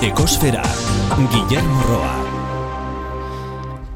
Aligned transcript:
Ekosfera, 0.00 0.62
Guillermo 1.28 1.82
Roa. 1.84 2.12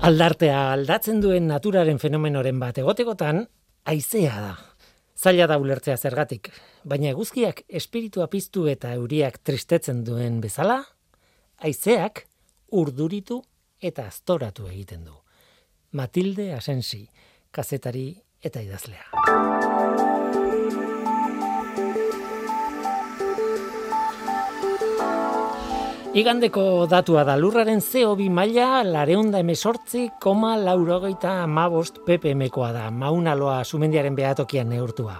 Aldartea 0.04 0.58
aldatzen 0.74 1.22
duen 1.24 1.46
naturaren 1.48 1.96
fenomenoren 1.96 2.58
bat 2.60 2.76
egotekotan, 2.82 3.40
aizea 3.88 4.34
da. 4.36 4.50
Zaila 5.16 5.46
da 5.48 5.56
ulertzea 5.56 5.96
zergatik, 5.96 6.50
baina 6.84 7.08
eguzkiak 7.14 7.64
espiritua 7.80 8.28
piztu 8.28 8.66
eta 8.68 8.92
euriak 8.98 9.40
tristetzen 9.40 10.04
duen 10.04 10.42
bezala, 10.44 10.82
aizeak 11.64 12.26
urduritu 12.68 13.40
eta 13.80 14.04
aztoratu 14.12 14.68
egiten 14.68 15.08
du. 15.08 15.16
Matilde 15.96 16.52
Asensi, 16.52 17.06
kazetari 17.48 18.10
eta 18.44 18.60
idazlea. 18.60 19.08
Igandeko 26.14 26.86
datua 26.86 27.24
da 27.26 27.34
lurraren 27.34 27.80
CO2 27.82 28.28
maila 28.30 28.84
lareunda 28.86 29.40
emesortzi 29.42 30.04
koma 30.22 30.52
laurogeita 30.54 31.32
amabost 31.42 31.96
ppmkoa 32.06 32.68
da, 32.70 32.84
maunaloa 32.94 33.56
sumendiaren 33.66 34.14
behatokian 34.14 34.70
neurtua. 34.70 35.16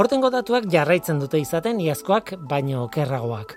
Aurtengo 0.00 0.30
datuak 0.32 0.64
jarraitzen 0.72 1.20
dute 1.20 1.36
izaten 1.42 1.82
iazkoak 1.84 2.32
baino 2.48 2.86
kerragoak. 2.88 3.52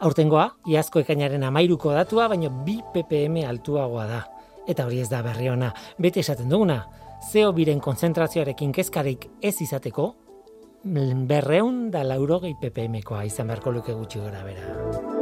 Aurtengoa, 0.00 0.46
iazko 0.72 1.04
ekainaren 1.04 1.44
amairuko 1.44 1.92
datua, 1.92 2.30
baino 2.32 2.54
bi 2.64 2.78
ppm 2.94 3.44
altuagoa 3.50 4.08
da. 4.08 4.22
Eta 4.64 4.88
hori 4.88 5.02
ez 5.04 5.10
da 5.12 5.20
berri 5.20 5.52
ona, 5.52 5.74
bete 6.00 6.24
esaten 6.24 6.48
duguna, 6.48 6.86
CO2ren 7.28 7.84
konzentrazioarekin 7.84 8.72
kezkarik 8.72 9.28
ez 9.42 9.58
izateko, 9.60 10.14
berreun 11.28 11.90
da 11.92 12.00
laurogei 12.00 12.56
ppmkoa 12.64 13.26
izan 13.28 13.52
beharko 13.52 13.76
luke 13.76 13.92
gutxi 13.92 14.24
gara 14.24 14.46
bera. 14.48 15.17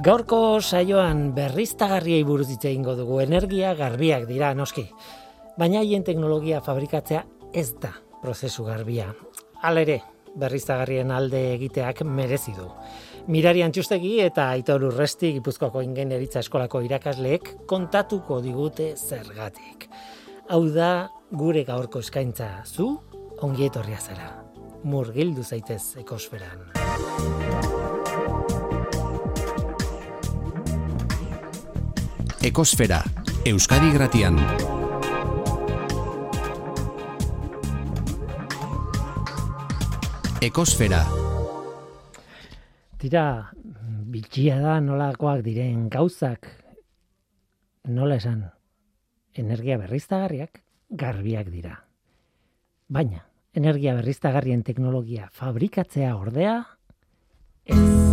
Gaurko 0.00 0.62
saioan 0.64 1.34
berriztagarriei 1.36 2.22
buruz 2.24 2.46
hitz 2.48 2.62
egingo 2.70 2.94
dugu 2.96 3.18
energia 3.20 3.74
garbiak 3.76 4.22
dira 4.24 4.54
noski. 4.56 4.86
Baina 5.60 5.82
haien 5.82 6.06
teknologia 6.06 6.62
fabrikatzea 6.64 7.20
ez 7.52 7.74
da 7.82 7.90
prozesu 8.22 8.64
garbia. 8.64 9.10
Halere, 9.60 9.98
berriztagarrien 10.40 11.12
alde 11.12 11.42
egiteak 11.52 12.00
merezi 12.08 12.56
du. 12.56 12.70
Mirari 13.28 13.60
Antxustegi 13.60 14.14
eta 14.24 14.48
Aitor 14.54 14.86
Urresti 14.88 15.34
Gipuzkoako 15.34 15.84
Ingenieritza 15.84 16.40
Eskolako 16.40 16.80
irakasleek 16.86 17.52
kontatuko 17.68 18.40
digute 18.40 18.94
zergatik. 18.96 19.84
Hau 20.48 20.62
da 20.72 21.10
gure 21.30 21.66
gaurko 21.68 22.00
eskaintza 22.00 22.62
zu 22.64 22.88
ongi 23.44 23.68
etorria 23.68 24.00
zara. 24.00 24.32
Murgildu 24.80 25.44
zaitez 25.44 25.98
ekosferan. 26.00 26.70
Ekosfera, 32.40 33.02
Euskadi 33.44 33.90
Gratian. 33.92 34.38
Ekosfera. 40.40 41.02
Tira, 42.96 43.24
bitxia 44.08 44.56
da 44.64 44.78
nolakoak 44.80 45.44
diren 45.44 45.90
gauzak, 45.92 46.48
nola 47.92 48.16
esan, 48.16 48.46
energia 49.36 49.76
berriztagarriak 49.84 50.62
garbiak 50.88 51.52
dira. 51.52 51.76
Baina, 52.88 53.26
energia 53.52 53.92
berriztagarrien 54.00 54.64
teknologia 54.64 55.28
fabrikatzea 55.28 56.16
ordea, 56.16 56.62
ez. 57.68 58.09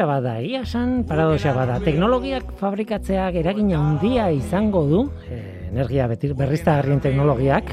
Paradoxa 0.00 0.22
bada, 0.22 0.40
ia 0.40 0.64
san 0.64 1.04
paradoxa 1.04 1.52
bada. 1.52 1.74
Teknologiak 1.84 2.54
fabrikatzea 2.56 3.26
eragina 3.36 3.76
handia 3.76 4.30
izango 4.32 4.80
du, 4.88 5.00
eh, 5.28 5.68
energia 5.68 6.06
betir 6.08 6.32
berriztagarrien 6.34 7.02
teknologiak, 7.04 7.68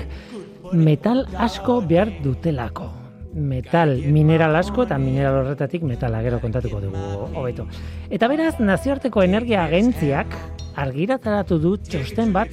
metal 0.74 1.24
asko 1.38 1.80
behar 1.88 2.12
dutelako. 2.22 2.90
Metal 3.34 3.96
mineral 4.12 4.58
asko 4.60 4.84
eta 4.84 4.98
mineral 4.98 5.46
horretatik 5.46 5.84
metala 5.84 6.22
gero 6.22 6.42
kontatuko 6.42 6.82
dugu 6.82 6.98
hobeto. 7.34 7.66
Eta 8.10 8.28
beraz, 8.28 8.60
nazioarteko 8.60 9.24
energia 9.24 9.64
agentziak 9.64 10.36
argirataratu 10.76 11.60
du 11.60 11.78
txosten 11.78 12.34
bat 12.34 12.50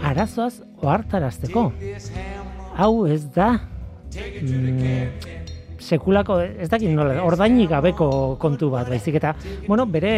arazoaz 0.00 0.62
ohartarazteko. 0.80 1.72
Hau 2.74 3.06
ez 3.06 3.26
da 3.34 3.58
mm, 4.16 5.39
sekulako 5.80 6.40
ez 6.40 6.68
dakit 6.70 6.92
nola 6.94 7.22
ordainik 7.24 7.70
gabeko 7.70 8.10
kontu 8.40 8.70
bat 8.70 8.88
baizik 8.88 9.18
eta 9.20 9.34
bueno 9.66 9.86
bere 9.86 10.14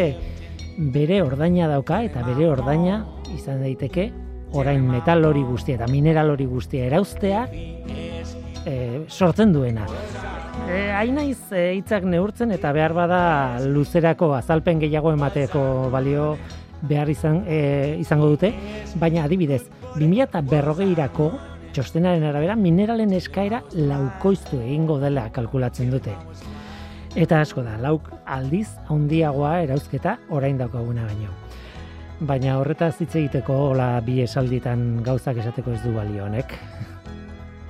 bere 0.93 1.23
ordaina 1.23 1.69
dauka 1.69 2.03
eta 2.03 2.23
bere 2.27 2.49
ordaina 2.51 3.05
izan 3.35 3.63
daiteke 3.63 4.11
orain 4.53 4.85
metal 4.85 5.25
hori 5.25 5.43
guztia 5.43 5.79
eta 5.79 5.89
mineral 5.89 6.35
hori 6.35 6.47
guztia 6.47 6.87
erauztea 6.87 7.47
e, 8.67 9.05
sortzen 9.09 9.53
duena. 9.53 9.87
E, 10.69 10.91
hain 10.95 11.17
naiz 11.17 11.39
e, 11.51 11.73
hitzak 11.79 12.05
neurtzen 12.09 12.53
eta 12.55 12.73
behar 12.77 12.95
bada 12.97 13.23
luzerako 13.65 14.33
azalpen 14.37 14.83
gehiago 14.83 15.13
emateko 15.17 15.63
balio 15.93 16.37
behar 16.83 17.11
izan, 17.11 17.43
e, 17.47 17.97
izango 18.03 18.29
dute, 18.33 18.53
baina 19.01 19.25
adibidez, 19.27 19.63
20berrogeirako 19.97 21.31
txostenaren 21.73 22.25
arabera 22.29 22.57
mineralen 22.57 23.13
eskaera 23.17 23.63
laukoiztu 23.73 24.61
egingo 24.61 24.99
dela 25.01 25.29
kalkulatzen 25.33 25.91
dute. 25.93 26.15
Eta 27.17 27.41
asko 27.45 27.65
da, 27.65 27.77
lauk 27.81 28.09
aldiz 28.25 28.69
handiagoa 28.93 29.59
erauzketa 29.67 30.17
orain 30.33 30.61
daukaguna 30.61 31.05
baino. 31.09 31.33
Baina 32.29 32.59
horretaz 32.61 32.95
hitz 33.01 33.15
egiteko 33.17 33.57
hola 33.71 33.89
bi 34.05 34.21
esalditan 34.23 35.03
gauzak 35.05 35.41
esateko 35.43 35.75
ez 35.75 35.83
du 35.83 35.93
balio 35.97 36.25
honek. 36.29 36.55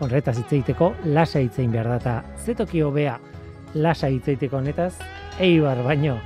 Horretaz 0.02 0.36
hitz 0.38 0.50
egiteko 0.50 0.92
lasa 1.14 1.40
hitzein 1.40 1.72
behar 1.72 1.88
data. 1.94 2.20
Zetoki 2.42 2.82
hobea 2.82 3.18
lasa 3.74 4.10
hitz 4.12 4.26
egiteko 4.28 4.58
honetaz 4.60 4.92
eibar 5.40 5.82
baino. 5.86 6.18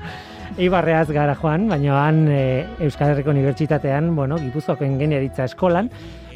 Eibarreaz 0.56 1.08
gara 1.12 1.34
joan, 1.37 1.66
baina 1.69 1.97
han 2.06 2.22
e, 2.32 2.64
Euskal 2.87 3.12
Herriko 3.12 3.32
Unibertsitatean, 3.32 4.14
bueno, 4.16 4.38
Gipuzkoako 4.41 4.87
ingeniaritza 4.87 5.44
eskolan, 5.50 5.91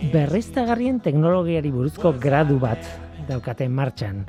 berriztagarrien 0.08 1.00
teknologiari 1.04 1.70
buruzko 1.72 2.14
gradu 2.20 2.58
bat 2.62 2.80
daukate 3.28 3.68
martxan. 3.68 4.24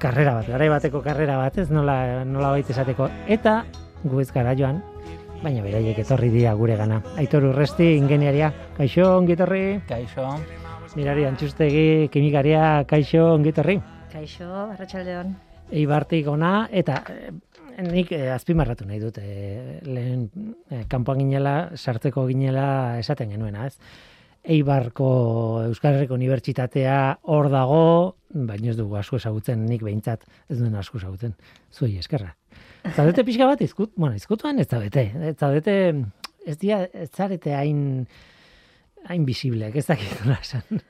Karrera 0.00 0.34
bat, 0.38 0.48
garai 0.48 0.68
bateko 0.72 1.02
karrera 1.04 1.36
bat, 1.38 1.58
ez 1.58 1.68
nola, 1.70 2.24
nola 2.24 2.50
baita 2.56 2.72
esateko. 2.74 3.06
Eta 3.30 3.60
gu 4.02 4.22
ez 4.22 4.30
gara 4.34 4.56
joan, 4.58 4.80
baina 5.42 5.62
beraiek 5.62 6.00
etorri 6.02 6.32
dira 6.32 6.56
gure 6.58 6.76
gana. 6.80 7.02
Aitor 7.20 7.46
urresti, 7.52 7.92
ingeniaria, 8.00 8.50
kaixo, 8.78 9.06
ongitorri? 9.18 9.82
Kaixo. 9.88 10.26
Mirari, 10.96 11.24
antxustegi, 11.28 12.08
kimikaria, 12.12 12.82
kaixo, 12.88 13.28
ongitorri? 13.36 13.78
Kaixo, 14.12 14.48
arratsaldeon. 14.74 15.36
Eibartik 15.72 16.26
ona, 16.28 16.66
eta 16.68 16.98
eh, 17.12 17.30
nik 17.86 18.12
eh, 18.12 18.26
azpimarratu 18.34 18.84
nahi 18.88 19.00
dut, 19.00 19.18
eh, 19.22 19.78
lehen 19.86 20.26
eh, 20.68 20.82
kanpoan 20.90 21.22
ginela, 21.22 21.54
sartzeko 21.76 22.26
ginela 22.28 22.98
esaten 23.00 23.32
genuena, 23.32 23.70
ez? 23.70 23.78
Eibarko 24.42 25.08
Euskal 25.68 25.94
Herriko 25.96 26.16
Unibertsitatea 26.18 26.96
hor 27.30 27.48
dago, 27.52 27.82
baina 28.34 28.72
ez 28.72 28.76
dugu 28.78 28.96
asko 28.98 29.20
ezagutzen, 29.20 29.62
nik 29.68 29.84
behintzat 29.86 30.24
ez 30.50 30.58
duen 30.58 30.74
asko 30.78 30.98
ezagutzen. 30.98 31.36
Zuei 31.70 31.94
eskerra. 32.00 32.32
Zaudete 32.96 33.22
pixka 33.24 33.46
bat, 33.46 33.62
izkut, 33.62 33.92
bueno, 33.94 34.16
izkutuan 34.18 34.58
ez 34.58 34.66
zaudete. 34.66 35.04
Ez 35.30 35.36
zaudete, 35.38 35.76
ez 36.46 36.56
dia, 36.58 36.82
ez 36.90 37.08
zarete 37.14 37.54
hain, 37.54 37.84
hain 39.06 39.26
bisibleak, 39.28 39.76
ez 39.78 39.86
dakit 39.86 40.26
esan. 40.40 40.82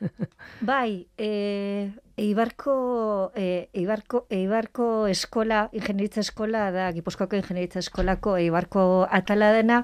Bai, 0.72 1.04
e, 1.18 1.90
Eibarko, 2.16 3.32
e, 3.34 3.70
Eibarko, 3.72 4.26
Eibarko 4.28 5.06
eskola, 5.08 5.62
ingenieritza 5.72 6.20
eskola 6.20 6.66
da, 6.74 6.90
Gipuzkoako 6.92 7.38
ingenieritza 7.38 7.80
eskolako 7.80 8.34
Eibarko 8.36 8.82
atala 9.10 9.48
dena, 9.56 9.78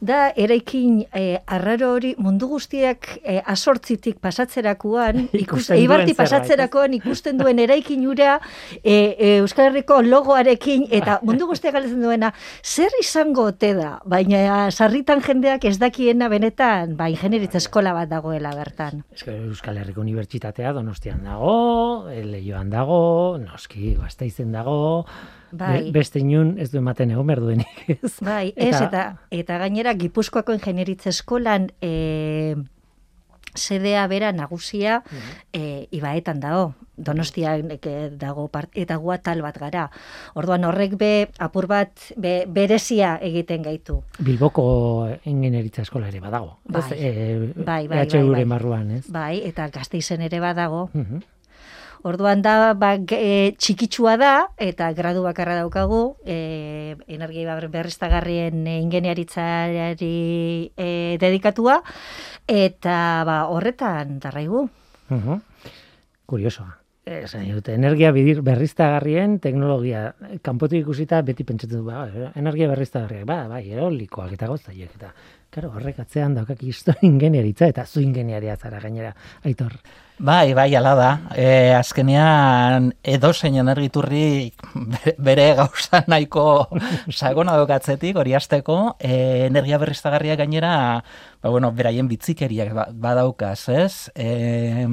da 0.00 0.30
eraikin 0.30 1.02
e, 1.12 1.40
arraro 1.44 1.90
hori 1.92 2.14
mundu 2.16 2.48
guztiak 2.48 3.10
e, 3.20 3.36
asortzitik 3.52 4.16
pasatzerakoan, 4.24 5.28
ikus, 5.44 5.66
Eibarti 5.76 6.16
pasatzerakoan 6.16 6.96
ikusten 7.00 7.42
duen 7.42 7.60
eraikin 7.60 8.06
ura 8.08 8.38
e, 8.80 8.94
e, 8.94 9.36
Euskal 9.42 9.68
Herriko 9.68 10.00
logoarekin, 10.06 10.88
eta 10.88 11.18
mundu 11.26 11.50
guztiak 11.52 11.76
galdetzen 11.76 12.00
duena, 12.00 12.32
zer 12.64 12.96
izango 13.00 13.50
ote 13.52 13.74
da, 13.76 13.98
baina 14.08 14.70
sarritan 14.70 15.20
jendeak 15.24 15.68
ez 15.68 15.76
dakiena 15.82 16.30
benetan, 16.32 16.96
ba, 16.96 17.10
ingenieritza 17.12 17.60
eskola 17.60 17.92
bat 17.92 18.08
dagoela 18.08 18.56
bertan. 18.56 19.04
Euskal 19.12 19.76
Herriko 19.82 20.00
Unibertsitatea 20.00 20.72
Donostian 20.72 21.20
dago, 21.28 21.52
Leioan 22.24 22.70
dago, 22.70 23.38
noski 23.38 23.94
Gasteizen 23.98 24.52
dago, 24.52 25.06
Bai. 25.52 25.84
be- 25.84 25.92
beste 26.00 26.18
inun 26.22 26.56
ez 26.58 26.70
du 26.72 26.78
ematen 26.78 27.10
egon 27.14 27.26
behar 27.26 27.40
duenik, 27.40 27.84
ez? 27.96 28.14
Bai, 28.20 28.52
ez, 28.56 28.74
eta, 28.80 29.08
eta 29.30 29.58
gainera 29.62 29.94
Gipuzkoako 29.94 30.56
ingenieritza 30.56 31.10
eskolan 31.14 31.68
e, 31.80 32.56
sedea 33.54 34.06
bera 34.10 34.32
nagusia 34.34 35.02
e, 35.52 35.86
ibaetan 35.94 36.40
dago. 36.42 36.72
Donostian 36.96 37.72
dago 38.18 38.44
part, 38.54 38.70
eta 38.78 38.94
gua 39.02 39.16
tal 39.18 39.40
bat 39.42 39.56
gara. 39.58 39.88
Orduan 40.38 40.62
horrek 40.66 40.92
be 40.98 41.08
apur 41.42 41.66
bat 41.66 41.90
be, 42.14 42.44
berezia 42.46 43.16
egiten 43.18 43.62
gaitu. 43.66 43.96
Bilboko 44.22 44.64
ingenieritza 45.26 45.82
eskola 45.82 46.06
ere 46.12 46.20
badago. 46.22 46.58
Bai. 46.70 46.82
Ez, 46.82 46.92
e, 46.94 47.52
Bai, 47.56 47.86
bai, 47.90 47.96
bai, 47.96 48.04
EHUren 48.06 48.32
bai. 48.32 48.44
barruan, 48.46 48.90
ez? 49.00 49.04
Bai, 49.10 49.40
eta 49.46 49.66
Gasteizen 49.74 50.22
ere 50.22 50.38
badago. 50.42 50.88
Mhm. 50.92 51.22
Orduan 52.04 52.42
da 52.44 52.74
ba, 52.76 52.92
e, 53.16 53.54
txikitsua 53.56 54.18
da 54.20 54.32
eta 54.60 54.90
gradu 54.92 55.22
bakarra 55.24 55.56
daukagu 55.62 56.18
e, 56.20 56.96
energia 57.08 57.56
berriztagarrien 57.72 58.66
e, 58.68 58.78
ingeniaritzari 58.82 60.70
e, 60.76 60.88
dedikatua 61.20 61.80
eta 62.46 63.24
ba, 63.24 63.38
horretan 63.48 64.18
darraigu. 64.20 64.68
Mhm. 65.08 65.40
Kuriosoa. 66.26 66.80
Esan 67.04 67.44
dute, 67.52 67.74
energia 67.76 68.12
bidir 68.16 68.40
berriztagarrien 68.40 69.38
teknologia. 69.40 70.14
Kanpotik 70.40 70.86
ikusita 70.86 71.20
beti 71.20 71.44
pentsatu 71.44 71.82
du, 71.82 71.84
ba, 71.88 72.06
energia 72.36 72.68
berriztagarriak, 72.68 73.26
ba, 73.28 73.42
bai, 73.48 73.64
eolikoak 73.72 74.32
eta 74.36 74.48
gozaiek 74.48 74.94
eta 74.96 75.12
Claro, 75.54 75.68
horrek 75.78 76.00
atzean 76.02 76.32
daukak 76.34 76.64
historia 76.66 77.06
ingeniaritza 77.12 77.68
eta 77.70 77.84
zu 77.86 78.00
ingeniaria 78.02 78.56
zara 78.56 78.80
gainera, 78.82 79.14
Aitor. 79.46 79.78
Bai, 80.16 80.54
bai, 80.54 80.70
ala 80.78 80.92
da. 80.94 81.08
E, 81.34 81.74
azkenean 81.74 82.92
edozein 83.02 83.56
energiturri 83.58 84.52
bere- 85.18 85.56
gauza 85.58 86.04
nahiko 86.12 86.68
sagona 87.10 87.56
dokatzetik, 87.58 88.16
hori 88.22 88.36
hasteko, 88.38 88.94
e, 89.02 89.46
energia 89.48 89.78
berriztagarria 89.82 90.36
gainera, 90.38 91.02
ba, 91.42 91.50
bueno, 91.50 91.72
beraien 91.74 92.06
bitzikeriak 92.08 92.72
ba- 92.78 92.88
badaukaz, 92.94 93.68
ez? 93.74 93.94
E, 94.14 94.86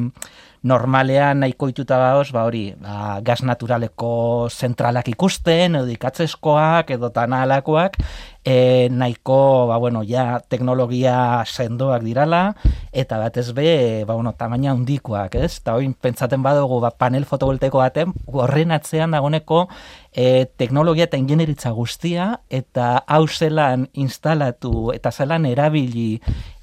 normalean 0.65 1.39
nahiko 1.45 1.69
ituta 1.69 1.97
baoz, 2.01 2.31
ba 2.33 2.43
hori, 2.49 2.71
ba, 2.81 3.19
gas 3.25 3.43
naturaleko 3.45 4.49
zentralak 4.49 5.07
ikusten, 5.13 5.77
edo 5.83 5.89
ikatzeskoak, 5.93 6.91
edo 6.97 7.09
tanalakoak, 7.13 7.97
e, 8.43 8.89
nahiko, 8.91 9.67
ba, 9.67 9.77
bueno, 9.77 10.03
ja, 10.07 10.41
teknologia 10.49 11.43
sendoak 11.45 12.03
dirala, 12.03 12.55
eta 12.91 13.17
batez 13.21 13.51
be, 13.53 14.03
ba, 14.05 14.15
bueno, 14.15 14.33
tamaina 14.37 14.71
handikoak, 14.71 15.35
ez? 15.35 15.59
Eta 15.61 15.75
oin, 15.77 15.93
pentsaten 15.93 16.43
badugu, 16.43 16.79
ba, 16.81 16.91
panel 16.91 17.25
fotovoltaiko 17.29 17.81
baten, 17.83 18.15
horren 18.31 18.71
atzean 18.71 19.13
dagoneko 19.17 19.67
e, 20.13 20.47
teknologia 20.57 21.09
eta 21.09 21.21
ingenieritza 21.21 21.73
guztia, 21.77 22.31
eta 22.49 23.03
hau 23.07 23.27
zelan 23.27 23.89
instalatu, 23.93 24.91
eta 24.95 25.11
zelan 25.11 25.45
erabili, 25.45 26.19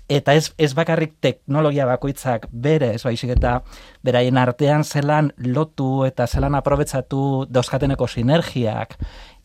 eta 0.08 0.32
ez, 0.34 0.50
ez 0.58 0.72
bakarrik 0.74 1.18
teknologia 1.20 1.86
bakoitzak 1.86 2.48
bere, 2.50 2.94
ez 2.96 3.02
baizik 3.04 3.34
eta 3.36 3.58
beraien 4.04 4.40
artean 4.40 4.84
zelan 4.84 5.30
lotu 5.44 6.06
eta 6.08 6.26
zelan 6.26 6.56
aprobetsatu 6.56 7.44
dauzkateneko 7.52 8.08
sinergiak, 8.08 8.96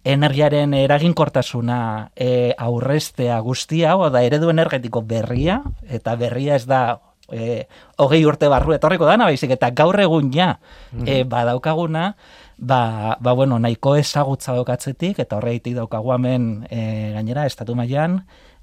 energiaren 0.04 0.74
eraginkortasuna 0.76 1.80
e, 2.16 2.54
aurrestea 2.58 3.40
guztia, 3.40 3.94
hau 3.94 4.10
da 4.12 4.24
eredu 4.24 4.52
energetiko 4.52 5.02
berria, 5.02 5.62
eta 5.88 6.16
berria 6.20 6.58
ez 6.60 6.66
da 6.68 7.00
e, 7.32 7.66
hogei 7.98 8.24
urte 8.28 8.50
barru 8.52 8.76
etorriko 8.76 9.08
dana, 9.08 9.30
baizik 9.32 9.56
eta 9.56 9.72
gaur 9.72 10.00
egun 10.04 10.32
ja 10.34 10.58
e, 11.06 11.24
badaukaguna, 11.24 12.14
ba, 12.58 13.18
ba 13.20 13.34
bueno, 13.34 13.60
nahiko 13.60 13.96
ezagutza 13.96 14.56
daukatzetik, 14.58 15.20
eta 15.24 15.40
horreitik 15.40 15.78
daukagu 15.80 16.14
hemen 16.18 16.68
e, 16.70 17.14
gainera, 17.16 17.48
estatu 17.48 17.76
mailan 17.76 18.22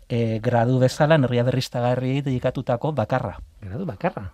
e, 0.08 0.40
gradu 0.44 0.78
bezala 0.82 1.16
energia 1.16 1.46
berriztagarri 1.46 2.20
dedikatutako 2.26 2.92
bakarra. 2.92 3.38
Gradu 3.62 3.86
bakarra. 3.88 4.30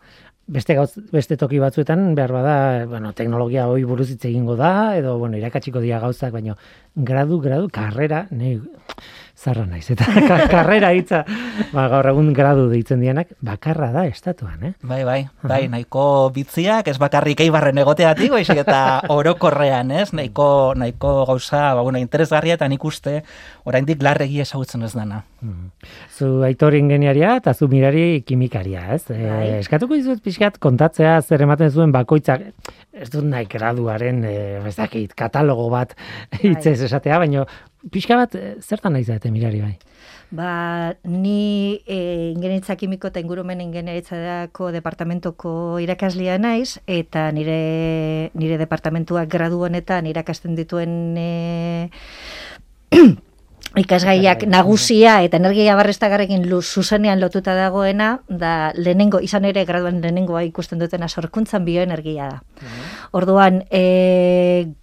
Beste 0.46 0.76
gauz, 0.78 0.92
beste 1.10 1.34
toki 1.34 1.58
batzuetan 1.58 2.12
behar 2.14 2.30
bada, 2.30 2.52
bueno, 2.86 3.10
teknologia 3.18 3.64
hoi 3.66 3.82
buruz 3.82 4.12
hitz 4.12 4.28
egingo 4.28 4.54
da 4.54 4.94
edo 4.94 5.16
bueno, 5.18 5.34
irakatsiko 5.40 5.80
dira 5.82 5.98
gauzak, 5.98 6.30
baino 6.36 6.54
gradu, 7.08 7.40
gradu, 7.42 7.66
karrera, 7.74 8.28
nei 8.30 8.52
zarra 9.36 9.66
naiz 9.68 9.84
eta 9.92 10.06
ka- 10.28 10.46
karrera 10.48 10.92
hitza, 10.96 11.22
ba, 11.74 11.86
gaur 11.92 12.06
egun 12.08 12.32
gradu 12.32 12.68
deitzen 12.70 13.02
dianak, 13.04 13.34
bakarra 13.44 13.90
da 13.92 14.06
estatuan, 14.08 14.62
eh? 14.64 14.72
Bai, 14.82 15.02
bai, 15.04 15.18
bai, 15.44 15.66
nahiko 15.68 16.30
bitziak, 16.34 16.88
ez 16.88 16.96
bakarrik 16.98 17.42
eibarren 17.44 17.76
egoteatik, 17.78 18.30
baizik 18.32 18.62
eta 18.64 18.80
orokorrean, 19.16 19.90
ez? 19.92 20.08
Nahiko, 20.16 20.72
nahiko 20.80 21.12
gauza, 21.28 21.74
ba, 21.76 21.82
bueno, 21.84 22.00
interesgarria 22.00 22.56
eta 22.56 22.68
nik 22.72 22.84
uste, 22.88 23.20
oraindik 23.68 24.02
larregi 24.02 24.40
ezagutzen 24.40 24.82
ez 24.88 24.94
dana. 24.96 25.22
Mhm. 25.42 25.68
Zu 26.16 26.30
aitor 26.48 26.74
ingeniaria 26.74 27.36
eta 27.36 27.52
zu 27.54 27.68
mirari 27.68 28.22
kimikaria, 28.26 28.86
ez? 28.96 29.04
E, 29.12 29.20
Bai. 29.20 29.48
eskatuko 29.60 29.94
dizuet 30.00 30.22
pixkat 30.24 30.56
kontatzea 30.58 31.20
zer 31.22 31.44
ematen 31.44 31.70
zuen 31.70 31.92
bakoitzak, 31.92 32.48
ez 32.96 33.10
dut 33.12 33.28
nahi 33.28 33.44
graduaren, 33.52 34.24
e, 34.24 34.36
ez 34.66 34.74
dakit, 34.80 35.12
katalogo 35.14 35.68
bat 35.70 35.92
hitzez 36.40 36.80
esatea, 36.88 37.18
baino 37.20 37.44
pixka 37.92 38.16
bat 38.18 38.34
e, 38.34 38.56
zertan 38.60 38.96
nahi 38.96 39.04
zaite 39.04 39.30
mirari 39.30 39.60
bai? 39.62 39.76
Ba, 40.30 40.94
ni 41.04 41.82
e, 41.86 42.32
ingenieritza 42.34 42.74
kimiko 42.76 43.12
eta 43.12 43.22
ingurumen 43.22 43.60
ingenieritzako 43.62 44.72
departamentoko 44.74 45.78
irakaslea 45.82 46.38
naiz, 46.42 46.80
eta 46.86 47.28
nire, 47.32 48.32
nire 48.34 48.58
departamentuak 48.58 49.30
gradu 49.30 49.62
honetan 49.68 50.06
irakasten 50.10 50.58
dituen 50.58 51.14
e, 51.20 51.90
ikasgaiak 53.76 54.46
nagusia 54.48 55.18
eta 55.26 55.36
energia 55.36 55.76
barrestagarrekin 55.76 56.46
lu, 56.48 56.62
zuzenean 56.62 57.20
lotuta 57.20 57.54
dagoena, 57.54 58.20
da 58.28 58.72
lehenengo, 58.74 59.20
izan 59.20 59.44
ere 59.44 59.64
graduan 59.68 60.00
lehenengoa 60.00 60.42
ikusten 60.48 60.80
dutena 60.80 61.08
sorkuntzan 61.08 61.64
bioenergia 61.68 62.30
da. 62.30 62.38
Orduan, 63.12 63.64
e, 63.70 64.74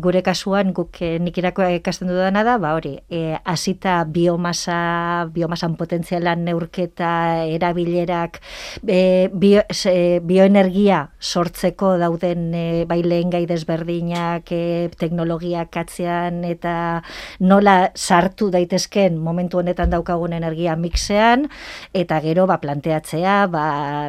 gure 0.00 0.22
kasuan 0.22 0.72
guk 0.72 1.00
e, 1.02 1.18
nik 1.20 1.36
irakoa 1.38 1.70
ikasten 1.76 2.08
dudana 2.08 2.42
da, 2.46 2.56
ba 2.58 2.72
hori, 2.74 2.94
e, 3.10 3.36
hasita 3.44 4.04
biomasa, 4.08 5.26
biomasan 5.34 5.76
potentzialan 5.76 6.44
neurketa, 6.44 7.44
erabilerak, 7.44 8.40
e, 8.86 9.28
bio, 9.32 9.62
se, 9.70 10.20
bioenergia 10.24 11.10
sortzeko 11.20 11.96
dauden 12.00 12.54
e, 12.54 12.64
bai 12.88 13.02
lehen 13.04 13.30
gai 13.30 13.44
desberdinak, 13.50 14.48
e, 14.52 14.88
teknologiak 14.96 15.76
atzean 15.76 16.44
eta 16.48 17.02
nola 17.40 17.90
sartu 17.94 18.50
daitezken 18.50 19.18
momentu 19.20 19.60
honetan 19.60 19.92
daukagun 19.92 20.32
energia 20.32 20.76
mixean, 20.76 21.48
eta 21.92 22.20
gero 22.24 22.46
ba, 22.48 22.60
planteatzea, 22.62 23.44
ba, 23.52 23.66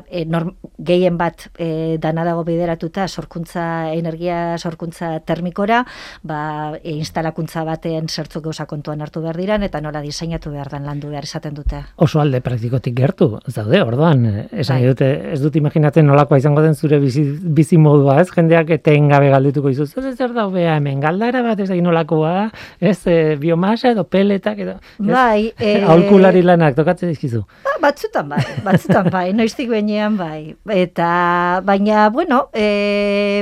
e, 0.07 0.24
norm, 0.25 0.55
gehien 0.79 1.17
bat 1.19 1.50
e, 1.57 1.97
dana 2.00 2.24
dago 2.24 2.45
bideratuta 2.47 3.07
sorkuntza, 3.07 3.50
energia 3.55 4.58
sorkuntza 4.58 5.20
termikora, 5.25 5.84
ba, 6.24 6.77
e, 6.81 6.96
instalakuntza 6.96 7.63
batean 7.67 8.08
zertzuk 8.10 8.43
gauza 8.46 8.65
kontuan 8.65 9.01
hartu 9.01 9.22
behar 9.22 9.38
diran, 9.38 9.63
eta 9.63 9.81
nola 9.81 10.01
diseinatu 10.01 10.51
behar 10.51 10.70
dan 10.70 10.86
landu 10.86 11.10
behar 11.10 11.27
izaten 11.27 11.53
dute. 11.58 11.81
Oso 11.98 12.22
alde 12.22 12.41
praktikotik 12.41 12.96
gertu, 12.98 13.39
zaude, 13.50 13.81
orduan, 13.84 14.25
eh, 14.25 14.48
esan 14.63 14.81
Bai. 14.81 14.88
dute, 14.88 15.10
ez 15.34 15.41
dut 15.41 15.55
imaginatzen 15.55 16.05
nolakoa 16.05 16.38
izango 16.38 16.62
den 16.62 16.75
zure 16.75 17.00
bizi, 17.00 17.24
bizi 17.41 17.77
modua, 17.77 18.20
ez, 18.22 18.29
jendeak 18.31 18.70
etengabe 18.77 19.29
galdituko 19.29 19.70
izu, 19.70 19.88
zer 19.88 20.13
zer 20.15 20.34
da 20.34 20.46
hobea 20.46 20.75
hemen, 20.77 21.00
galdara 21.00 21.41
bat 21.46 21.60
ez 21.60 21.70
da 21.70 21.75
nolakoa, 21.75 22.50
ez, 22.79 23.00
e, 23.08 23.36
biomasa 23.41 23.91
edo 23.91 24.03
peletak 24.03 24.60
edo, 24.60 24.77
ez? 25.00 25.12
Bai, 25.12 25.51
e, 25.60 25.81
aholkulari 25.84 26.43
lanak 26.46 26.75
tokatzen 26.75 27.12
dizkizu. 27.12 27.43
Ba, 27.65 27.77
batzutan 27.88 28.29
bai, 28.29 28.43
batzutan 28.65 29.10
bai, 29.12 29.31
noiztik 29.38 29.70
behinean 29.70 30.17
bai. 30.17 30.55
Eta, 30.70 31.62
baina, 31.65 32.10
bueno, 32.10 32.48
e, 32.53 33.40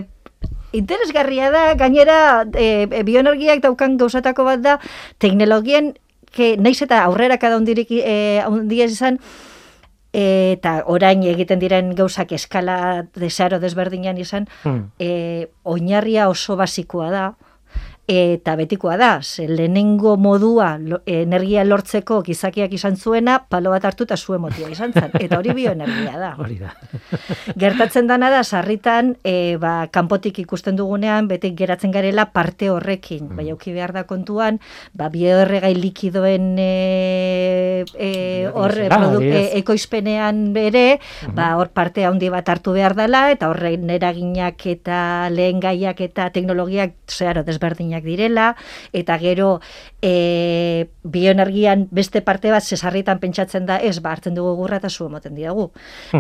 interesgarria 0.72 1.52
da, 1.52 1.74
gainera, 1.76 2.46
e, 2.54 2.88
e, 2.90 3.04
bioenergiak 3.04 3.62
daukan 3.64 3.98
gauzatako 3.98 4.46
bat 4.46 4.64
da, 4.66 4.78
teknologien, 5.18 5.94
que, 6.32 6.56
naiz 6.58 6.82
eta 6.82 7.04
aurrera 7.04 7.40
kada 7.42 7.58
hundirik, 7.58 7.92
e, 7.92 8.44
izan, 8.86 9.20
eta 10.14 10.84
orain 10.90 11.22
egiten 11.24 11.60
diren 11.60 11.94
gauzak 11.96 12.32
eskala 12.34 13.06
desaro 13.16 13.60
desberdinan 13.60 14.18
izan, 14.18 14.48
Hmm. 14.64 14.92
e, 15.00 15.50
oinarria 15.64 16.30
oso 16.30 16.56
basikoa 16.56 17.12
da, 17.12 17.34
eta 18.10 18.56
betikoa 18.58 18.98
da, 18.98 19.10
ze 19.22 19.46
lehenengo 19.48 20.16
modua 20.18 20.72
energia 21.06 21.62
lortzeko 21.64 22.24
gizakiak 22.26 22.74
izan 22.74 22.96
zuena, 22.98 23.36
palo 23.50 23.70
bat 23.70 23.86
hartu 23.86 24.08
eta 24.08 24.18
zuen 24.18 24.42
motia 24.42 24.70
izan 24.74 24.94
zen. 24.94 25.14
Eta 25.20 25.38
hori 25.38 25.54
bioenergia 25.54 26.18
da. 26.18 26.32
Hori 26.42 26.58
da. 26.58 26.72
Gertatzen 27.60 28.08
dana 28.10 28.32
da, 28.34 28.42
sarritan, 28.44 29.14
e, 29.24 29.58
ba, 29.62 29.90
kanpotik 29.94 30.40
ikusten 30.42 30.80
dugunean, 30.80 31.28
beti 31.30 31.52
geratzen 31.58 31.94
garela 31.94 32.30
parte 32.34 32.72
horrekin. 32.74 33.28
Bai, 33.38 33.50
auki 33.54 33.76
behar 33.76 33.94
da 33.94 34.06
kontuan, 34.10 34.58
ba, 34.98 35.12
bioerregai 35.14 35.76
likidoen 35.78 36.56
e, 36.58 37.86
e, 37.94 38.12
hor, 38.50 38.74
produ- 38.74 39.20
adibidez. 39.20 39.46
e, 39.54 39.60
ekoizpenean 39.62 40.42
bere, 40.56 41.00
ba, 41.36 41.52
hor 41.62 41.70
parte 41.76 42.08
handi 42.10 42.32
bat 42.34 42.50
hartu 42.50 42.74
behar 42.74 42.98
dela, 42.98 43.28
eta 43.36 43.52
horrein 43.54 43.90
eraginak 43.94 44.66
eta 44.66 45.30
lehen 45.30 45.62
gaiak 45.62 46.02
eta 46.02 46.32
teknologiak 46.34 46.98
zeharo 47.10 47.46
desberdinak 47.46 47.99
direla, 48.06 48.56
eta 48.94 49.18
gero 49.20 49.60
e, 50.02 50.88
bioenergian 51.04 51.88
beste 51.92 52.22
parte 52.22 52.52
bat 52.52 52.64
zesarritan 52.64 53.20
pentsatzen 53.20 53.66
da, 53.70 53.78
ez, 53.78 54.00
ba, 54.00 54.14
hartzen 54.16 54.36
dugu 54.38 54.56
gurra 54.60 54.78
eta 54.78 54.90
zu 54.90 55.08
emoten 55.08 55.36
diagu. 55.36 55.72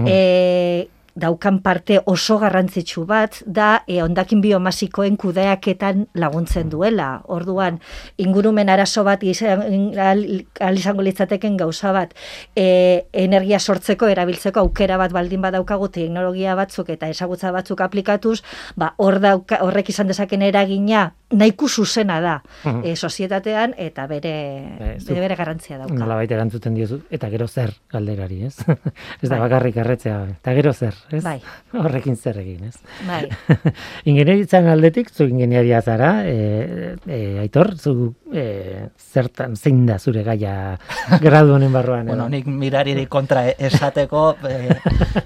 e, 0.06 0.88
daukan 1.20 1.60
parte 1.62 2.00
oso 2.06 2.38
garrantzitsu 2.40 3.06
bat 3.06 3.42
da 3.46 3.84
e, 3.88 4.02
ondakin 4.04 4.42
biomasikoen 4.42 5.18
kudeaketan 5.18 6.08
laguntzen 6.16 6.70
duela. 6.70 7.22
Orduan, 7.28 7.80
ingurumen 8.18 8.70
arazo 8.70 9.04
bat 9.04 9.24
izan, 9.24 9.62
al, 10.00 10.24
al 10.60 10.78
izango 10.80 11.04
litzateken 11.06 11.58
gauza 11.60 11.92
bat, 11.96 12.14
e, 12.56 13.06
energia 13.14 13.60
sortzeko, 13.60 14.08
erabiltzeko 14.08 14.60
aukera 14.64 14.98
bat 14.98 15.12
baldin 15.16 15.42
badaukagu 15.44 15.90
teknologia 15.94 16.56
batzuk 16.56 16.90
eta 16.96 17.10
ezagutza 17.10 17.52
batzuk 17.52 17.82
aplikatuz, 17.82 18.40
ba, 18.76 18.94
hor 18.98 19.20
dauka, 19.20 19.62
horrek 19.66 19.90
izan 19.94 20.08
dezaken 20.08 20.42
eragina 20.50 21.10
nahiko 21.32 21.68
zuzena 21.70 22.20
da 22.22 22.42
Mhm. 22.66 22.82
e, 22.86 22.96
sozietatean 22.96 23.76
eta 23.78 24.08
bere, 24.08 24.98
zu- 25.00 25.10
bere, 25.14 25.20
bere 25.22 25.36
garrantzia 25.36 25.78
dauka. 25.78 25.94
Nola 25.94 26.16
baita 26.16 26.34
erantzuten 26.36 26.74
diozu, 26.74 27.02
eta 27.12 27.30
gero 27.30 27.48
zer 27.48 27.74
galderari, 27.92 28.44
ez? 28.46 28.56
ez 29.22 29.30
da 29.30 29.36
Bai. 29.38 29.40
bakarrik 29.48 29.78
erretzea, 29.78 30.24
eta 30.40 30.54
gero 30.58 30.74
zer, 30.74 30.96
ez? 31.14 31.24
Bai. 31.24 31.40
Horrekin 31.84 32.18
zer 32.18 32.40
egin, 32.42 32.70
ez? 32.70 32.78
Bai. 33.08 33.26
Ingenieritzan 34.10 34.68
aldetik, 34.72 35.12
zu 35.12 35.28
ingenieria 35.30 35.82
zara, 35.82 36.12
e, 36.26 36.96
e, 37.08 37.20
aitor, 37.44 37.76
zu 37.78 38.14
e, 38.34 38.90
zertan, 38.98 39.56
zein 39.56 39.86
da 39.88 39.98
zure 40.00 40.24
gaia 40.24 40.78
gradu 41.26 41.56
honen 41.56 41.74
barruan, 41.74 42.08
Bueno, 42.10 42.28
nik 42.30 42.48
mirariri 42.48 43.06
kontra 43.12 43.46
esateko, 43.52 44.24
e, 44.48 44.76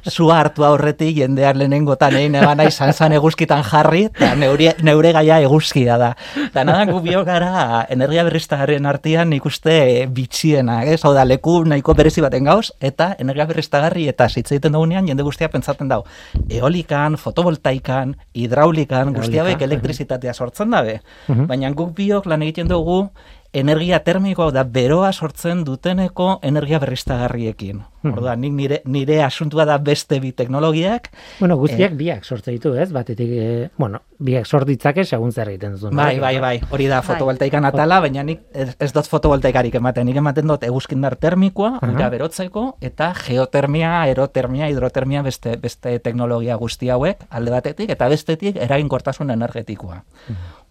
zua 0.10 0.40
hartu 0.42 0.66
aurretik 0.68 1.16
jendear 1.18 1.58
lehenengotan 1.60 2.18
egin 2.20 2.36
egan 2.40 2.60
nahi 2.60 2.72
zantzan 2.72 3.16
eguzkitan 3.20 3.64
jarri, 3.68 4.06
eta 4.12 4.34
neure, 4.40 4.74
neure 4.84 5.14
gaia 5.16 5.40
eguzkia 5.44 5.98
da. 6.02 6.12
Eta 6.48 6.66
nada, 6.68 6.86
gu 6.90 7.00
bio 7.04 7.24
gara 7.28 7.86
energia 7.94 8.26
berriztagarrien 8.28 8.86
artean 8.90 9.32
nik 9.34 9.46
uste 9.48 10.08
bitxiena, 10.14 10.84
ez? 10.90 11.02
Hau 11.04 11.14
da, 11.16 11.26
leku 11.28 11.60
nahiko 11.68 11.96
berezi 11.98 12.24
baten 12.24 12.48
gauz, 12.48 12.72
eta 12.82 13.14
energia 13.20 13.48
berriztagarri 13.50 14.08
eta 14.12 14.28
hitz 14.28 14.50
egiten 14.52 14.76
dugunean 14.76 15.08
jende 15.08 15.24
guztia 15.26 15.50
pentsatzen 15.64 15.88
dau. 15.92 16.04
Eolikan, 16.52 17.16
fotovoltaikan, 17.18 18.16
hidraulikan, 18.36 19.14
guztia 19.16 19.44
Eolika, 19.44 19.58
bek 19.58 19.68
elektrizitatea 19.70 20.34
sortzen 20.34 20.76
dabe. 20.76 21.00
Mhm. 21.28 21.48
Baina 21.48 21.72
guk 21.72 21.96
biok 21.96 22.28
lan 22.28 22.44
egiten 22.44 22.68
dugu 22.68 23.08
energia 23.54 24.00
termikoa 24.04 24.52
da 24.52 24.64
beroa 24.64 25.12
sortzen 25.14 25.64
duteneko 25.64 26.40
energia 26.42 26.80
berriztagarriekin. 26.82 27.84
Mhm. 28.04 28.14
Orduan, 28.14 28.42
nik 28.42 28.52
nire, 28.54 28.82
nire 28.86 29.22
asuntua 29.24 29.64
da 29.66 29.78
beste 29.78 30.20
bi 30.20 30.34
teknologiak, 30.36 31.08
Bueno, 31.40 31.56
guztiak 31.58 31.94
biak 31.96 32.26
sortze 32.26 32.52
ditu, 32.52 32.74
ez? 32.76 32.92
Batetik, 32.92 33.30
e, 33.32 33.70
bueno, 33.78 34.02
biak 34.20 34.46
sort 34.46 34.68
ditzake 34.68 35.06
segun 35.06 35.32
zer 35.32 35.48
egiten 35.54 35.78
duzun. 35.78 35.96
Bai, 35.96 36.20
bai, 36.20 36.34
bai, 36.40 36.60
hori 36.70 36.88
da 36.92 37.02
fotovoltaikan 37.06 37.66
atala, 37.66 38.02
baina 38.04 38.24
nik 38.24 38.42
ez, 38.52 38.74
ez 38.80 38.92
dut 38.92 39.08
fotovoltaikarik 39.08 39.76
ematen, 39.80 40.06
nik 40.10 40.20
ematen 40.20 40.52
dut 40.52 40.66
eguzkindar 40.68 41.16
termikoa, 41.16 41.78
Aha. 41.80 41.92
ura 41.94 42.10
berotzeko, 42.12 42.66
eta 42.82 43.14
geotermia, 43.24 43.94
aerotermia, 44.02 44.68
hidrotermia, 44.74 45.24
beste, 45.24 45.56
beste 45.62 45.96
teknologia 46.04 46.60
guzti 46.60 46.92
hauek, 46.92 47.24
alde 47.30 47.56
batetik, 47.56 47.94
eta 47.96 48.10
bestetik 48.12 48.60
eraginkortasun 48.68 49.32
energetikoa. 49.32 50.04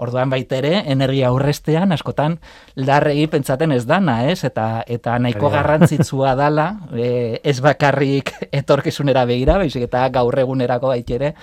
Orduan 0.03 0.33
baita 0.33 0.59
ere, 0.59 0.73
energia 0.91 1.29
aurrestean, 1.31 1.93
askotan, 1.95 2.39
larregi 2.75 3.29
pentsaten 3.31 3.75
ez 3.77 3.85
dana, 3.87 4.17
ez? 4.33 4.41
Eta, 4.49 4.83
eta 4.91 5.15
nahiko 5.23 5.51
garrantzitsua 5.53 6.35
dala, 6.39 6.67
e, 6.91 7.39
ez 7.45 7.59
bakarrik 7.63 8.33
etorkizunera 8.63 9.25
begira, 9.29 9.61
baizik 9.63 9.87
eta 9.87 10.09
gaur 10.15 10.39
egunerako 10.43 10.91
baitere, 10.91 11.35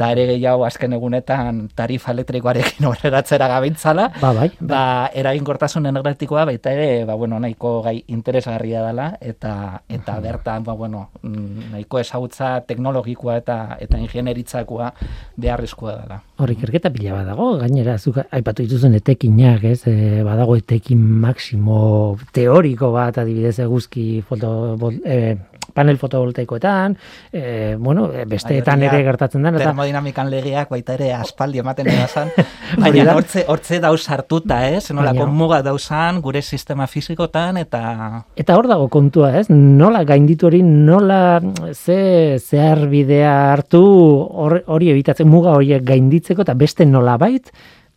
eta 0.00 0.14
ere 0.16 0.22
gehiago 0.30 0.64
azken 0.64 0.94
egunetan 0.96 1.66
tarifa 1.76 2.14
elektrikoarekin 2.14 2.86
horreratzera 2.88 3.50
gabiltzala, 3.52 4.06
Ba, 4.20 4.30
bai, 4.32 4.46
ba, 4.64 4.82
eraginkortasun 5.12 5.84
energetikoa 5.90 6.46
baita 6.48 6.72
ere, 6.72 7.04
ba, 7.04 7.18
bueno, 7.20 7.36
nahiko 7.42 7.82
gai 7.84 7.98
interesgarria 8.08 8.80
dela, 8.86 9.10
eta, 9.20 9.82
eta 9.92 10.16
bertan, 10.24 10.64
ba, 10.64 10.72
bueno, 10.72 11.10
nahiko 11.20 12.00
ezagutza 12.00 12.62
teknologikoa 12.64 13.36
eta, 13.42 13.58
eta 13.76 14.00
ingenieritzakoa 14.00 14.88
beharrezkoa 15.36 15.98
dela. 15.98 16.20
Hor 16.40 16.54
ikerketa 16.56 16.88
pila 16.94 17.18
bat 17.18 17.28
dago, 17.28 17.50
gainera, 17.60 17.98
zuk 18.00 18.22
aipatu 18.24 18.64
dituzun 18.64 18.96
etekinak, 18.96 19.68
ez, 19.68 19.82
e, 19.84 20.24
badago 20.24 20.56
etekin 20.56 21.04
maksimo 21.26 22.16
teoriko 22.32 22.88
bat, 22.96 23.20
adibidez 23.20 23.58
eguzki 23.66 24.24
foto, 24.24 24.78
bol, 24.80 24.96
e, 25.04 25.36
panel 25.74 25.96
fotovoltaikoetan, 25.98 26.96
e, 27.32 27.76
bueno, 27.78 28.08
besteetan 28.26 28.80
Bai, 28.80 28.88
hori 28.88 28.96
ere 29.00 29.04
gertatzen 29.10 29.42
den, 29.42 29.54
eta 29.56 29.64
Termodinamikan 29.70 30.30
legeak 30.30 30.68
baita 30.70 30.94
ere 30.94 31.12
aspaldi 31.14 31.58
ematen 31.62 31.88
edazan, 31.88 32.30
Hori 32.36 32.82
baina 32.82 33.04
da. 33.04 33.14
hortze, 33.18 33.44
hortze 33.48 33.80
dauz 33.80 34.02
hartuta, 34.08 34.60
ez? 34.68 34.90
Nolako 34.90 35.24
Baina- 35.24 35.38
muga 35.40 35.62
dauzan 35.62 36.20
gure 36.20 36.42
sistema 36.42 36.86
fizikotan 36.86 37.56
eta 37.56 38.24
Eta 38.36 38.56
hor 38.56 38.68
dago 38.70 38.88
kontua, 38.88 39.32
ez? 39.38 39.46
Nola 39.50 40.04
gainditu 40.04 40.46
hori, 40.46 40.62
nola 40.62 41.40
ze 41.72 42.38
zehar 42.38 42.86
bidea 42.88 43.52
hartu 43.52 43.80
hor- 43.82 44.62
hori 44.66 44.90
ebitatzen 44.90 45.28
muga 45.28 45.52
horiek 45.58 45.82
gainditzeko 45.84 46.42
eta 46.42 46.54
beste 46.54 46.86
nolabait, 46.86 47.50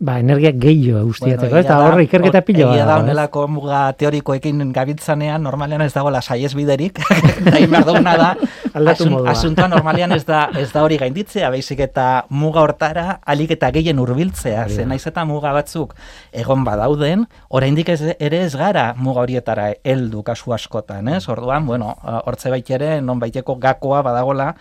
ba 0.03 0.17
energia 0.19 0.51
gehiago 0.51 1.05
guztiatzeko, 1.07 1.55
ez? 1.55 1.63
Eta 1.63 1.77
egia 1.77 1.79
da, 1.79 1.91
hor 1.93 2.01
ikerketa 2.03 2.41
pila 2.43 2.65
bat. 2.67 2.75
Egia 2.75 2.87
da 2.89 2.97
honelako 2.99 3.45
muga 3.47 3.81
teorikoekin 3.99 4.59
gabiltzanean 4.75 5.43
normalean 5.47 5.81
ez 5.85 5.93
dagoela 5.95 6.19
saiesbiderik, 6.21 6.99
eta 6.99 7.53
egin 7.59 7.71
behar 7.71 7.87
duguna 7.87 8.15
da 8.19 8.29
modua. 8.75 9.31
asuntoa 9.31 9.69
normalean 9.71 10.11
ez 10.11 10.25
da 10.27 10.49
ez 10.59 10.67
da 10.73 10.83
hori 10.83 10.97
gainditzea, 10.99 11.49
baizik 11.53 11.85
eta 11.87 12.25
muga 12.29 12.65
hortara 12.65 13.19
alik 13.25 13.55
eta 13.55 13.71
gehien 13.71 13.99
hurbiltzea, 13.99 14.65
Hori 14.65 14.75
ze 14.75 14.83
da. 14.83 14.89
naiz 14.91 15.05
eta 15.07 15.23
muga 15.29 15.53
batzuk 15.55 15.95
egon 16.33 16.67
badauden, 16.67 17.25
oraindik 17.49 17.93
ez, 17.95 18.01
ere 18.19 18.43
ez 18.43 18.53
gara 18.59 18.89
muga 18.97 19.23
horietara 19.23 19.71
heldu 19.83 20.23
kasu 20.23 20.53
askotan, 20.53 21.07
ez? 21.15 21.23
Orduan, 21.29 21.65
bueno, 21.65 21.95
hortze 22.25 22.51
bait 22.51 22.69
ere 22.75 22.99
non 23.01 23.19
baiteko 23.23 23.55
gakoa 23.55 24.01
badagola, 24.03 24.51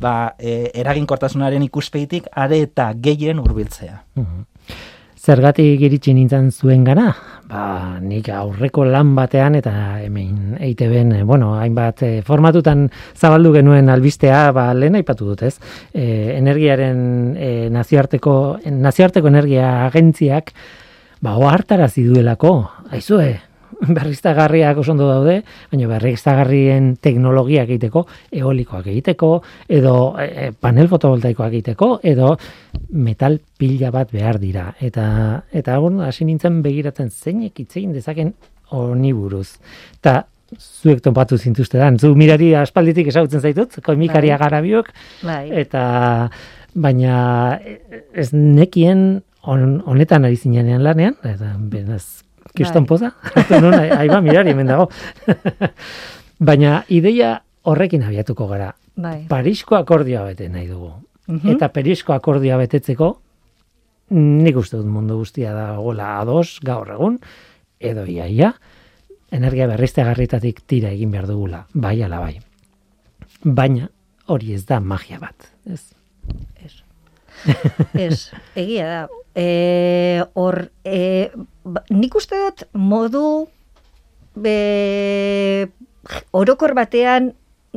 ba, 0.00 0.34
e, 0.38 0.70
eraginkortasunaren 0.74 1.62
ikuspegitik 1.70 2.26
are 2.34 2.58
eta 2.66 2.92
gehien 2.98 3.38
hurbiltzea. 3.38 4.02
Mhm. 4.18 4.46
Zergatik 5.18 5.80
iritsi 5.82 6.12
nintzen 6.14 6.52
zuen 6.54 6.84
gana? 6.86 7.08
Ba, 7.50 7.98
nik 7.98 8.28
aurreko 8.30 8.84
lan 8.86 9.14
batean 9.16 9.56
eta 9.58 9.72
hemen 10.04 10.54
EITB-en, 10.60 11.12
eh, 11.16 11.22
bueno, 11.26 11.54
hainbat 11.58 12.04
eh, 12.06 12.12
formatutan 12.22 12.86
zabaldu 13.16 13.52
genuen 13.56 13.90
albistea, 13.90 14.52
ba, 14.54 14.68
lehen 14.78 14.94
aipatu 15.00 15.32
dut, 15.32 15.42
ez? 15.48 15.56
E, 15.90 16.36
energiaren 16.36 17.00
eh, 17.34 17.66
nazioarteko, 17.74 18.36
nazioarteko 18.70 19.32
energia 19.32 19.72
agentziak, 19.88 20.54
ba, 21.24 21.34
ohartarazi 21.40 22.06
duelako, 22.06 22.54
aizue, 22.94 23.32
berriztagarriak 23.96 24.78
oso 24.78 24.92
ondo 24.92 25.08
daude, 25.08 25.42
baina 25.70 25.88
berriztagarrien 25.90 26.96
teknologiak 27.02 27.68
egiteko, 27.68 28.04
eolikoak 28.32 28.86
egiteko, 28.90 29.32
edo 29.68 29.94
e, 30.20 30.50
panel 30.58 30.88
fotovoltaikoak 30.90 31.52
egiteko, 31.52 31.90
edo 32.02 32.34
metal 32.90 33.38
pila 33.58 33.92
bat 33.94 34.10
behar 34.12 34.40
dira. 34.42 34.72
Eta, 34.80 35.44
eta 35.52 35.78
bueno, 35.78 36.02
hasi 36.06 36.26
nintzen 36.26 36.62
begiratzen 36.64 37.10
zeinek 37.10 37.60
itzein 37.60 37.92
dezaken 37.94 38.34
honi 38.74 39.12
buruz. 39.16 39.56
Ta, 40.04 40.22
zuek 40.56 41.02
topatu 41.04 41.38
zintuzte 41.38 41.78
dan. 41.78 41.98
Zu 41.98 42.14
mirari 42.16 42.54
aspalditik 42.56 43.10
esagutzen 43.12 43.42
zaitut, 43.44 43.80
komikaria 43.84 44.36
Bai. 44.36 44.44
gara 44.44 44.60
biok, 44.64 44.92
Bai. 45.22 45.42
eta 45.64 46.30
baina 46.74 47.58
ez 48.14 48.30
nekien 48.32 49.22
hon- 49.42 49.82
honetan 49.86 50.24
ari 50.24 50.36
zinean 50.36 50.82
lanean, 50.82 51.16
eta 51.24 51.54
benaz, 51.58 52.24
kiston 52.58 52.84
Bai. 52.84 52.88
poza, 52.88 53.12
non, 53.62 53.74
ai 53.78 54.08
ba, 54.10 54.20
mirari 54.24 54.52
hemen 54.54 54.68
dago. 54.70 54.88
baina 56.50 56.82
ideia 56.88 57.38
horrekin 57.68 58.04
abiatuko 58.06 58.48
gara. 58.50 58.72
Bai. 58.98 59.26
Parisko 59.30 59.78
akordioa 59.78 60.24
bete 60.30 60.48
nahi 60.48 60.66
dugu. 60.66 60.92
Mhm. 61.28 61.54
Eta 61.54 61.70
Parisko 61.72 62.14
akordioa 62.16 62.58
betetzeko, 62.58 63.12
nik 64.16 64.56
uste 64.56 64.78
dut 64.78 64.88
mundu 64.88 65.18
guztia 65.20 65.52
da 65.54 65.68
gola 65.76 66.16
ados 66.20 66.58
gaur 66.64 66.90
egun, 66.94 67.18
edo 67.78 68.06
iaia, 68.08 68.54
energia 69.30 69.68
berriztegarritatik 69.68 70.62
tira 70.66 70.90
egin 70.94 71.12
behar 71.12 71.28
dugula, 71.28 71.66
bai 71.74 72.00
ala 72.02 72.20
bai. 72.24 72.38
baina 73.44 73.88
hori 74.26 74.52
ez 74.54 74.64
da 74.66 74.80
magia 74.80 75.18
bat. 75.20 75.50
Ez. 75.66 75.92
Ez. 76.64 76.82
Ez, 77.94 78.30
egia 78.56 78.88
da. 78.88 79.02
E, 79.38 80.24
hor, 80.34 80.64
e, 80.82 81.30
ba, 81.62 81.84
nik 81.94 82.16
uste 82.18 82.38
dut 82.42 82.64
modu 82.74 83.46
be, 84.34 85.68
orokor 86.34 86.74
batean 86.74 87.32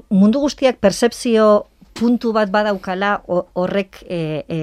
mundu 0.09 0.41
guztiak 0.41 0.79
percepzio 0.81 1.67
puntu 2.01 2.31
bat 2.33 2.49
badaukala 2.49 3.11
horrek 3.29 4.01
e, 4.09 4.41
e, 4.49 4.57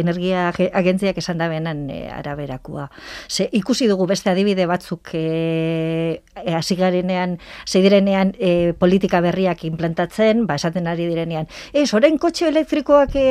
energia 0.00 0.48
agentziak 0.48 1.20
esan 1.20 1.40
da 1.40 1.50
benan 1.52 1.84
e, 1.92 2.06
araberakua. 2.08 2.88
Ze, 3.28 3.48
ikusi 3.60 3.90
dugu 3.90 4.06
beste 4.08 4.32
adibide 4.32 4.64
batzuk 4.70 5.12
e, 5.12 6.22
e, 6.40 6.54
asigarenean, 6.56 7.36
zeidirenean 7.68 8.32
e, 8.40 8.72
politika 8.80 9.20
berriak 9.24 9.66
implantatzen, 9.68 10.46
ba, 10.48 10.56
esaten 10.56 10.88
ari 10.88 11.10
direnean. 11.10 11.50
Ez, 11.76 11.90
orain 11.98 12.16
kotxe 12.16 12.48
elektrikoak 12.48 13.16
e, 13.20 13.28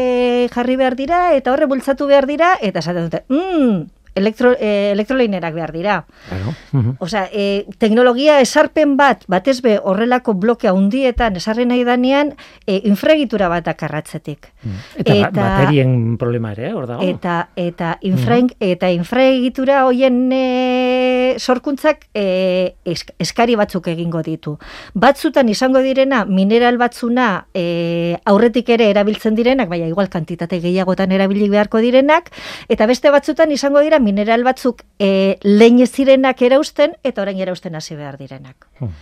jarri 0.53 0.77
behar 0.77 0.99
dira, 0.99 1.21
eta 1.37 1.55
horre 1.55 1.69
bultzatu 1.71 2.09
behar 2.09 2.29
dira, 2.29 2.55
eta 2.61 2.85
esaten 2.85 3.09
dute, 3.09 3.25
mmm, 3.33 3.96
elektro, 4.17 4.53
e, 4.59 4.91
elektroleinerak 4.93 5.53
behar 5.55 5.71
dira. 5.71 5.97
Claro. 6.27 6.95
Osea, 6.99 7.27
e, 7.31 7.65
teknologia 7.77 8.39
esarpen 8.41 8.97
bat, 8.97 9.23
batez 9.31 9.61
be 9.61 9.77
horrelako 9.77 10.33
blokea 10.33 10.73
hundietan 10.73 11.37
esarren 11.39 11.71
nahi 11.71 11.85
danean, 11.87 12.33
e, 12.65 12.81
infragitura 12.89 13.49
bat 13.51 13.67
akarratzetik. 13.67 14.51
Mm. 14.63 14.83
Eta, 15.03 15.13
ba, 15.13 15.19
eta 15.29 15.47
baterien 15.47 15.95
problema 16.17 16.51
ere, 16.55 16.73
hor 16.73 16.87
dago? 16.89 17.05
Eta, 17.05 17.37
eta, 17.55 17.95
infra, 18.01 18.39
eta 18.59 18.91
infragitura 18.93 19.83
hoien 19.87 20.19
e, 20.33 21.35
sorkuntzak 21.37 22.07
e, 22.13 22.75
eskari 22.85 23.55
batzuk 23.59 23.87
egingo 23.91 24.21
ditu. 24.25 24.57
Batzutan 24.93 25.49
izango 25.49 25.81
direna, 25.85 26.23
mineral 26.25 26.77
batzuna 26.81 27.47
e, 27.53 28.17
aurretik 28.25 28.69
ere 28.75 28.89
erabiltzen 28.91 29.35
direnak, 29.37 29.69
baina 29.69 29.87
igual 29.87 30.09
kantitate 30.09 30.59
gehiagotan 30.63 31.11
erabili 31.15 31.49
beharko 31.49 31.81
direnak, 31.83 32.31
eta 32.69 32.87
beste 32.89 33.11
batzutan 33.13 33.51
izango 33.51 33.83
dira 33.85 33.99
mineral 34.07 34.45
batzuk 34.47 34.83
e, 34.99 35.37
lehin 35.43 35.81
ez 35.83 35.91
zirenak 35.91 36.41
erausten 36.47 36.95
eta 37.03 37.25
orain 37.25 37.39
erausten 37.43 37.75
hasi 37.75 37.99
behar 37.99 38.19
direnak. 38.21 38.69
Hmm. 38.79 38.95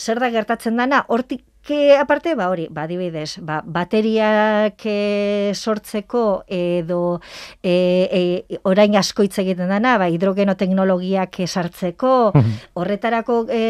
Zer 0.00 0.20
da 0.20 0.30
gertatzen 0.32 0.78
dana, 0.80 1.04
hortik 1.08 1.44
aparte, 2.00 2.34
ba 2.34 2.48
hori, 2.50 2.66
ba 2.70 2.82
adibidez, 2.88 3.38
ba, 3.46 3.60
bateriak 3.64 4.80
e, 4.88 5.52
sortzeko 5.54 6.44
edo 6.48 7.20
e, 7.62 8.08
e, 8.10 8.58
orain 8.64 8.96
asko 8.96 9.22
hitz 9.22 9.38
egiten 9.38 9.68
dana, 9.68 9.96
ba, 10.00 10.08
hidrogeno 10.10 10.56
teknologiak 10.56 11.36
sartzeko, 11.46 12.32
hmm. 12.34 12.56
horretarako 12.74 13.44
e, 13.52 13.62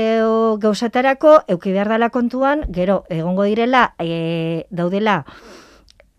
gauzatarako, 0.62 1.40
euki 1.48 1.74
behar 1.74 1.90
dela 1.92 2.10
kontuan, 2.10 2.64
gero, 2.70 3.04
egongo 3.10 3.44
direla, 3.44 3.90
e, 3.98 4.64
daudela, 4.70 5.24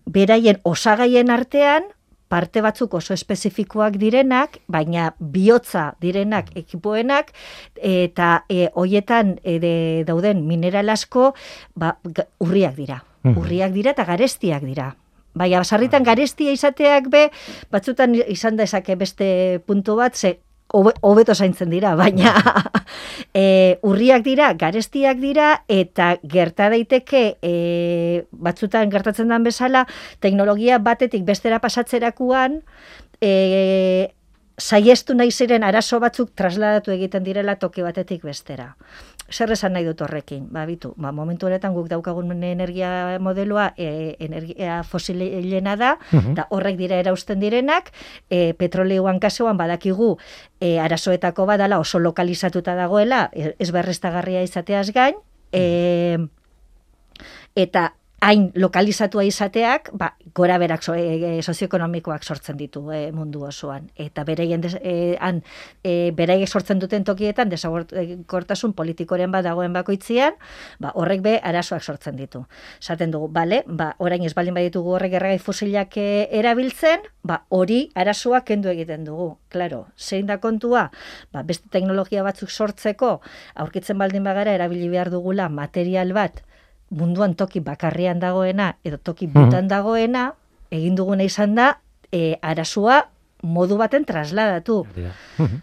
beraien 0.06 0.60
osagaien 0.64 1.32
artean, 1.32 1.88
parte 2.32 2.64
batzuk 2.64 2.94
oso 2.96 3.14
espezifikoak 3.14 3.98
direnak, 4.00 4.62
baina 4.72 5.12
bihotza 5.20 5.92
direnak 6.04 6.54
ekipoenak, 6.56 7.34
eta 7.76 8.46
e, 8.48 8.70
hoietan 8.80 9.36
e, 9.44 9.60
dauden 10.08 10.46
mineral 10.48 10.90
asko 10.94 11.34
ba, 11.76 11.98
urriak 12.40 12.78
dira. 12.80 13.02
Mhm. 13.24 13.38
Urriak 13.38 13.76
dira 13.76 13.92
eta 13.92 14.08
garestiak 14.08 14.64
dira. 14.64 14.94
Baina, 15.36 15.64
sarritan 15.64 16.04
garestia 16.04 16.52
izateak 16.52 17.08
be, 17.12 17.28
batzutan 17.72 18.16
izan 18.28 18.58
da 18.60 18.68
esake 18.68 18.98
beste 19.00 19.28
puntu 19.68 19.96
bat, 20.00 20.16
ze 20.16 20.40
hobeto 20.72 21.36
zaintzen 21.36 21.70
dira, 21.70 21.96
baina 22.00 22.34
e, 23.34 23.78
urriak 23.88 24.24
dira, 24.26 24.54
garestiak 24.60 25.20
dira, 25.22 25.52
eta 25.72 26.16
gerta 26.24 26.70
daiteke 26.74 27.24
e, 27.42 27.54
batzutan 28.32 28.92
gertatzen 28.94 29.32
den 29.32 29.44
bezala, 29.48 29.86
teknologia 30.20 30.80
batetik 30.80 31.26
bestera 31.28 31.60
pasatzerakuan, 31.64 32.62
e, 33.22 34.12
saiestu 34.62 35.16
nahi 35.18 35.32
ziren 35.32 35.64
arazo 35.66 36.00
batzuk 36.00 36.36
trasladatu 36.38 36.94
egiten 36.94 37.26
direla 37.26 37.58
toki 37.60 37.82
batetik 37.82 38.24
bestera. 38.28 38.76
Zer 39.32 39.54
esan 39.56 39.74
nahi 39.74 39.86
dut 39.88 40.02
horrekin? 40.04 40.48
Ba, 40.52 40.66
bitu, 40.68 40.92
ba, 41.00 41.14
momentu 41.16 41.48
honetan 41.48 41.74
guk 41.74 41.88
daukagun 41.90 42.32
energia 42.44 43.18
modeloa 43.24 43.70
e, 43.78 44.16
energia 44.20 44.82
fosilena 44.84 45.78
da, 45.80 45.94
eta 46.20 46.48
horrek 46.52 46.78
dira 46.80 47.00
erausten 47.00 47.40
direnak, 47.40 47.94
e, 48.30 48.52
petroleoan 48.60 49.22
kasuan 49.24 49.58
badakigu 49.58 50.18
e, 50.60 50.78
arazoetako 50.84 51.48
badala 51.48 51.80
oso 51.80 52.00
lokalizatuta 52.04 52.76
dagoela, 52.76 53.30
e, 53.32 53.56
ez 53.58 53.72
berreztagarria 53.72 54.44
izateaz 54.44 54.92
gain, 54.92 55.16
e, 55.56 56.20
eta 57.56 57.94
hain 58.22 58.52
lokalizatua 58.54 59.24
izateak, 59.26 59.90
ba, 59.98 60.12
gora 60.38 60.60
berak 60.62 60.84
so, 60.86 60.94
e, 60.94 61.42
sozioekonomikoak 61.42 62.24
sortzen 62.24 62.58
ditu 62.58 62.84
e, 62.94 63.10
mundu 63.12 63.42
osoan. 63.48 63.88
Eta 63.98 64.24
bereien 64.28 64.62
e, 64.78 65.18
han, 65.20 65.42
e, 65.84 66.12
beraiek 66.14 66.50
sortzen 66.50 66.80
duten 66.80 67.04
tokietan, 67.04 67.50
desabortasun 67.50 68.76
politikoren 68.78 69.34
bat 69.34 69.48
dagoen 69.48 69.74
bakoitzian, 69.74 70.38
ba, 70.80 70.92
horrek 70.94 71.24
be 71.26 71.34
arazoak 71.42 71.82
sortzen 71.82 72.20
ditu. 72.20 72.44
Zaten 72.80 73.12
dugu, 73.12 73.32
bale, 73.34 73.64
ba, 73.66 73.96
orain 73.98 74.22
ez 74.24 74.36
baldin 74.38 74.54
baditugu 74.54 74.94
horrek 75.00 75.18
erregai 75.18 75.42
fosilak 75.42 75.98
e, 75.98 76.28
erabiltzen, 76.44 77.10
ba, 77.26 77.42
hori 77.50 77.88
arazoak 77.98 78.46
kendu 78.54 78.70
egiten 78.70 79.10
dugu. 79.10 79.32
Claro, 79.50 79.88
zein 79.98 80.30
da 80.30 80.38
kontua, 80.38 80.92
ba, 81.34 81.42
beste 81.42 81.74
teknologia 81.74 82.22
batzuk 82.22 82.54
sortzeko, 82.54 83.18
aurkitzen 83.66 83.98
baldin 83.98 84.30
bagara, 84.30 84.54
erabili 84.54 84.94
behar 84.94 85.10
dugula 85.10 85.50
material 85.50 86.14
bat, 86.14 86.44
munduan 86.92 87.34
toki 87.40 87.64
bakarrian 87.64 88.20
dagoena 88.20 88.76
edo 88.84 89.00
toki 89.00 89.28
mhm. 89.28 89.34
butan 89.34 89.72
dagoena, 89.72 90.36
egin 90.72 90.96
duguna 91.00 91.26
izan 91.26 91.56
da, 91.56 91.80
e, 92.12 92.38
arasua 92.42 93.08
modu 93.42 93.80
baten 93.80 94.06
trasladatu. 94.06 94.84
Mhm. 95.40 95.62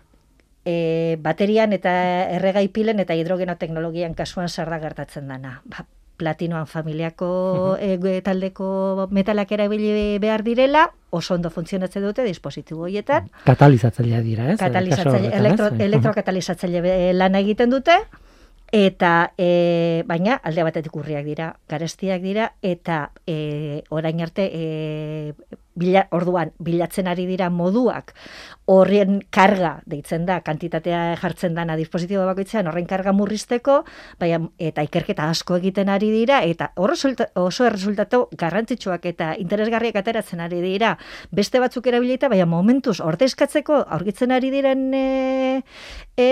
e, 0.64 1.16
baterian 1.22 1.72
eta 1.72 1.92
erregai 2.34 2.66
pilen 2.68 2.98
eta 3.00 3.14
hidrogeno 3.14 3.54
teknologian 3.56 4.14
kasuan 4.14 4.48
zer 4.48 4.68
da 4.68 4.80
gertatzen 4.82 5.28
dana. 5.28 5.62
Ba, 5.64 5.86
platinoan 6.18 6.66
familiako 6.66 7.78
mhm. 7.78 8.06
e, 8.06 8.20
taldeko 8.26 9.06
metalak 9.14 9.52
erabili 9.54 10.18
behar 10.18 10.42
direla, 10.42 10.88
oso 11.10 11.36
ondo 11.36 11.50
funtzionatzen 11.50 12.02
dute 12.02 12.24
dispositibo 12.26 12.88
horietan. 12.88 13.30
Katalizatzailea 13.44 14.20
dira, 14.24 14.48
ez? 14.52 14.58
Katalizatzaile, 14.60 15.30
elektro, 15.36 15.70
elektrokatalizatzaile 15.78 17.12
lan 17.14 17.38
egiten 17.38 17.70
dute, 17.70 18.00
eta 18.72 19.32
e, 19.38 20.02
baina 20.06 20.36
alde 20.44 20.64
batetik 20.66 20.96
urriak 20.96 21.24
dira, 21.24 21.52
garestiak 21.68 22.22
dira 22.22 22.52
eta 22.62 23.12
e, 23.26 23.82
orain 23.88 24.20
arte 24.20 24.48
e, 24.52 25.34
bila, 25.78 26.06
orduan 26.10 26.52
bilatzen 26.58 27.08
ari 27.08 27.26
dira 27.28 27.48
moduak 27.50 28.14
horren 28.68 29.22
karga 29.32 29.78
deitzen 29.88 30.26
da 30.28 30.40
kantitatea 30.44 31.16
jartzen 31.20 31.54
dana 31.56 31.76
dispositibo 31.78 32.26
bakoitzean 32.28 32.68
horren 32.68 32.86
karga 32.90 33.14
murrizteko 33.16 33.78
baina, 34.20 34.42
eta 34.58 34.84
ikerketa 34.84 35.28
asko 35.32 35.56
egiten 35.56 35.88
ari 35.88 36.10
dira 36.12 36.42
eta 36.44 36.70
oso 36.76 37.66
erresultatu 37.68 38.24
garrantzitsuak 38.38 39.06
eta 39.12 39.32
interesgarriak 39.40 39.96
ateratzen 40.02 40.44
ari 40.44 40.60
dira 40.64 40.96
beste 41.32 41.62
batzuk 41.62 41.86
erabilita 41.88 42.28
baina 42.28 42.46
momentuz 42.46 42.98
ordezkatzeko 43.00 43.84
aurkitzen 43.98 44.34
ari 44.36 44.52
diren 44.52 44.88
e, 44.94 45.62
e, 46.16 46.28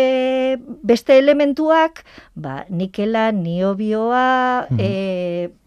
beste 0.85 1.17
elementuak 1.19 2.05
ba, 2.35 2.65
nikela, 2.69 3.31
niobioa, 3.33 4.67
mm 4.71 4.77
-hmm. 4.77 5.66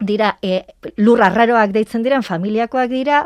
Dira, 0.00 0.38
e, 0.42 0.64
lur 0.96 1.22
arraroak 1.22 1.70
deitzen 1.72 2.02
diren, 2.02 2.24
familiakoak 2.26 2.90
dira, 2.90 3.20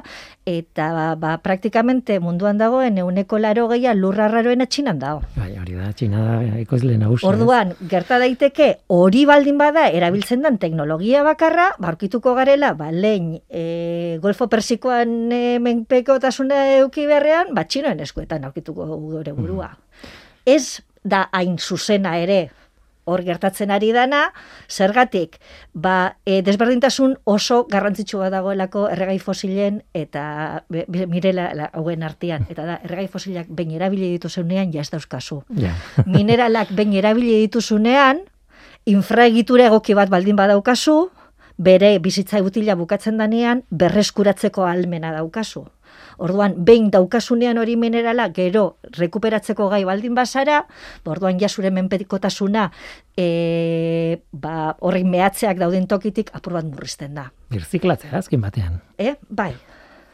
eta 0.49 0.89
ba, 0.93 1.07
ba, 1.17 1.33
praktikamente 1.45 2.19
munduan 2.21 2.59
dagoen 2.61 2.99
euneko 3.01 3.39
laro 3.39 3.67
gehiago 3.73 3.99
lur 3.99 4.21
arraroena 4.21 4.67
txinan 4.67 5.01
dago. 5.01 5.23
Bai, 5.37 5.51
hori 5.61 5.79
da, 5.79 5.91
txina 5.93 6.25
da, 6.25 6.37
ekoizle 6.61 6.99
Orduan, 7.29 7.75
gerta 7.89 8.19
daiteke, 8.21 8.69
hori 8.89 9.25
baldin 9.29 9.59
bada, 9.59 9.89
erabiltzen 9.89 10.45
den 10.45 10.59
teknologia 10.59 11.25
bakarra, 11.25 11.73
barkituko 11.79 12.35
garela, 12.37 12.75
ba, 12.75 12.93
lehen, 12.93 13.41
e, 13.49 14.19
golfo 14.23 14.49
persikoan 14.49 15.33
e, 15.33 15.59
menpeko 15.59 16.19
tasuna 16.21 16.65
euki 16.79 17.09
beharrean, 17.09 17.55
ba, 17.57 17.65
txinoen 17.65 18.01
eskuetan 18.05 18.45
aurkituko 18.45 18.87
gure 18.97 19.33
burua. 19.33 19.73
Mm 19.75 20.27
Ez 20.49 20.81
da 21.05 21.27
hain 21.37 21.59
zuzena 21.59 22.17
ere 22.17 22.49
hor 23.09 23.25
gertatzen 23.27 23.73
ari 23.75 23.91
dana, 23.97 24.29
zergatik, 24.69 25.39
ba, 25.73 26.19
e, 26.29 26.41
desberdintasun 26.47 27.17
oso 27.25 27.65
garrantzitsua 27.73 28.31
dagoelako 28.35 28.87
erregai 28.93 29.19
fosilen 29.19 29.83
eta 29.97 30.25
be, 30.69 30.85
mirela 31.09 31.71
hauen 31.73 32.05
artean, 32.07 32.47
eta 32.53 32.67
da, 32.69 32.81
erregai 32.85 33.09
fosilak 33.09 33.49
ben 33.49 33.73
erabili 33.75 34.13
dituzunean, 34.17 34.73
ja 34.75 34.85
ez 34.85 34.91
dauzkazu. 34.93 35.43
Mineralak 36.17 36.75
ben 36.77 36.93
erabili 36.97 37.39
dituzunean, 37.47 38.25
infraegitura 38.89 39.69
egoki 39.73 39.97
bat 39.97 40.13
baldin 40.13 40.37
badaukazu, 40.37 41.09
bere 41.59 41.97
bizitza 41.99 42.41
utila 42.45 42.77
bukatzen 42.79 43.19
danean, 43.19 43.65
berreskuratzeko 43.71 44.65
almena 44.65 45.11
daukazu. 45.17 45.67
Orduan, 46.19 46.55
behin 46.67 46.91
daukasunean 46.91 47.59
hori 47.63 47.77
minerala, 47.79 48.29
gero 48.35 48.79
rekuperatzeko 48.99 49.69
gai 49.71 49.85
baldin 49.87 50.17
bazara, 50.19 50.65
ba, 51.05 51.13
orduan 51.15 51.39
jasure 51.39 51.71
menpetikotasuna 51.71 52.69
e, 53.17 54.19
ba, 54.33 54.75
horrek 54.81 55.07
mehatzeak 55.07 55.59
dauden 55.63 55.87
tokitik 55.87 56.31
apur 56.35 56.59
bat 56.59 56.67
murrizten 56.67 57.15
da. 57.15 57.29
Birziklatzea, 57.55 58.17
azken 58.19 58.43
batean. 58.43 58.81
E? 58.99 59.15
Bai, 59.31 59.53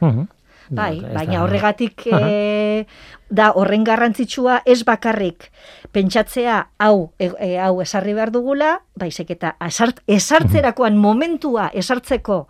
Mhm. 0.01 0.27
bai, 0.71 1.01
baina 1.01 1.43
horregatik 1.43 2.07
e, 2.09 2.87
da 3.35 3.51
horren 3.59 3.85
garrantzitsua 3.85 4.63
ez 4.65 4.83
bakarrik 4.87 5.51
pentsatzea 5.95 6.61
hau 6.79 7.13
e, 7.19 7.31
e, 7.39 7.51
hau 7.63 7.81
esarri 7.83 8.15
behar 8.17 8.33
dugula, 8.35 8.81
baizik 8.99 9.31
eta 9.37 9.55
esart, 9.63 10.01
esartzerakoan 10.11 10.99
momentua 10.99 11.71
esartzeko 11.75 12.47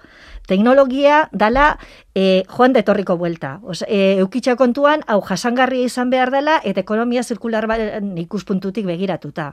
teknologia 0.47 1.29
dala 1.33 1.79
e, 2.15 2.45
joan 2.49 2.75
da 2.75 2.83
etorriko 2.85 3.17
buelta. 3.17 3.59
Osa, 3.65 3.87
e, 3.89 4.19
eukitxa 4.23 4.57
kontuan, 4.61 5.01
hau 5.09 5.21
jasangarria 5.25 5.89
izan 5.89 6.11
behar 6.13 6.31
dela, 6.35 6.59
eta 6.65 6.83
ekonomia 6.85 7.25
zirkular 7.25 7.67
baren 7.71 8.13
ikuspuntutik 8.21 8.87
begiratuta. 8.89 9.53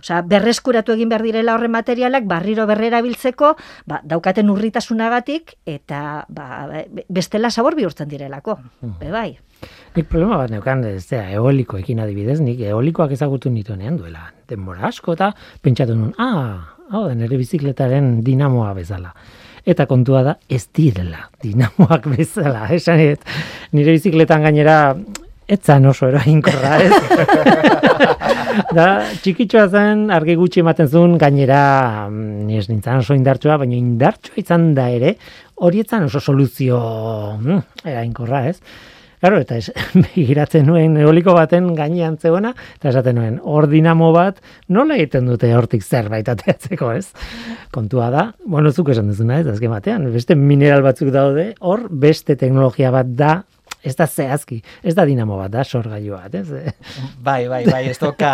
Osea, 0.00 0.22
berreskuratu 0.26 0.96
egin 0.96 1.12
behar 1.12 1.22
direla 1.28 1.54
horren 1.54 1.74
materialak, 1.74 2.26
barriro 2.26 2.66
berrera 2.66 3.02
biltzeko, 3.06 3.54
ba, 3.86 4.02
daukaten 4.02 4.50
urritasunagatik, 4.50 5.56
eta 5.66 6.24
ba, 6.28 6.66
be- 6.90 7.06
bestela 7.08 7.50
sabor 7.50 7.78
bihurtzen 7.78 8.10
direlako. 8.10 8.58
Be 8.98 9.14
bai. 9.14 9.30
Nik 9.94 10.08
problema 10.08 10.38
bat 10.40 10.50
neukan, 10.50 10.71
ez 10.88 11.06
da, 11.10 11.22
eolikoekin 11.36 12.00
adibidez, 12.00 12.40
nik 12.40 12.60
eolikoak 12.64 13.12
ezagutu 13.12 13.50
nituenean 13.52 13.98
duela. 14.00 14.30
Denbora 14.48 14.88
asko 14.88 15.16
eta 15.16 15.32
pentsatu 15.62 15.96
nun, 15.98 16.12
ah, 16.18 16.76
hau 16.90 17.06
da, 17.08 17.14
nire 17.18 17.38
bizikletaren 17.40 18.20
dinamoa 18.24 18.72
bezala. 18.76 19.12
Eta 19.68 19.86
kontua 19.86 20.24
da, 20.26 20.36
ez 20.50 20.64
direla 20.74 21.28
dinamoak 21.42 22.08
bezala. 22.16 22.66
Esan 22.74 23.02
et, 23.04 23.26
nire 23.76 23.94
bizikletan 23.98 24.48
gainera, 24.48 24.78
etzan 25.52 25.86
oso 25.90 26.08
eraginkorra, 26.08 26.76
ez? 26.80 26.92
da, 28.78 28.86
txikitxoa 29.22 29.66
zen, 29.68 30.06
argi 30.14 30.36
gutxi 30.38 30.62
ematen 30.62 30.88
zuen, 30.88 31.18
gainera, 31.20 31.62
mm, 32.08 32.48
ez 32.58 32.68
nintzen 32.70 33.02
oso 33.02 33.16
indartsua, 33.18 33.58
baina 33.60 33.76
indartsua 33.76 34.40
izan 34.42 34.72
da 34.78 34.88
ere, 34.92 35.16
horietzan 35.62 36.08
oso 36.08 36.22
soluzio 36.22 36.80
mm, 37.38 37.60
eraginkorra, 37.84 38.46
ez? 38.50 38.58
Claro, 39.22 39.38
eta 39.38 39.54
es, 39.54 39.68
begiratzen 39.94 40.64
nuen 40.66 40.96
eoliko 40.98 41.30
baten 41.36 41.68
gainean 41.78 42.16
zegoena, 42.18 42.50
eta 42.80 42.90
esaten 42.90 43.14
nuen, 43.20 43.36
hor 43.46 43.68
dinamo 43.70 44.08
bat, 44.10 44.40
nola 44.66 44.96
egiten 44.98 45.28
dute 45.30 45.52
hortik 45.54 45.84
zerbait 45.86 46.26
ateatzeko, 46.26 46.88
ez? 46.98 47.12
Kontua 47.70 48.08
da, 48.10 48.24
bueno, 48.42 48.72
zuk 48.74 48.90
esan 48.90 49.12
duzuna, 49.12 49.36
ez, 49.38 49.46
azken 49.52 49.70
batean, 49.70 50.08
beste 50.10 50.34
mineral 50.34 50.82
batzuk 50.82 51.12
daude, 51.14 51.52
hor 51.62 51.84
beste 52.02 52.34
teknologia 52.40 52.90
bat 52.90 53.12
da, 53.14 53.36
ez 53.86 53.94
da 53.94 54.08
zehazki, 54.10 54.58
ez 54.82 54.96
da 54.98 55.04
dinamo 55.06 55.38
bat, 55.38 55.52
da 55.54 55.62
sorgailu 55.62 56.16
bat, 56.16 56.34
ez? 56.40 56.74
Bai, 57.22 57.46
bai, 57.46 57.60
bai, 57.68 57.84
ez 57.92 58.00
doka, 58.02 58.32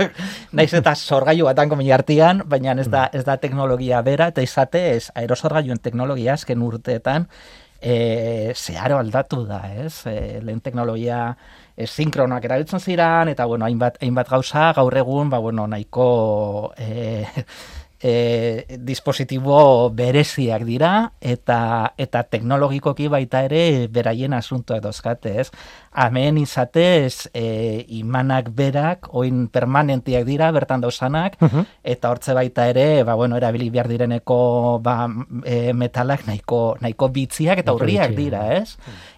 naiz 0.58 0.72
eta 0.74 0.96
sorgailu 0.96 1.46
bat 1.46 1.62
hanko 1.62 1.78
artian, 1.94 2.42
baina 2.50 2.74
ez 2.74 2.88
da, 2.90 3.06
ez 3.14 3.22
da 3.22 3.38
teknologia 3.38 4.02
bera, 4.02 4.26
eta 4.34 4.42
izate 4.42 4.82
ez 4.96 5.12
aerosorgailuen 5.14 5.78
teknologia 5.78 6.34
azken 6.34 6.66
urteetan, 6.66 7.28
e, 7.80 8.52
zeharo 8.54 8.98
aldatu 8.98 9.44
da, 9.46 9.60
ez? 9.72 10.06
E, 10.06 10.40
lehen 10.44 10.60
teknologia 10.64 11.20
e, 11.76 11.86
sinkronoak 11.86 12.44
erabiltzen 12.48 12.80
ziren, 12.80 13.32
eta 13.32 13.46
bueno, 13.46 13.66
hainbat, 13.66 14.00
hainbat 14.02 14.30
gauza, 14.30 14.72
gaur 14.76 14.96
egun, 14.96 15.30
ba, 15.30 15.40
bueno, 15.44 15.66
nahiko 15.66 16.72
e, 16.78 17.26
e, 18.06 18.78
dispositibo 18.86 19.90
bereziak 19.90 20.62
dira 20.66 20.92
eta 21.18 21.58
eta 21.98 22.22
teknologikoki 22.30 23.08
baita 23.10 23.42
ere 23.48 23.88
beraien 23.90 24.36
asuntoak 24.36 24.84
dauzkate, 24.84 25.32
ez? 25.42 25.48
Hemen 25.96 26.38
izatez 26.38 27.26
e, 27.34 27.82
imanak 27.98 28.52
berak 28.54 29.10
oin 29.10 29.46
permanentiak 29.50 30.26
dira 30.28 30.52
bertan 30.54 30.84
dausanak 30.84 31.38
eta 31.82 32.12
hortze 32.12 32.36
baita 32.36 32.68
ere, 32.70 33.02
ba 33.02 33.18
bueno, 33.18 33.40
erabili 33.40 33.70
behar 33.74 33.90
direneko 33.90 34.38
ba, 34.84 35.08
e, 35.42 35.72
metalak 35.74 36.28
nahiko 36.30 36.76
nahiko 36.80 37.10
bitziak 37.10 37.64
eta 37.64 37.74
urriak 37.74 38.14
dira, 38.14 38.46
ez? 38.60 38.76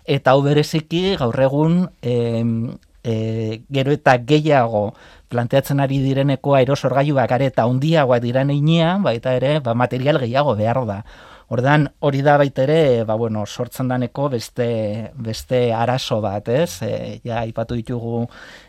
Eta 0.08 0.32
hau 0.32 0.42
bereziki 0.46 1.18
gaur 1.20 1.36
egun 1.44 1.82
em, 2.00 2.78
e, 3.04 3.62
gero 3.68 3.92
eta 3.92 4.16
gehiago 4.24 4.92
planteatzen 5.28 5.80
ari 5.80 6.00
direneko 6.02 6.54
aerosorgailuak 6.58 7.32
are 7.36 7.48
eta 7.52 7.66
handiagoak 7.68 8.22
diren 8.24 8.52
heinean, 8.54 9.02
baita 9.04 9.34
ere, 9.36 9.58
ba, 9.64 9.74
material 9.74 10.20
gehiago 10.22 10.56
behar 10.56 10.84
da. 10.88 11.02
Ordan 11.48 11.86
hori 12.04 12.20
da 12.20 12.34
baita 12.36 12.64
ere, 12.66 13.04
ba, 13.08 13.14
bueno, 13.16 13.46
sortzen 13.46 13.88
daneko 13.88 14.28
beste, 14.34 14.68
beste 15.16 15.60
arazo 15.72 16.20
bat, 16.20 16.48
ez? 16.52 16.82
E, 16.84 17.20
ja, 17.24 17.40
ipatu 17.48 17.78
ditugu, 17.78 18.26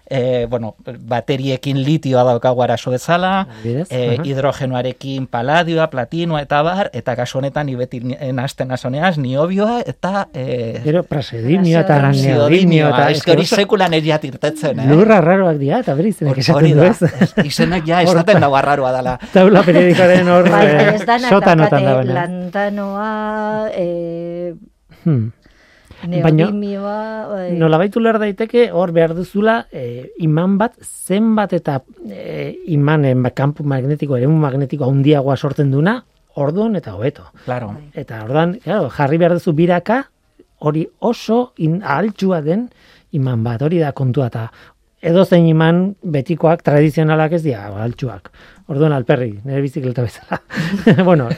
e, 0.09 0.45
bueno, 0.49 0.75
bateriekin 0.85 1.83
litioa 1.83 2.23
daukagu 2.23 2.63
arazo 2.63 2.91
bezala, 2.91 3.47
Adibidez, 3.59 3.87
e, 3.91 4.15
aha. 4.15 4.23
hidrogenoarekin 4.25 5.27
paladioa, 5.27 5.89
platinoa 5.89 6.41
eta 6.41 6.61
bar, 6.65 6.89
eta 6.93 7.15
kasu 7.15 7.37
honetan 7.39 7.67
ni 7.69 7.75
beti 7.75 8.01
nasten 8.33 8.67
nasoneaz, 8.73 9.17
niobioa 9.17 9.81
eta 9.85 10.27
e, 10.33 10.81
Gero 10.83 11.03
prasedimio 11.03 11.79
eta 11.79 11.99
neodimio 12.09 12.89
eta 12.89 13.09
eske 13.11 13.31
hori 13.35 13.45
oso 13.47 13.55
sekulan 13.61 13.93
eriat 13.93 14.25
irtetzen, 14.25 14.79
eh? 14.79 14.87
lurra 14.89 15.21
raroak 15.21 15.57
dira, 15.61 15.79
eta 15.85 15.95
bere 15.95 16.09
izenek 16.09 16.33
Hori 16.33 16.41
esaten 16.41 16.71
du, 16.71 16.79
da, 16.81 16.87
ez? 17.25 17.45
izenak 17.45 17.85
ja 17.87 18.01
esaten 18.03 18.41
dago 18.41 18.55
arraroa 18.59 18.91
dela. 18.95 19.17
Taula 19.35 19.63
periodikoaren 19.63 20.27
hor 20.33 20.49
Bai, 20.49 20.65
eh, 20.65 20.95
ez 20.95 21.01
sotanotan 21.05 21.57
daukate 21.57 21.85
dagoena. 21.85 22.13
lantanoa, 22.21 23.69
e, 23.73 24.53
Hmm. 25.05 25.29
Neodimioa, 26.07 27.27
bai. 27.29 27.47
Nolabait 27.59 27.95
uler 27.99 28.19
daiteke 28.21 28.69
hor 28.71 28.93
behar 28.95 29.15
duzula 29.17 29.65
eh, 29.71 30.11
iman 30.25 30.57
bat 30.59 30.77
zenbat 30.83 31.53
eta 31.57 31.79
eh, 32.09 32.55
imanen 32.71 33.23
ba, 33.25 33.33
kanpo 33.35 33.63
magnetiko, 33.63 34.17
eremu 34.17 34.37
magnetiko 34.39 34.87
handiagoa 34.87 35.35
sortzen 35.37 35.71
duna, 35.71 35.99
orduan 36.39 36.75
eta 36.79 36.95
hobeto. 36.95 37.27
Claro. 37.45 37.73
Eta 37.93 38.23
orduan, 38.23 38.57
claro, 38.63 38.89
jarri 38.93 39.19
behar 39.21 39.37
duzu 39.39 39.53
biraka, 39.57 40.03
hori 40.59 40.85
oso 40.99 41.53
in, 41.57 41.79
ahaltsua 41.83 42.41
den 42.45 42.67
iman 43.15 43.43
bat, 43.43 43.63
hori 43.65 43.79
da 43.81 43.93
kontua 43.95 44.27
eta 44.29 44.49
edo 45.01 45.23
zein 45.25 45.47
iman 45.47 45.93
betikoak, 46.03 46.63
tradizionalak 46.65 47.37
ez 47.37 47.43
dira 47.45 47.67
ahaltsuak. 47.69 48.31
Orduan 48.69 48.93
alperri, 48.93 49.31
nire 49.45 49.61
bizikleta 49.63 50.03
bezala. 50.05 50.41
bueno, 51.07 51.29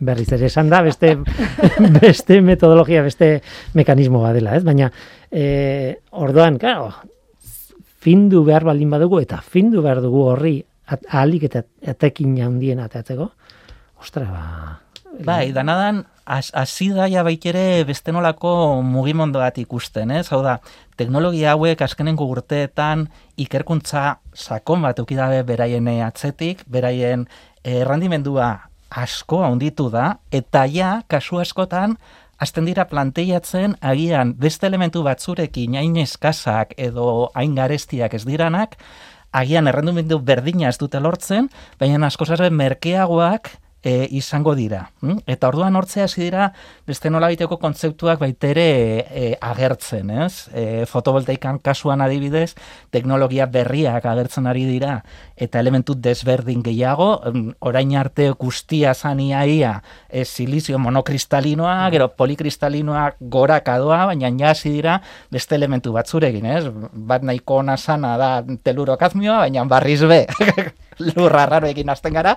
berriz 0.00 0.28
ere 0.32 0.46
esan 0.46 0.70
da, 0.72 0.82
beste, 0.82 1.16
beste 2.00 2.40
metodologia, 2.44 3.02
beste 3.06 3.40
mekanismo 3.74 4.22
bat 4.22 4.36
dela, 4.36 4.56
ez? 4.56 4.64
Baina, 4.64 4.90
e, 5.30 5.96
orduan, 6.10 6.58
claro, 6.58 6.92
findu 8.00 8.44
behar 8.46 8.66
baldin 8.68 8.90
badugu, 8.90 9.20
eta 9.24 9.40
findu 9.42 9.82
behar 9.82 10.02
dugu 10.04 10.26
horri, 10.30 10.56
at, 10.86 11.02
ahalik 11.10 11.48
eta 11.48 11.64
etekin 11.82 12.36
handien 12.44 12.82
ateatzeko, 12.84 13.30
ostra, 14.00 14.26
ba, 14.30 14.80
Bai, 15.24 15.52
danadan, 15.52 16.04
has- 16.26 16.52
hasi 16.52 16.90
da 16.90 17.06
ja 17.08 17.22
baitere 17.24 17.84
beste 17.88 18.12
nolako 18.12 18.82
mugimendu 18.82 19.38
bat 19.40 19.56
ikusten, 19.58 20.10
ez? 20.10 20.28
Hau 20.32 20.42
da, 20.44 20.58
teknologia 20.96 21.54
hauek 21.54 21.80
azkenengo 21.82 22.26
urteetan 22.28 23.06
ikerkuntza 23.36 24.18
sakon 24.34 24.82
bat 24.82 24.98
eukidabe 24.98 25.42
beraien 25.42 25.88
eh, 25.88 26.02
atzetik, 26.04 26.64
beraien 26.68 27.26
eh, 27.62 27.80
errandimendua 27.80 28.68
asko 28.90 29.42
handitu 29.44 29.88
da, 29.90 30.16
eta 30.30 30.64
ja, 30.70 31.00
kasu 31.08 31.40
askotan, 31.42 31.96
hasten 32.38 32.66
dira 32.68 32.86
planteiatzen 32.88 33.76
agian 33.80 34.34
beste 34.38 34.68
elementu 34.68 35.02
batzurekin 35.06 35.76
hain 35.80 35.96
eskasak 36.02 36.74
edo 36.76 37.30
hain 37.34 37.54
garestiak 37.56 38.14
ez 38.14 38.24
diranak, 38.28 38.76
agian 39.32 39.68
errendumendu 39.68 40.18
berdina 40.18 40.68
ez 40.68 40.78
dute 40.78 41.00
lortzen, 41.00 41.50
baina 41.80 42.06
askozaren 42.06 42.54
merkeagoak 42.54 43.50
e, 43.82 44.08
izango 44.10 44.54
dira. 44.54 44.90
hm? 45.00 45.22
Eta 45.26 45.48
orduan 45.48 45.76
hortzea 45.76 46.04
hasi 46.04 46.22
dira 46.24 46.50
beste 46.86 47.10
nolabiteko 47.10 47.58
kontzeptuak 47.62 48.18
baitere 48.20 48.66
e, 49.06 49.24
agertzen, 49.40 50.10
ez? 50.10 50.48
E, 50.52 50.84
fotovoltaikan 50.90 51.60
kasuan 51.62 52.02
adibidez, 52.02 52.54
teknologia 52.90 53.46
berriak 53.46 54.06
agertzen 54.06 54.46
ari 54.46 54.64
dira 54.66 55.00
eta 55.36 55.60
elementu 55.60 55.94
desberdin 55.94 56.62
gehiago, 56.66 57.10
em, 57.30 57.52
orain 57.60 57.94
arte 57.96 58.30
guztia 58.30 58.94
zaniaia 58.94 59.82
e, 60.08 60.24
silizio 60.24 60.78
monokristalinoa, 60.78 61.90
gero 61.94 62.10
polikristalinoa 62.16 63.12
gorakadoa, 63.20 64.06
baina 64.12 64.32
ja 64.36 64.50
hasi 64.50 64.72
dira 64.74 65.00
beste 65.30 65.54
elementu 65.54 65.92
batzurekin, 65.92 66.46
ez? 66.46 66.64
Bat 66.92 67.22
nahiko 67.22 67.62
ona 67.62 67.76
sana 67.76 68.16
da 68.18 68.32
telurokazmioa, 68.64 69.38
baina 69.46 69.64
barriz 69.64 70.02
be 70.06 70.24
lurra 70.98 71.46
raroekin 71.46 71.90
hasten 71.90 72.14
gara, 72.16 72.36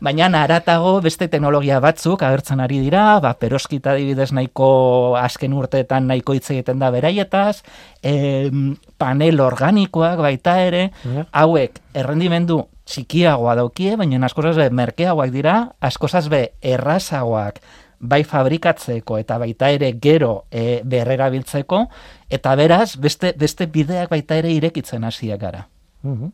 baina 0.00 0.28
aratago 0.42 0.98
beste 1.04 1.28
teknologia 1.28 1.80
batzuk 1.80 2.22
agertzen 2.22 2.60
ari 2.60 2.80
dira, 2.84 3.18
ba, 3.20 3.34
peroskita 3.34 3.92
adibidez 3.96 4.30
nahiko 4.32 5.16
azken 5.20 5.52
urteetan 5.56 6.08
nahiko 6.08 6.36
hitz 6.36 6.50
egiten 6.54 6.78
da 6.78 6.90
beraietaz, 6.94 7.62
em, 8.02 8.76
panel 8.98 9.40
organikoak 9.40 10.18
baita 10.24 10.58
ere, 10.64 10.88
hauek 11.32 11.80
errendimendu 11.94 12.64
txikiagoa 12.88 13.54
daukie, 13.58 13.96
baina 14.00 14.24
askozaz 14.26 14.56
be 14.56 14.70
merkeagoak 14.70 15.34
dira, 15.34 15.58
askozaz 15.80 16.28
be 16.32 16.48
errazagoak 16.62 17.60
bai 17.98 18.22
fabrikatzeko 18.24 19.18
eta 19.18 19.38
baita 19.42 19.70
ere 19.74 19.92
gero 20.00 20.44
e, 20.50 20.80
berrerabiltzeko, 20.84 21.84
eta 22.30 22.54
beraz 22.56 22.96
beste, 22.96 23.32
beste 23.38 23.66
bideak 23.66 24.10
baita 24.10 24.38
ere 24.38 24.52
irekitzen 24.54 25.04
hasiak 25.04 25.40
gara. 25.40 25.66
Mhm. 26.02 26.30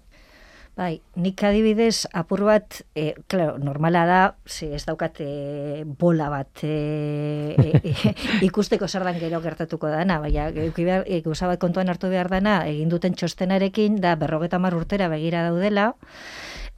Bai, 0.75 0.97
nik 1.23 1.39
adibidez 1.47 2.09
apur 2.19 2.41
bat, 2.49 2.81
e, 2.99 3.13
claro, 3.31 3.61
normala 3.63 4.01
da, 4.09 4.23
ze 4.43 4.73
ez 4.75 4.83
daukat 4.89 5.21
e, 5.23 5.85
bola 5.87 6.27
bat 6.33 6.65
e, 6.67 7.55
e, 7.55 7.93
ikusteko 8.49 8.89
zer 8.89 9.07
dan 9.07 9.21
gero 9.23 9.39
gertatuko 9.45 9.87
dana, 9.93 10.19
baina 10.19 10.49
e, 10.51 11.23
bat 11.23 11.61
kontuan 11.63 11.95
hartu 11.95 12.11
behar 12.11 12.29
dana, 12.29 12.57
egin 12.67 12.91
duten 12.91 13.15
txostenarekin, 13.15 14.01
da 14.03 14.17
berrogeta 14.19 14.59
mar 14.59 14.75
urtera 14.75 15.07
begira 15.09 15.47
daudela, 15.47 15.93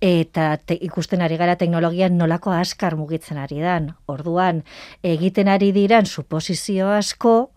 eta 0.04 0.59
te, 0.61 0.76
ikusten 0.76 1.24
ari 1.24 1.40
gara 1.40 1.56
teknologian 1.56 2.18
nolako 2.20 2.52
askar 2.52 2.98
mugitzen 3.00 3.40
ari 3.40 3.64
dan. 3.64 3.94
Orduan, 4.04 4.61
egiten 5.00 5.48
ari 5.48 5.72
diran 5.72 6.04
suposizio 6.04 6.92
asko, 6.92 7.56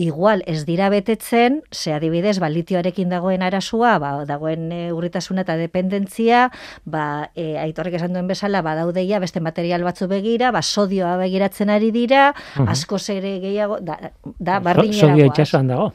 igual 0.00 0.42
ez 0.46 0.64
dira 0.64 0.88
betetzen, 0.88 1.60
ze 1.70 1.92
adibidez, 1.92 2.38
ba, 2.40 2.48
litioarekin 2.48 3.10
dagoen 3.12 3.42
arasua, 3.44 3.98
ba, 4.00 4.12
dagoen 4.24 4.70
e, 4.72 4.78
urritasuna 4.96 5.44
eta 5.44 5.58
dependentzia, 5.60 6.46
ba, 6.88 7.28
e, 7.36 7.58
aitorrek 7.60 7.98
esan 7.98 8.16
duen 8.16 8.30
bezala, 8.30 8.62
ba, 8.64 8.72
daudeia 8.78 9.20
beste 9.20 9.44
material 9.44 9.84
batzu 9.84 10.08
begira, 10.08 10.54
ba, 10.56 10.62
sodioa 10.64 11.18
begiratzen 11.20 11.68
ari 11.68 11.92
dira, 11.92 12.30
uh 12.32 12.62
-huh. 12.62 12.70
asko 12.72 12.98
zere 12.98 13.38
gehiago, 13.44 13.80
da, 13.80 14.12
da 14.38 14.60
bardinera 14.60 15.12
Sodio 15.12 15.26
itxasuan 15.26 15.68
dago. 15.68 15.92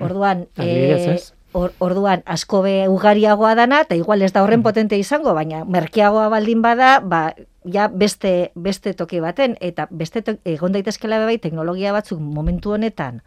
Orduan, 0.00 0.46
e, 0.58 1.16
Or, 1.52 1.72
orduan 1.82 2.22
asko 2.30 2.60
be 2.62 2.74
ugariagoa 2.86 3.56
dana 3.58 3.80
eta 3.82 3.96
igual 3.98 4.22
ez 4.22 4.30
da 4.32 4.44
horren 4.44 4.62
potente 4.62 4.98
izango, 4.98 5.34
baina 5.34 5.64
merkeagoa 5.64 6.28
baldin 6.30 6.62
bada, 6.62 7.00
ba, 7.02 7.32
ja 7.66 7.88
beste, 7.88 8.52
beste 8.54 8.92
toki 8.94 9.18
baten, 9.20 9.56
eta 9.60 9.88
beste 9.90 10.22
egon 10.44 10.72
daitezkela 10.72 11.18
bai 11.24 11.38
teknologia 11.42 11.92
batzuk 11.92 12.20
momentu 12.22 12.76
honetan, 12.76 13.20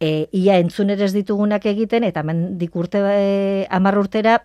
e, 0.00 0.28
ia 0.32 0.56
entzun 0.58 0.90
ez 0.90 1.12
ditugunak 1.12 1.66
egiten, 1.66 2.04
eta 2.04 2.22
men 2.22 2.58
dikurte 2.58 3.02
e, 3.04 3.66
amar 3.70 3.98
urtera, 4.00 4.40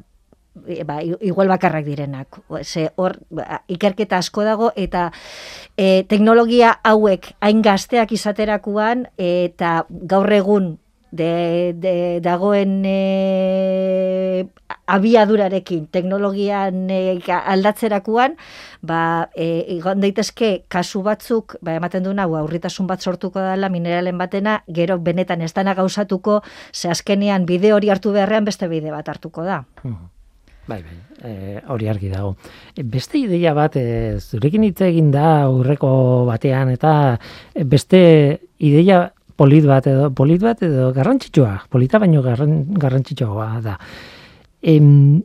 e, 0.67 0.83
ba, 0.83 0.99
igual 1.01 1.47
bakarrak 1.47 1.85
direnak. 1.85 2.41
Ze 2.63 2.89
hor, 2.95 3.21
ba, 3.29 3.63
ikerketa 3.67 4.19
asko 4.19 4.43
dago, 4.43 4.73
eta 4.75 5.11
e, 5.77 6.03
teknologia 6.09 6.75
hauek 6.83 7.31
hain 7.39 7.63
gazteak 7.63 8.11
izaterakuan, 8.11 9.07
eta 9.17 9.85
gaur 9.89 10.31
egun 10.33 10.75
de, 11.11 11.73
de, 11.75 12.19
dagoen 12.21 12.81
e, 12.85 14.47
abiadurarekin, 14.87 15.87
teknologian 15.91 16.89
e, 16.89 17.19
aldatzerakuan, 17.27 18.37
ba, 18.81 19.29
e, 19.35 19.65
egon 19.77 20.03
daitezke 20.03 20.51
kasu 20.71 21.03
batzuk, 21.05 21.57
ba, 21.61 21.77
ematen 21.79 22.07
duna, 22.07 22.27
aurritasun 22.27 22.87
bat 22.87 23.01
sortuko 23.01 23.43
dela 23.43 23.69
mineralen 23.69 24.17
batena, 24.17 24.61
gero 24.67 24.99
benetan 24.99 25.41
ez 25.41 25.53
dana 25.53 25.75
gauzatuko, 25.77 26.41
ze 26.73 26.91
azkenean 26.91 27.45
bide 27.45 27.73
hori 27.73 27.89
hartu 27.89 28.13
beharrean 28.15 28.45
beste 28.45 28.67
bide 28.71 28.91
bat 28.91 29.09
hartuko 29.09 29.43
da. 29.47 29.63
Bai, 30.67 30.81
bai, 30.83 30.97
e, 31.23 31.61
hori 31.71 31.87
argi 31.87 32.09
dago. 32.11 32.35
E, 32.75 32.83
beste 32.83 33.19
ideia 33.19 33.53
bat, 33.55 33.77
e, 33.79 34.17
zurekin 34.19 34.65
hitz 34.67 34.81
egin 34.83 35.11
da 35.11 35.43
aurreko 35.45 36.25
batean, 36.27 36.73
eta 36.75 36.91
beste 37.63 38.01
ideia 38.59 39.05
polit 39.37 39.65
bat 39.69 39.87
edo 39.87 40.09
polit 40.17 40.41
bat 40.41 40.61
edo 40.65 40.91
garrantzitsua, 40.95 41.67
polita 41.69 42.01
baino 42.01 42.23
garran, 42.25 42.59
garrantzitsua 42.73 43.49
da. 43.63 43.77
Em, 44.61 45.21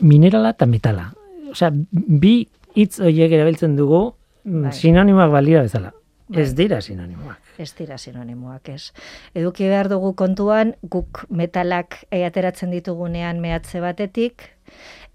minerala 0.00 0.54
eta 0.56 0.66
metala. 0.66 1.08
Osea, 1.54 1.70
bi 1.72 2.36
hitz 2.74 2.98
horiek 3.00 3.32
erabiltzen 3.32 3.76
dugu 3.78 4.02
mm, 4.44 4.62
bai. 4.66 4.72
sinonimoak 4.74 5.32
balira 5.32 5.62
bezala. 5.66 5.94
Bai. 6.26 6.42
Ez 6.42 6.54
dira 6.56 6.80
sinonimoak. 6.82 7.40
Ez 7.60 7.70
dira 7.78 7.98
sinonimoak, 8.00 8.68
ez. 8.72 8.90
Eduki 9.36 9.68
behar 9.70 9.90
dugu 9.92 10.14
kontuan, 10.18 10.74
guk 10.90 11.26
metalak 11.28 12.00
e, 12.10 12.24
ateratzen 12.26 12.72
ditugunean 12.74 13.42
mehatze 13.44 13.82
batetik, 13.84 14.48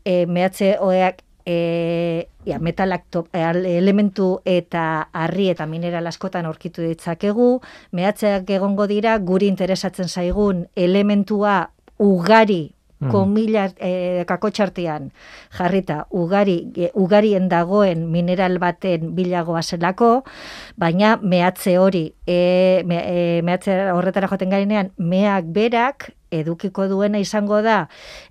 e, 0.05 0.23
mehatze 0.29 0.75
oeak 0.79 1.23
e, 1.49 2.29
ja, 2.45 2.59
metalak 2.61 3.09
elementu 3.33 4.29
eta 4.45 5.09
harri 5.13 5.49
eta 5.49 5.65
mineral 5.65 6.07
askotan 6.07 6.45
aurkitu 6.45 6.85
ditzakegu, 6.85 7.59
mehatzeak 7.91 8.49
egongo 8.53 8.85
dira 8.87 9.17
guri 9.17 9.49
interesatzen 9.49 10.09
zaigun 10.09 10.67
elementua 10.75 11.71
ugari 11.97 12.75
mm. 12.99 13.09
komila 13.09 13.65
e, 13.81 14.23
kakotxartian 14.29 15.09
jarrita 15.57 16.03
ugari, 16.11 16.59
e, 16.75 16.91
ugarien 16.93 17.49
dagoen 17.49 18.05
mineral 18.13 18.59
baten 18.61 19.15
bilagoa 19.17 19.63
zelako, 19.63 20.23
baina 20.77 21.17
mehatze 21.17 21.79
hori, 21.81 22.05
e, 22.27 22.83
me, 22.85 23.01
e, 23.01 23.41
mehatze 23.41 23.81
horretara 23.89 24.29
joten 24.29 24.53
gainean, 24.53 24.93
meak 24.97 25.49
berak 25.55 26.11
edukiko 26.29 26.85
duena 26.87 27.17
izango 27.17 27.63
da 27.65 27.87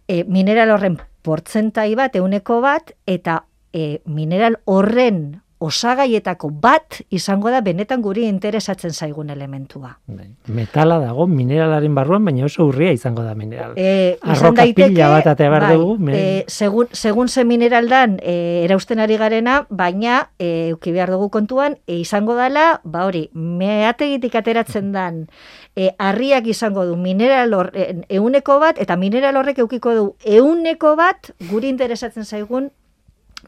e, 0.06 0.22
mineral 0.22 0.70
horren 0.76 1.00
portzentai 1.28 1.92
bat, 1.98 2.16
euneko 2.16 2.62
bat, 2.64 2.94
eta 3.08 3.42
e, 3.72 4.00
mineral 4.08 4.56
horren 4.64 5.42
osagaietako 5.58 6.50
bat 6.62 7.00
izango 7.10 7.50
da 7.50 7.60
benetan 7.64 8.02
guri 8.02 8.26
interesatzen 8.28 8.92
zaigun 8.92 9.30
elementua. 9.30 9.96
Bai, 10.06 10.28
metala 10.54 10.98
dago 11.02 11.26
mineralaren 11.26 11.94
barruan, 11.94 12.24
baina 12.24 12.46
oso 12.46 12.68
urria 12.68 12.92
izango 12.94 13.24
da 13.26 13.34
mineral. 13.34 13.74
E, 13.76 14.18
Arroka 14.22 14.62
daiteke, 14.62 14.92
pila 14.94 15.10
bat 15.16 15.26
atea 15.34 15.50
behar 15.50 15.66
bai, 15.66 15.76
dugu. 15.76 16.10
E, 16.14 16.44
segun, 16.46 16.86
segun 16.92 17.28
ze 17.28 17.44
mineral 17.44 17.90
dan 17.90 18.18
e, 18.22 18.64
erausten 18.64 19.02
ari 19.02 19.18
garena, 19.18 19.60
baina 19.68 20.28
e, 20.38 20.72
uki 20.76 20.94
behar 20.94 21.10
dugu 21.10 21.30
kontuan, 21.34 21.78
e, 21.86 21.98
izango 22.04 22.38
dela, 22.38 22.80
ba 22.84 23.06
hori, 23.08 23.28
meategitik 23.34 24.38
ateratzen 24.38 24.92
dan 24.94 25.26
e, 25.74 25.90
arriak 25.98 26.46
izango 26.46 26.86
du 26.86 26.96
mineral 26.96 27.54
hor, 27.54 27.72
e, 27.74 28.02
euneko 28.08 28.58
bat, 28.62 28.78
eta 28.78 28.96
mineral 28.96 29.36
horrek 29.38 29.58
eukiko 29.64 29.94
du 29.94 30.06
euneko 30.24 30.94
bat 30.98 31.32
guri 31.50 31.70
interesatzen 31.70 32.24
zaigun 32.24 32.70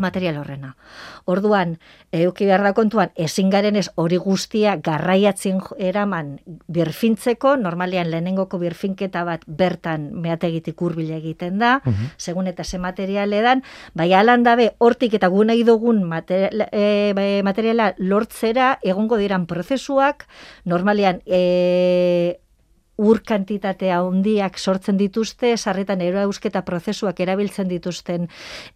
material 0.00 0.40
horrena. 0.40 0.74
Orduan, 1.30 1.76
euki 2.12 2.46
behar 2.48 2.64
da 2.64 2.72
kontuan, 2.74 3.12
ezin 3.14 3.50
garen 3.52 3.76
ez 3.76 3.88
hori 4.00 4.18
guztia 4.20 4.76
garraiatzen 4.82 5.60
eraman 5.78 6.38
birfintzeko, 6.68 7.54
normalian 7.60 8.10
lehenengoko 8.10 8.58
birfinketa 8.58 9.24
bat 9.28 9.44
bertan 9.46 10.10
meategitik 10.24 10.80
urbile 10.82 11.16
egiten 11.20 11.58
da, 11.62 11.78
mhm. 11.84 12.12
segun 12.18 12.50
eta 12.50 12.64
ze 12.64 12.78
material 12.78 13.32
edan, 13.32 13.62
bai 13.94 14.12
alan 14.14 14.42
dabe, 14.42 14.72
hortik 14.78 15.14
eta 15.20 15.28
guna 15.28 15.54
idogun 15.54 16.02
materiala, 16.08 16.68
e, 16.72 17.12
bai, 17.14 17.28
materiala 17.46 17.94
lortzera, 17.98 18.78
egongo 18.82 19.20
diran 19.20 19.46
prozesuak, 19.46 20.26
normalian, 20.64 21.22
e, 21.26 22.39
ur 23.00 23.22
kantitatea 23.24 24.00
handiak 24.04 24.58
sortzen 24.58 24.98
dituzte, 25.00 25.54
sarretan 25.56 26.02
eusketa 26.04 26.62
prozesuak 26.66 27.20
erabiltzen 27.20 27.68
dituzten 27.68 28.28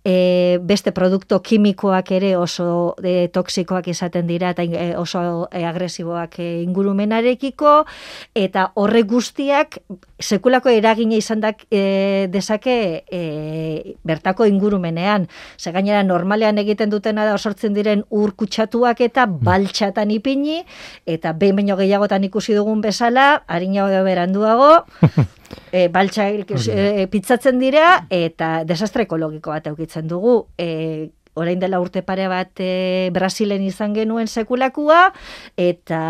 e, 0.04 0.58
beste 0.62 0.92
produkto 0.96 1.40
kimikoak 1.44 2.12
ere 2.16 2.34
oso 2.36 2.94
e, 3.02 3.28
toksikoak 3.28 3.88
izaten 3.92 4.26
dira 4.26 4.54
eta 4.54 4.64
e, 4.64 4.94
oso 4.96 5.48
e, 5.52 5.64
agresiboak 5.68 6.38
e, 6.40 6.48
ingurumenarekiko 6.62 7.74
eta 8.34 8.70
horre 8.80 9.02
guztiak 9.02 9.78
sekulako 10.24 10.72
eragina 10.72 11.18
izan 11.18 11.42
dak, 11.44 11.66
e, 11.70 12.26
dezake 12.32 13.04
e, 13.12 13.96
bertako 14.06 14.48
ingurumenean. 14.48 15.28
Ze 15.58 15.72
gainera 15.74 16.02
normalean 16.02 16.58
egiten 16.62 16.90
dutena 16.90 17.26
da 17.28 17.34
osortzen 17.36 17.76
diren 17.76 18.04
ur 18.10 18.32
kutsatuak 18.32 19.04
eta 19.04 19.26
mm. 19.26 19.44
baltxatan 19.44 20.14
ipini 20.14 20.62
eta 21.06 21.34
behin 21.36 21.60
baino 21.60 21.76
gehiagotan 21.80 22.24
ikusi 22.24 22.56
dugun 22.56 22.80
bezala, 22.84 23.44
harina 23.46 23.86
beranduago, 24.04 24.86
e, 25.72 25.88
baltsa 25.92 26.30
e, 26.30 27.06
pizzatzen 27.10 27.60
dira 27.60 28.06
eta 28.10 28.62
desastre 28.64 29.04
ekologiko 29.08 29.52
bat 29.52 29.68
eukitzen 29.68 30.08
dugu. 30.08 30.46
E, 30.58 31.10
orain 31.34 31.60
dela 31.60 31.80
urte 31.82 32.02
pare 32.06 32.28
bat 32.30 32.62
e, 32.62 33.10
Brasilen 33.14 33.62
izan 33.62 33.94
genuen 33.94 34.30
sekulakua, 34.30 35.12
eta 35.56 36.00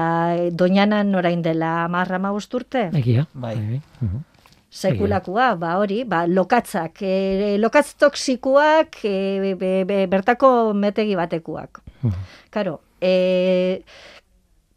doinanan 0.53 1.15
orain 1.15 1.43
dela 1.43 1.89
marra 1.89 2.21
urte. 2.33 2.91
Egia, 2.93 3.27
bai. 3.33 3.57
bai. 3.57 3.81
bai. 4.01 4.23
Sekulakua, 4.75 5.55
ba 5.55 5.77
hori, 5.79 6.03
ba, 6.03 6.25
lokatzak, 6.27 6.99
e, 7.03 7.57
lokatz 7.63 7.95
toksikuak, 7.95 8.99
e, 9.05 9.55
bertako 10.11 10.75
metegi 10.75 11.15
batekuak. 11.15 11.79
Karo, 12.51 12.81
e, 13.01 13.83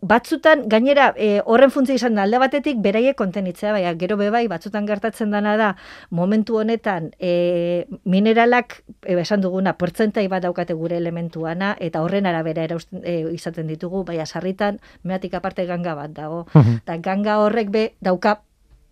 batzutan, 0.01 0.67
gainera, 0.69 1.13
e, 1.17 1.41
horren 1.45 1.71
funtzio 1.73 1.95
izan 1.97 2.15
da, 2.15 2.23
alde 2.27 2.37
batetik, 2.37 2.77
beraiek 2.83 3.17
kontenitzea, 3.17 3.71
baina 3.73 3.93
gero 3.97 4.17
bebai, 4.17 4.43
batzutan 4.47 4.85
gertatzen 4.85 5.31
dana 5.33 5.55
da, 5.57 5.69
momentu 6.09 6.59
honetan, 6.61 7.09
e, 7.19 7.87
mineralak, 8.05 8.83
e, 9.01 9.17
esan 9.17 9.41
duguna, 9.41 9.73
portzentai 9.77 10.27
bat 10.29 10.45
daukate 10.45 10.77
gure 10.77 10.97
elementuana, 10.97 11.75
eta 11.79 12.03
horren 12.05 12.29
arabera 12.29 12.67
erausten, 12.69 13.01
e, 13.03 13.23
izaten 13.33 13.67
ditugu, 13.67 14.03
baina 14.05 14.25
sarritan, 14.25 14.77
meatik 15.03 15.33
aparte 15.33 15.65
ganga 15.65 15.95
bat 15.97 16.13
dago. 16.13 16.45
Eta 16.53 16.97
ganga 17.01 17.39
horrek 17.41 17.71
be, 17.73 17.87
dauka, 17.99 18.41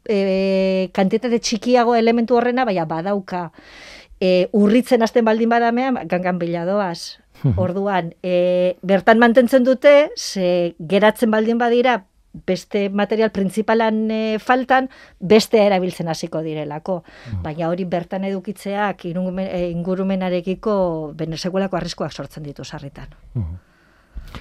e, 0.09 0.89
kantitate 0.93 1.37
txikiago 1.39 1.95
elementu 1.95 2.39
horrena, 2.39 2.65
baina 2.65 2.85
badauka, 2.89 3.51
e, 4.19 4.47
urritzen 4.53 5.05
hasten 5.05 5.25
baldin 5.25 5.53
badamean, 5.53 6.01
gangan 6.09 6.41
biladoaz, 6.41 7.19
Orduan, 7.57 8.13
e, 8.23 8.77
bertan 8.81 9.19
mantentzen 9.19 9.63
dute, 9.63 10.11
ze 10.15 10.75
geratzen 10.79 11.31
baldin 11.31 11.57
badira, 11.57 12.05
beste 12.45 12.89
material 12.89 13.31
prinsipalan 13.31 14.11
e, 14.11 14.39
faltan, 14.39 14.89
beste 15.19 15.61
erabiltzen 15.63 16.07
hasiko 16.11 16.41
direlako. 16.41 17.03
Baina 17.43 17.69
hori 17.69 17.85
bertan 17.85 18.25
edukitzeak 18.27 19.05
ingurumen- 19.05 19.47
e, 19.51 19.69
ingurumenarekiko 19.69 21.13
benesekulako 21.15 21.77
arriskuak 21.77 22.11
sortzen 22.11 22.43
ditu 22.43 22.63
sarritan. 22.65 23.07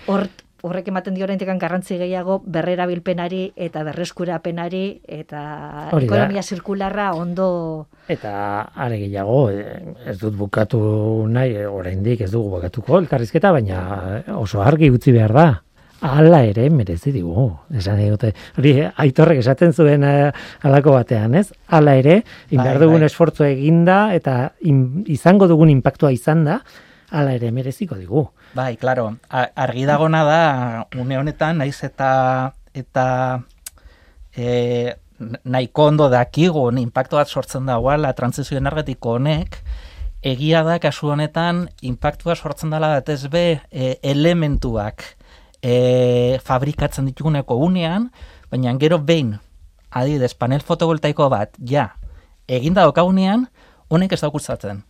Hor, 0.07 0.27
horrek 0.65 0.89
ematen 0.89 1.15
dio 1.15 1.27
oraindik 1.27 1.49
garrantzi 1.61 1.99
gehiago 2.01 2.39
berrerabilpenari 2.47 3.53
eta 3.57 3.83
berreskurapenari 3.85 4.85
eta 5.07 5.43
Hori 5.93 6.07
da. 6.09 6.15
ekonomia 6.17 6.43
zirkularra 6.43 7.11
ondo 7.15 7.87
Eta 8.09 8.33
are 8.75 8.99
gehiago, 9.01 9.51
eh, 9.51 9.95
ez 10.11 10.19
dut 10.21 10.35
bukatu 10.37 10.81
nahi, 11.29 11.55
eh, 11.57 11.67
oraindik 11.69 12.21
ez 12.21 12.31
dugu 12.33 12.51
bukatuko 12.59 12.99
elkarrizketa, 12.99 13.53
baina 13.53 13.79
eh, 14.27 14.33
oso 14.37 14.61
argi 14.63 14.91
utzi 14.93 15.13
behar 15.13 15.33
da. 15.33 15.47
Hala 16.05 16.43
ere 16.45 16.67
merezi 16.69 17.13
digu. 17.15 17.47
Esan 17.73 17.97
dute, 18.11 18.35
hori 18.59 18.75
aitorrek 18.85 19.39
esaten 19.41 19.73
zuen 19.73 20.03
halako 20.05 20.93
batean, 20.99 21.35
ez? 21.41 21.47
Hala 21.73 21.95
ere, 21.97 22.19
indar 22.51 22.75
Bai, 22.77 22.83
dugun 22.85 23.01
bai. 23.01 23.07
esfortzu 23.09 23.45
eginda 23.49 24.13
eta 24.15 24.53
in- 24.69 25.05
izango 25.09 25.49
dugun 25.49 25.71
inpaktua 25.73 26.13
izan 26.13 26.45
da, 26.45 26.59
hala 27.15 27.35
ere 27.39 27.51
mereziko 27.55 27.97
digu. 27.99 28.27
Bai, 28.59 28.75
claro, 28.77 29.15
argi 29.31 29.87
dagona 29.87 30.25
da 30.27 30.43
une 30.99 31.19
honetan 31.19 31.63
naiz 31.63 31.79
eta 31.87 32.55
eta 32.75 33.07
e, 34.35 34.95
nahiko 35.45 35.89
ondo 35.93 36.09
dakigun 36.11 36.79
inpaktu 36.83 37.21
bat 37.21 37.31
sortzen 37.31 37.67
dagoela 37.71 38.13
transizio 38.19 38.59
energetiko 38.59 39.15
honek 39.19 39.61
egia 40.25 40.65
da 40.67 40.79
kasu 40.83 41.13
honetan 41.15 41.69
inpaktua 41.83 42.35
sortzen 42.35 42.73
dela 42.75 42.91
batez 42.97 43.29
be 43.31 43.61
e, 43.71 43.95
elementuak 44.03 45.05
e, 45.63 46.39
fabrikatzen 46.43 47.07
dituguneko 47.11 47.57
unean, 47.61 48.11
baina 48.51 48.75
gero 48.81 48.99
behin 48.99 49.37
adibidez 49.95 50.35
panel 50.35 50.65
fotovoltaiko 50.67 51.29
bat 51.31 51.55
ja 51.61 51.93
eginda 52.49 52.83
daukagunean 52.83 53.47
honek 53.89 54.17
ez 54.17 54.21
daukutzatzen. 54.25 54.83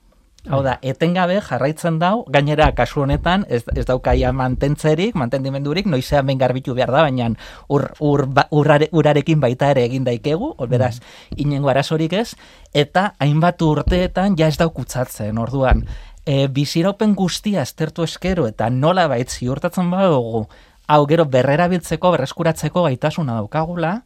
Hau 0.45 0.59
da, 0.61 0.75
etengabe 0.85 1.39
jarraitzen 1.41 1.97
dau, 2.03 2.27
gainera 2.29 2.67
kasu 2.77 3.01
honetan 3.01 3.47
ez, 3.49 3.63
ez 3.73 3.87
daukaia 3.89 4.29
mantentzerik, 4.37 5.15
mantendimendurik, 5.17 5.87
noizean 5.89 6.27
behin 6.29 6.43
garbitu 6.43 6.75
behar 6.77 6.93
da, 6.93 7.05
baina 7.07 7.31
ur, 7.73 7.87
ur, 8.05 8.27
ba- 8.29 8.45
urrare, 8.53 8.91
urarekin 8.93 9.41
baita 9.41 9.71
ere 9.73 9.87
egin 9.89 10.05
daikegu, 10.05 10.53
beraz, 10.69 10.99
inengo 11.41 11.73
arazorik 11.73 12.13
ez, 12.21 12.35
eta 12.77 13.15
hainbat 13.25 13.65
urteetan 13.65 14.37
ja 14.37 14.51
ez 14.53 14.59
daukutzatzen, 14.61 15.41
orduan, 15.41 15.87
e, 16.27 16.45
biziraupen 16.53 17.17
guztia 17.17 17.63
aztertu 17.65 18.05
eskero 18.05 18.45
eta 18.51 18.69
nola 18.69 19.09
bait 19.09 19.33
ziurtatzen 19.33 19.89
badugu, 19.91 20.45
hau 20.93 21.07
gero 21.09 21.25
berrerabiltzeko, 21.25 22.13
berreskuratzeko 22.19 22.85
gaitasuna 22.91 23.41
daukagula, 23.41 24.03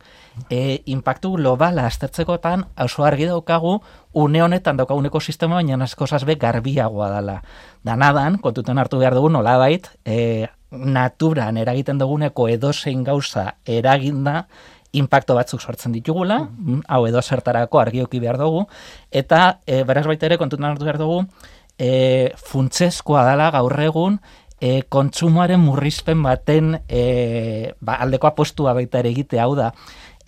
e, 0.51 0.83
impactu 0.87 1.33
globala 1.37 1.87
aztertzekotan 1.87 2.65
oso 2.85 3.05
argi 3.05 3.27
daukagu 3.27 3.79
une 4.15 4.43
honetan 4.43 4.77
daukagun 4.77 5.07
ekosistema 5.07 5.57
baina 5.57 5.85
asko 5.85 6.07
be 6.27 6.37
garbiagoa 6.37 7.11
dela. 7.11 7.43
Danadan, 7.85 8.39
kontuten 8.39 8.79
hartu 8.79 8.99
behar 8.99 9.15
dugu 9.15 9.29
nolabait, 9.29 9.91
e, 10.05 10.47
naturan 10.71 11.57
eragiten 11.57 11.99
duguneko 11.99 12.49
edozein 12.49 13.05
gauza 13.05 13.55
eraginda, 13.65 14.47
impacto 14.93 15.35
batzuk 15.35 15.61
sortzen 15.61 15.93
ditugula, 15.93 16.49
mm, 16.49 16.81
hau 16.89 17.07
edo 17.07 17.23
zertarako 17.23 17.81
argioki 17.81 18.21
behar 18.21 18.39
dugu, 18.39 18.67
eta 19.11 19.61
e, 19.67 19.85
beraz 19.85 20.07
baita 20.07 20.27
ere 20.27 20.39
kontutan 20.39 20.71
hartu 20.71 20.85
behar 20.85 20.99
dugu, 20.99 21.25
e, 21.79 22.33
funtsezkoa 22.37 23.25
dela 23.29 23.51
gaur 23.51 23.81
egun 23.81 24.19
e, 24.61 24.83
kontsumoaren 24.91 25.61
murrizpen 25.63 26.23
baten 26.23 26.75
e, 26.89 27.73
ba, 27.81 27.99
aldeko 28.03 28.31
apostua 28.31 28.75
baita 28.77 29.03
ere 29.03 29.13
egitea 29.15 29.47
hau 29.47 29.55
da. 29.59 29.73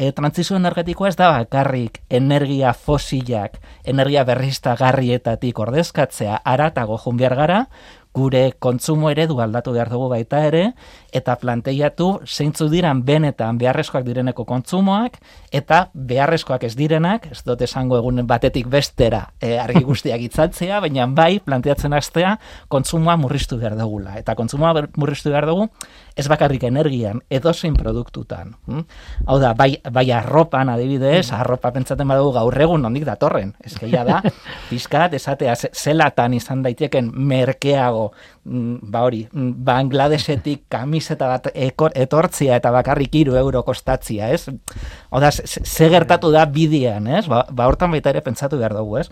E, 0.00 0.14
trantzizio 0.16 0.56
energetikoa 0.56 1.10
ez 1.10 1.16
da 1.18 1.26
bakarrik 1.34 1.98
energia 2.08 2.70
fosilak, 2.72 3.58
energia 3.84 4.22
berriztagarrietatik 4.24 5.58
ordezkatzea 5.60 6.38
aratago 6.54 6.96
joan 7.02 7.18
behar 7.20 7.34
gara, 7.36 7.58
gure 8.14 8.54
kontsumo 8.58 9.10
eredu 9.10 9.36
aldatu 9.38 9.74
behar 9.76 9.90
dugu 9.92 10.08
baita 10.10 10.40
ere, 10.48 10.62
eta 11.14 11.36
planteiatu 11.38 12.08
zeintzu 12.26 12.66
diran 12.72 13.04
benetan 13.06 13.58
beharrezkoak 13.60 14.02
direneko 14.06 14.44
kontsumoak, 14.48 15.20
eta 15.54 15.82
beharrezkoak 15.94 16.64
ez 16.66 16.72
direnak, 16.78 17.28
ez 17.30 17.44
dut 17.46 17.62
esango 17.62 17.98
egun 18.00 18.24
batetik 18.26 18.66
bestera 18.72 19.26
e, 19.38 19.56
argi 19.62 19.84
guztiak 19.86 20.24
itzatzea, 20.26 20.80
baina 20.82 21.06
bai 21.06 21.38
planteatzen 21.44 21.94
hastea 21.94 22.36
kontsumoa 22.68 23.16
murriztu 23.20 23.60
behar 23.60 23.76
dugula. 23.78 24.16
Eta 24.18 24.34
kontsumoa 24.34 24.88
murriztu 24.96 25.30
behar 25.30 25.46
dugu, 25.52 25.68
ez 26.20 26.28
bakarrik 26.28 26.62
energian, 26.68 27.22
edozein 27.32 27.74
produktutan. 27.78 28.54
hm? 28.68 28.82
Hau 29.26 29.38
da, 29.42 29.54
bai, 29.56 29.78
bai 29.92 30.04
arropan 30.12 30.68
adibidez, 30.68 31.32
arropa 31.32 31.72
pentsatzen 31.72 32.08
badugu 32.08 32.34
gaur 32.36 32.60
egun 32.60 32.82
nondik 32.84 33.06
datorren. 33.08 33.54
Ez 33.64 33.74
gehiago 33.80 34.10
da, 34.12 34.20
pizkat, 34.70 35.14
esatea, 35.16 35.56
ze- 35.56 35.70
zelatan 35.72 36.34
izan 36.36 36.62
daiteken 36.66 37.10
merkeago, 37.14 38.10
mm, 38.44 38.90
ba 38.92 39.02
hori, 39.08 39.24
mm, 39.32 39.52
Bangladesetik 39.64 40.66
kamiseta 40.68 41.28
bat 41.32 41.50
ekor, 41.54 41.92
etortzia 41.96 42.56
eta 42.60 42.70
bakarrik 42.74 43.14
hiru 43.22 43.34
euro 43.40 43.62
kostatzia, 43.66 44.28
ez? 44.30 44.46
Hau 45.10 45.20
da, 45.20 45.30
ze- 45.32 45.88
gertatu 45.90 46.30
da 46.30 46.44
bidean, 46.46 47.06
ez? 47.08 47.26
Ba, 47.26 47.46
ba 47.50 47.66
hortan 47.66 47.90
baita 47.90 48.10
ere 48.12 48.20
pentsatu 48.22 48.58
behar 48.60 48.74
dugu, 48.76 48.98
ez? 49.00 49.08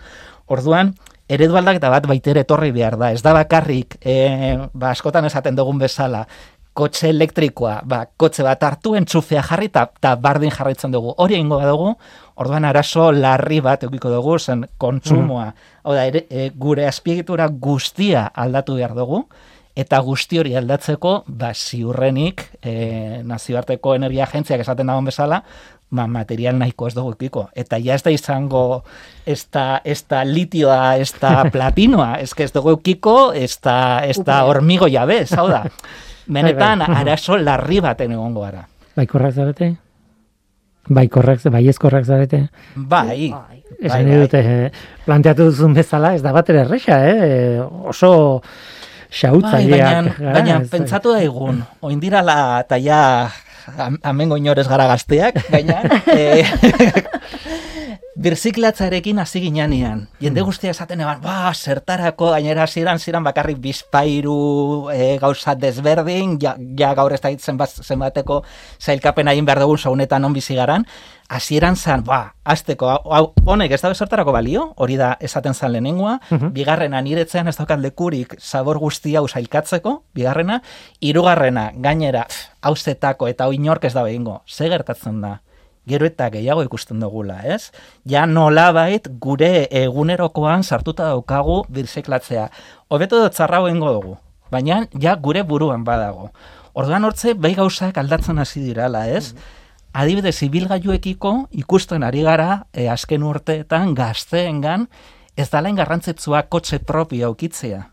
Orduan, 0.49 0.93
eredu 1.29 1.57
aldaketa 1.59 1.89
bat 1.93 2.07
baita 2.09 2.31
ere 2.31 2.41
etorri 2.45 2.71
behar 2.73 2.95
da. 2.97 3.11
Ez 3.13 3.21
da 3.21 3.33
bakarrik, 3.37 3.97
e, 4.01 4.57
ba, 4.73 4.91
askotan 4.95 5.25
esaten 5.29 5.55
dugun 5.57 5.77
bezala, 5.81 6.23
kotxe 6.73 7.09
elektrikoa, 7.09 7.81
ba, 7.89 8.03
kotxe 8.17 8.43
bat 8.45 8.63
hartu 8.63 8.93
entxufea 8.95 9.41
jarri 9.43 9.69
eta 9.71 10.15
bardin 10.15 10.51
jarraitzen 10.53 10.91
dugu. 10.91 11.13
Hori 11.17 11.35
egingo 11.35 11.59
badugu, 11.59 11.93
orduan 12.39 12.65
arazo 12.65 13.11
larri 13.11 13.59
bat 13.59 13.83
eukiko 13.83 14.11
dugu, 14.13 14.37
zen 14.39 14.65
kontsumoa. 14.77 15.51
Hau 15.83 15.93
da, 15.93 16.05
ere, 16.05 16.25
e, 16.29 16.49
gure 16.55 16.87
azpiegitura 16.87 17.49
guztia 17.49 18.29
aldatu 18.33 18.77
behar 18.79 18.95
dugu, 18.95 19.25
eta 19.79 19.99
guzti 20.03 20.39
hori 20.39 20.55
aldatzeko, 20.59 21.23
ba, 21.27 21.51
ziurrenik, 21.53 22.45
e, 22.61 23.21
nazioarteko 23.27 23.95
energia 23.95 24.25
agentziak 24.27 24.63
esaten 24.63 24.87
dagoen 24.91 25.11
bezala, 25.11 25.43
ba, 25.89 26.05
material 26.07 26.59
nahiko 26.59 26.87
ez 26.87 26.95
dugu 26.95 27.15
ikiko. 27.17 27.47
Eta 27.57 27.79
ja 27.81 27.95
ez 27.97 28.03
da 28.05 28.13
izango, 28.13 28.83
ez 29.25 29.41
da, 29.51 29.81
ez 29.83 30.03
da 30.09 30.23
litioa, 30.27 30.97
ez 31.01 31.11
da 31.19 31.43
platinoa, 31.53 32.13
ez 32.23 32.33
que 32.33 32.45
ez 32.47 32.53
dugu 32.55 32.77
ikiko, 32.79 33.33
ez 33.33 33.57
da, 33.63 34.05
ez 34.05 34.19
da 34.25 34.43
hormigo 34.47 34.87
jabez, 34.87 35.31
hau 35.37 35.49
da. 35.51 35.65
Benetan, 36.29 36.79
Bai, 36.79 36.87
bai. 36.87 36.97
arazo 37.03 37.37
larri 37.41 37.79
baten 37.81 38.11
egongo 38.13 38.43
gara. 38.45 38.67
Bai 38.95 39.05
korrak 39.09 39.33
zarete? 39.33 39.71
Bai 40.89 41.07
korrak, 41.09 41.41
bai 41.53 41.63
ezkorrak 41.69 42.05
zarete? 42.05 42.43
Bai, 42.75 43.29
Bai. 43.33 43.57
Esan 43.79 44.05
Bai, 44.05 44.11
bai. 44.11 44.19
dute, 44.23 44.39
eh, 44.39 44.71
planteatu 45.05 45.45
duzun 45.51 45.73
bezala, 45.77 46.13
ez 46.17 46.21
da 46.25 46.31
bat 46.33 46.49
ere 46.49 46.63
erresa, 46.65 46.97
eh? 47.07 47.59
oso 47.61 48.11
bai, 48.41 48.49
xautzaileak. 49.19 50.09
baina, 50.17 50.33
baina 50.33 50.55
ez 50.61 50.69
da- 50.69 50.77
pentsatu 50.77 51.13
da 51.13 51.21
egun, 51.25 51.61
oindirala 51.81 52.37
eta 52.63 52.77
ja 52.81 53.01
am- 53.77 53.99
amengo 54.03 54.37
inorez 54.37 54.67
gara 54.67 54.87
gazteak, 54.89 55.37
baina 55.53 55.81
eh, 56.17 56.45
birziklatzarekin 58.19 59.19
hasi 59.19 59.39
ginean. 59.41 60.07
Jende 60.19 60.41
guztia 60.43 60.73
esaten 60.73 60.99
eban, 61.01 61.21
ba, 61.23 61.53
zertarako, 61.55 62.31
gainera 62.33 62.65
ziran 62.67 62.99
ziran 62.99 63.23
bakarrik 63.23 63.57
bizpairu 63.63 64.89
e, 64.91 65.17
gauza 65.21 65.55
desberdin, 65.55 66.37
ja, 66.41 66.55
ja 66.77 66.91
gaur 66.97 67.13
ez 67.15 67.21
da 67.23 67.31
zenbat, 67.37 67.71
zenbateko 67.83 68.41
zailkapen 68.83 69.31
egin 69.31 69.47
behar 69.47 69.61
dugun 69.63 69.77
saunetan 69.79 70.25
on 70.27 70.33
bizi 70.35 70.55
garan, 70.59 70.85
hasieran 71.29 71.75
zan, 71.77 72.03
ba, 72.03 72.33
azteko, 72.43 72.89
hau, 73.07 73.23
honek 73.45 73.71
ez 73.71 73.81
da 73.81 73.93
zertarako 73.93 74.33
balio, 74.35 74.73
hori 74.75 74.97
da 74.99 75.15
esaten 75.19 75.53
zan 75.53 75.71
lehenengoa, 75.71 76.19
Mhm. 76.29 76.51
bigarrena 76.53 77.01
niretzean 77.01 77.47
ez 77.47 77.55
daukat 77.57 77.79
lekurik 77.79 78.35
zabor 78.39 78.79
guzti 78.79 79.15
hau 79.15 79.27
zailkatzeko, 79.27 80.03
bigarrena, 80.13 80.61
hirugarrena 80.99 81.71
gainera, 81.75 82.25
pff, 82.27 82.49
hau 82.61 82.75
zetako 82.75 83.27
eta 83.27 83.45
hau 83.45 83.53
inork 83.53 83.85
ez 83.85 83.93
da 83.93 84.03
egingo, 84.09 84.41
ze 84.47 84.67
gertatzen 84.67 85.21
da? 85.21 85.39
Gero 85.89 86.05
eta 86.05 86.29
gehiago 86.29 86.63
ikusten 86.63 87.01
dugula, 87.01 87.41
ez? 87.43 87.71
Ja 88.05 88.25
nolabait 88.29 89.09
gure 89.19 89.67
egunerokoan 89.81 90.63
sartuta 90.63 91.09
daukagu 91.09 91.63
birziklatzea. 91.73 92.49
Hobeto 92.89 93.21
dut 93.23 93.33
txarrago 93.33 93.69
dugu, 93.69 94.17
baina 94.51 94.85
ja 94.93 95.15
gure 95.15 95.43
buruan 95.43 95.83
badago. 95.83 96.29
Orduan 96.73 97.03
hortze, 97.03 97.33
bai 97.33 97.55
gauzak 97.57 97.97
aldatzen 97.97 98.39
hasi 98.39 98.61
dirala, 98.61 99.07
ez? 99.09 99.33
Adibidez, 99.93 100.37
ibilgailuekiko 100.45 101.49
ikusten 101.63 102.03
ari 102.05 102.21
gara, 102.21 102.65
e, 102.73 102.87
azken 102.87 103.23
urteetan 103.25 103.95
gazteengan, 103.97 104.85
ez 105.35 105.49
dala 105.49 105.71
garrantzitsua 105.73 106.43
kotxe 106.51 106.79
propio 106.79 107.31
aukitzea. 107.31 107.87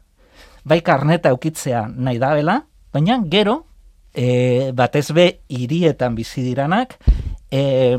Bai 0.64 0.82
karneta 0.82 1.30
aukitzea 1.32 1.86
nahi 1.88 2.18
dabela, 2.18 2.60
baina 2.92 3.16
gero, 3.32 3.64
e, 4.12 4.72
batez 4.74 5.10
be 5.12 5.26
hirietan 5.48 6.14
bizi 6.14 6.42
diranak, 6.44 6.98
e, 7.56 7.96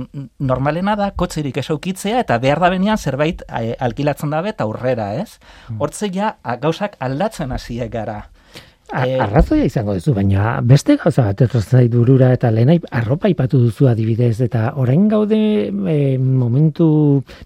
normalena 0.51 0.95
da 0.99 1.09
kotxerik 1.17 1.57
ez 1.63 1.67
aukitzea 1.73 2.19
eta 2.25 2.37
behar 2.43 2.59
da 2.63 2.69
benean 2.73 2.97
zerbait 3.01 3.41
e, 3.47 3.75
alkilatzen 3.89 4.29
dabe 4.35 4.53
eta 4.53 4.67
aurrera, 4.67 5.11
ez? 5.23 5.39
Hortze 5.79 6.11
ja 6.13 6.35
a, 6.43 6.55
gauzak 6.61 6.97
aldatzen 6.99 7.51
hasiek 7.57 7.91
gara. 7.93 8.17
A- 8.23 9.01
Eh, 9.03 9.17
Arrazoia 9.19 9.65
izango 9.67 9.91
duzu, 9.97 10.13
baina 10.15 10.61
beste 10.63 10.95
gauza 11.01 11.25
bat 11.25 11.41
etortzen 11.43 11.79
zait 11.81 11.91
burura 11.91 12.29
eta 12.31 12.47
lehen 12.55 12.69
aip- 12.71 12.85
arropa 12.95 13.27
ipatu 13.27 13.59
duzu 13.65 13.89
adibidez 13.91 14.37
eta 14.45 14.61
orain 14.79 15.09
gaude 15.11 15.39
e, 15.67 16.17
momentu 16.17 16.87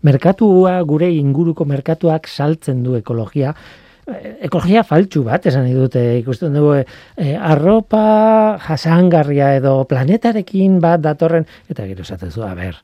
merkatua 0.06 0.76
gure 0.86 1.10
inguruko 1.16 1.66
merkatuak 1.66 2.28
saltzen 2.30 2.84
du 2.86 2.94
ekologia 3.00 3.56
ekologia 4.42 4.84
faltsu 4.88 5.24
bat 5.24 5.46
esan 5.46 5.68
nahi 5.68 5.76
dute 5.78 6.02
ikusten 6.20 6.56
dugu 6.58 6.74
e, 6.82 7.36
arropa 7.38 8.58
jasangarria 8.66 9.54
edo 9.60 9.84
planetarekin 9.90 10.80
bat 10.82 11.02
datorren 11.04 11.46
eta 11.70 11.86
gero 11.86 12.02
esaten 12.02 12.32
zu 12.32 12.44
a 12.44 12.54
ber 12.58 12.80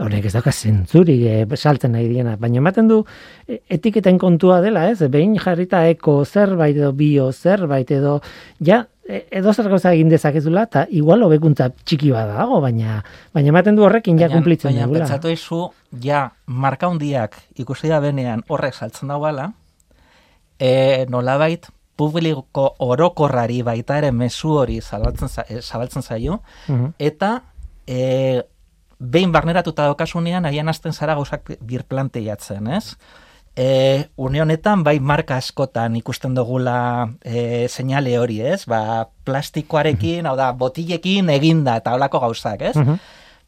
honek 0.00 0.24
ez 0.24 0.32
dauka 0.32 0.52
zentzurik 0.52 1.20
e, 1.28 1.56
saltzen 1.56 1.92
nahi 1.92 2.08
diena 2.08 2.36
baina 2.40 2.62
ematen 2.62 2.88
du 2.88 3.02
e, 3.46 3.60
etiketen 3.68 4.18
kontua 4.18 4.60
dela 4.64 4.88
ez? 4.90 4.98
Behin 5.12 5.36
jarrita 5.36 5.84
eko 5.92 6.24
zerbait 6.24 6.76
edo 6.76 6.92
bio 6.92 7.30
zerbait 7.32 7.90
edo 7.92 8.20
ja 8.58 8.86
e, 9.06 9.26
edo 9.30 9.52
zer 9.52 9.68
gauza 9.68 9.92
egin 9.92 10.08
dezakezula 10.08 10.64
eta 10.70 10.86
igual 10.90 11.22
hobekuntza 11.28 11.68
txiki 11.84 12.10
bat 12.16 12.32
dago 12.32 12.60
baina 12.64 13.02
baina 13.34 13.52
ematen 13.52 13.76
du 13.76 13.84
horrekin 13.84 14.18
ja 14.18 14.26
Baina- 14.28 14.40
kumplitzen 14.40 14.72
Baina 14.72 14.86
dugula 14.88 15.04
pentsatu 15.04 15.28
izu, 15.28 15.66
ja, 16.00 16.30
marka 16.46 16.88
hundiak 16.88 17.36
ikusi 17.60 17.92
da 17.92 18.00
benean 18.00 18.42
horrek 18.48 18.74
saltzen 18.74 19.12
dauala, 19.12 19.52
e, 20.62 21.06
nolabait, 21.10 21.66
publiko 21.98 22.68
orokorrari 22.78 23.60
baita 23.66 23.98
ere 23.98 24.12
mezu 24.14 24.54
hori 24.62 24.78
zabaltzen, 24.80 25.28
za- 25.28 25.44
eh, 25.48 25.58
zabaltzen 25.62 26.02
zaio, 26.02 26.38
Mhm. 26.68 26.92
eta 26.98 27.42
e, 27.86 28.42
behin 28.98 29.32
barneratuta 29.34 29.82
daukasunean, 29.88 30.46
agian 30.46 30.68
hasten 30.70 30.92
zara 30.94 31.14
gauzak 31.18 31.50
birplanteiatzen, 31.60 32.68
ez? 32.78 32.96
E, 33.56 34.06
une 34.16 34.40
honetan, 34.40 34.84
bai 34.86 35.00
marka 35.00 35.36
askotan 35.36 35.96
ikusten 35.98 36.34
dugula 36.34 37.10
e, 37.20 37.66
seinale 37.68 38.14
hori, 38.18 38.40
ez? 38.40 38.64
Ba, 38.70 39.08
plastikoarekin, 39.24 40.26
hau 40.26 40.36
da, 40.38 40.52
botilekin 40.56 41.28
eginda 41.34 41.76
eta 41.82 41.92
holako 41.98 42.20
gauzak, 42.20 42.62
ez? 42.70 42.76
Mhm. 42.76 42.96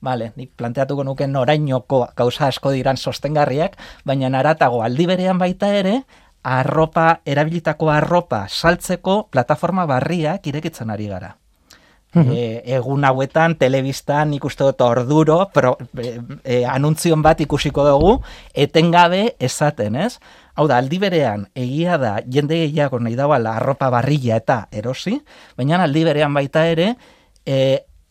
Vale, 0.04 0.32
nik 0.36 0.50
planteatuko 0.58 1.04
nuke 1.04 1.24
norainoko 1.26 2.02
gauza 2.16 2.50
asko 2.50 2.74
diran 2.74 2.98
sostengarriak, 3.00 3.78
baina 4.04 4.28
naratago 4.28 4.82
aldi 4.84 5.06
berean 5.08 5.38
baita 5.40 5.70
ere, 5.78 6.02
arropa, 6.44 7.20
erabilitako 7.24 7.88
arropa 7.90 8.44
saltzeko 8.48 9.24
plataforma 9.32 9.86
barriak 9.88 10.46
irekitzen 10.46 10.92
ari 10.92 11.08
gara. 11.08 11.34
E, 12.14 12.62
egun 12.76 13.02
hauetan, 13.02 13.56
telebistan 13.58 14.36
ikuste 14.36 14.62
dut 14.62 14.82
orduro, 14.86 15.40
pro, 15.50 15.72
e, 15.98 16.12
e, 16.44 16.58
anuntzion 16.62 17.24
bat 17.24 17.40
ikusiko 17.42 17.82
dugu, 17.88 18.12
etengabe 18.54 19.34
esaten, 19.42 19.96
ez? 19.98 20.20
Hau 20.54 20.68
da, 20.70 20.78
aldi 20.78 21.00
berean, 21.02 21.48
egia 21.58 21.98
da, 21.98 22.12
jende 22.30 22.60
gehiago 22.60 23.00
nahi 23.02 23.18
dauala 23.18 23.56
arropa 23.58 23.90
barrilla 23.90 24.38
eta 24.38 24.60
erosi, 24.70 25.16
baina 25.58 25.82
aldi 25.82 26.04
berean 26.06 26.38
baita 26.38 26.68
ere, 26.70 26.92
e, 27.42 27.58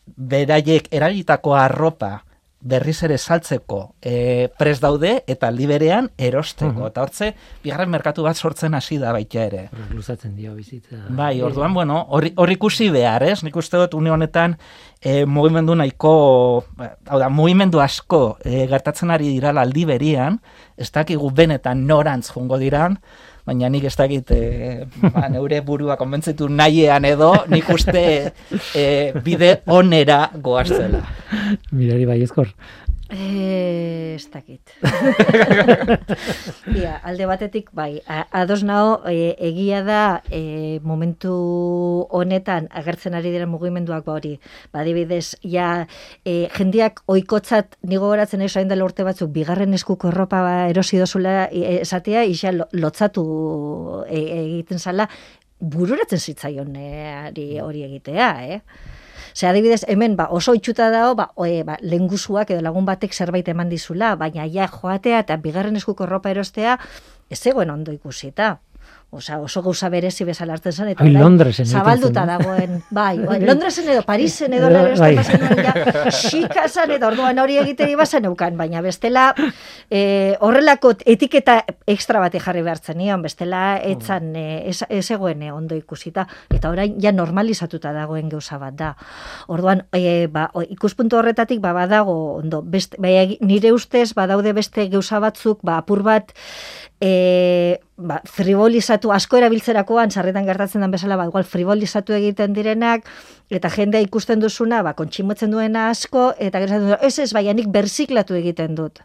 beraiek 0.03 0.91
erabilitako 0.91 1.55
arropa 1.55 2.17
berriz 2.63 2.95
ere 3.03 3.17
saltzeko 3.17 3.79
e, 3.99 4.47
pres 4.57 4.77
daude 4.81 5.11
eta 5.27 5.49
aldi 5.51 5.67
berean 5.67 6.07
erosteko. 6.17 6.87
Eta 6.87 7.03
hortze, 7.03 7.29
bigarren 7.63 7.91
merkatu 7.91 8.23
bat 8.23 8.39
sortzen 8.39 8.73
hasi 8.77 8.97
da 9.01 9.11
baita 9.15 9.43
ere. 9.43 9.63
Luzatzen 9.91 10.35
dio 10.37 10.55
bizitza 10.55 11.01
Bai, 11.09 11.41
orduan, 11.43 11.73
bueno, 11.75 11.99
hori 12.15 12.31
hor 12.39 12.53
ikusi 12.55 12.89
behar, 12.93 13.25
ez? 13.27 13.41
Nik 13.43 13.57
uste 13.59 13.81
dut 13.81 13.97
une 13.99 14.13
honetan 14.15 14.55
e, 15.01 15.25
mugimendu 15.25 15.75
nahiko, 15.75 16.13
ba, 16.79 16.93
hau 17.09 17.19
da, 17.19 17.29
mugimendu 17.29 17.83
asko 17.83 18.23
e, 18.45 18.63
gertatzen 18.71 19.11
ari 19.11 19.33
dira 19.35 19.51
aldi 19.61 19.85
berian, 19.89 20.39
ez 20.77 20.89
dakigu 20.91 21.29
benetan 21.35 21.85
norantz 21.87 22.29
jongo 22.31 22.57
diran, 22.61 22.97
baina 23.47 23.69
nik 23.69 23.87
ez 23.89 23.95
dakit 23.99 24.31
e, 24.31 24.41
ba, 25.03 25.27
neure 25.31 25.59
burua 25.65 25.97
konbentzitu 25.99 26.47
nahiean 26.49 27.05
edo, 27.07 27.33
nik 27.51 27.69
uste 27.73 28.05
e, 28.75 28.85
bide 29.25 29.57
onera 29.67 30.29
goaztela. 30.35 31.03
Mirari 31.71 32.07
bai 32.07 32.21
ezkor. 32.23 32.53
Eh, 33.13 34.15
ez 34.15 34.25
dakit. 34.33 34.71
Ia, 36.73 36.95
alde 37.05 37.27
batetik, 37.29 37.69
bai, 37.75 37.99
ados 38.33 38.63
nao, 38.65 39.03
e, 39.09 39.35
egia 39.37 39.83
da, 39.85 39.99
e, 40.33 40.79
momentu 40.81 41.33
honetan 42.09 42.69
agertzen 42.73 43.13
ari 43.17 43.29
diren 43.35 43.51
mugimenduak 43.53 44.05
ba 44.07 44.15
hori. 44.17 44.33
Ba, 44.73 44.81
adibidez, 44.81 45.35
ja, 45.45 45.85
e, 46.25 46.47
jendiak 46.57 47.03
oikotzat 47.13 47.77
nigo 47.85 48.09
goratzen 48.09 48.41
ez 48.41 48.51
hain 48.57 48.71
dela 48.71 48.87
urte 48.89 49.05
batzuk, 49.05 49.29
bigarren 49.35 49.77
eskuko 49.77 50.09
erropa 50.09 50.41
ba, 50.41 50.55
erosi 50.73 50.97
dozula 51.01 51.47
e, 51.51 51.79
esatea, 51.83 52.25
isa 52.25 52.51
lo- 52.55 52.69
lotzatu 52.73 53.27
e, 54.09 54.23
egiten 54.41 54.81
zala, 54.81 55.05
bururatzen 55.61 56.19
zitzaion 56.19 56.73
e, 56.81 57.61
hori 57.61 57.85
egitea, 57.91 58.31
eh? 58.57 58.61
Ze 59.33 59.47
adibidez, 59.47 59.83
hemen 59.87 60.15
ba, 60.15 60.27
oso 60.29 60.53
itxuta 60.53 60.89
dago, 60.93 61.15
ba, 61.17 61.31
oe, 61.35 61.63
ba, 61.65 61.77
lengusuak 61.81 62.51
edo 62.53 62.61
lagun 62.61 62.85
batek 62.85 63.13
zerbait 63.13 63.47
eman 63.49 63.69
dizula, 63.69 64.13
baina 64.15 64.45
ja 64.45 64.67
joatea 64.69 65.23
eta 65.25 65.37
bigarren 65.41 65.75
eskuko 65.79 66.05
ropa 66.05 66.29
erostea, 66.29 66.77
ez 67.29 67.39
zegoen 67.39 67.73
ondo 67.73 67.91
ikusita. 67.91 68.59
Osa, 69.13 69.37
oso 69.39 69.61
gauza 69.61 69.89
berezi 69.93 70.25
bezala 70.25 70.55
hartzen 70.55 70.73
zen, 70.73 70.87
eta 70.95 71.03
Ai, 71.05 71.11
Londresen 71.13 71.67
zabalduta 71.69 72.23
eh? 72.23 72.29
dagoen, 72.31 72.79
bai, 72.89 73.19
bai, 73.29 73.35
Londresen 73.45 73.91
edo 73.93 74.01
Parisen 74.07 74.55
edo 74.57 74.71
Bai. 74.97 75.11
ja, 75.21 75.73
xikasan 76.09 76.95
eta 76.95 77.11
orduan 77.11 77.37
hori 77.37 77.59
egiteri 77.61 77.93
bazen 77.99 78.25
eukan, 78.25 78.57
baina 78.57 78.81
bestela 78.81 79.27
e, 79.85 80.33
horrelako 80.41 80.95
etiketa 81.13 81.59
ekstra 81.93 82.23
bate 82.23 82.41
jarri 82.41 82.63
behartzen 82.65 82.97
nion, 82.97 83.21
bestela 83.21 83.77
etzan 83.85 84.31
e, 84.33 84.47
ez, 84.71 84.81
egoen 85.13 85.45
ondo 85.51 85.77
ikusita, 85.77 86.25
eta 86.49 86.73
orain 86.73 86.97
ja 87.03 87.13
normalizatuta 87.13 87.93
dagoen 87.93 88.33
gauza 88.33 88.57
bat 88.57 88.79
da. 88.79 88.91
Orduan, 89.53 89.85
e, 89.93 90.25
ba, 90.25 90.47
ikuspuntu 90.73 91.21
horretatik 91.21 91.61
ba, 91.61 91.75
badago 91.77 92.17
ondo, 92.39 92.63
beste, 92.65 92.97
bai, 92.97 93.37
nire 93.45 93.75
ustez 93.77 94.09
badaude 94.17 94.57
beste 94.57 94.89
gauza 94.89 95.21
batzuk, 95.21 95.61
ba, 95.61 95.77
apur 95.83 96.01
bat 96.01 96.33
e, 97.03 97.79
ba, 97.99 98.21
frivolizatu, 98.23 99.11
asko 99.11 99.37
erabiltzerakoan, 99.41 100.11
sarretan 100.15 100.47
gertatzen 100.47 100.83
den 100.85 100.93
bezala, 100.95 101.17
ba, 101.19 101.25
igual 101.27 101.43
frivolizatu 101.43 102.15
egiten 102.15 102.55
direnak, 102.55 103.03
eta 103.51 103.71
jendea 103.73 103.99
ikusten 104.05 104.39
duzuna, 104.43 104.79
ba, 104.87 104.93
kontximotzen 104.95 105.51
duena 105.51 105.89
asko, 105.91 106.29
eta 106.39 106.63
gero 106.63 106.71
esaten 106.77 106.93
du, 106.93 107.01
ez 107.03 107.17
ez, 107.19 107.33
baina 107.35 107.53
nik 107.59 107.67
berziklatu 107.73 108.39
egiten 108.39 108.75
dut. 108.79 109.03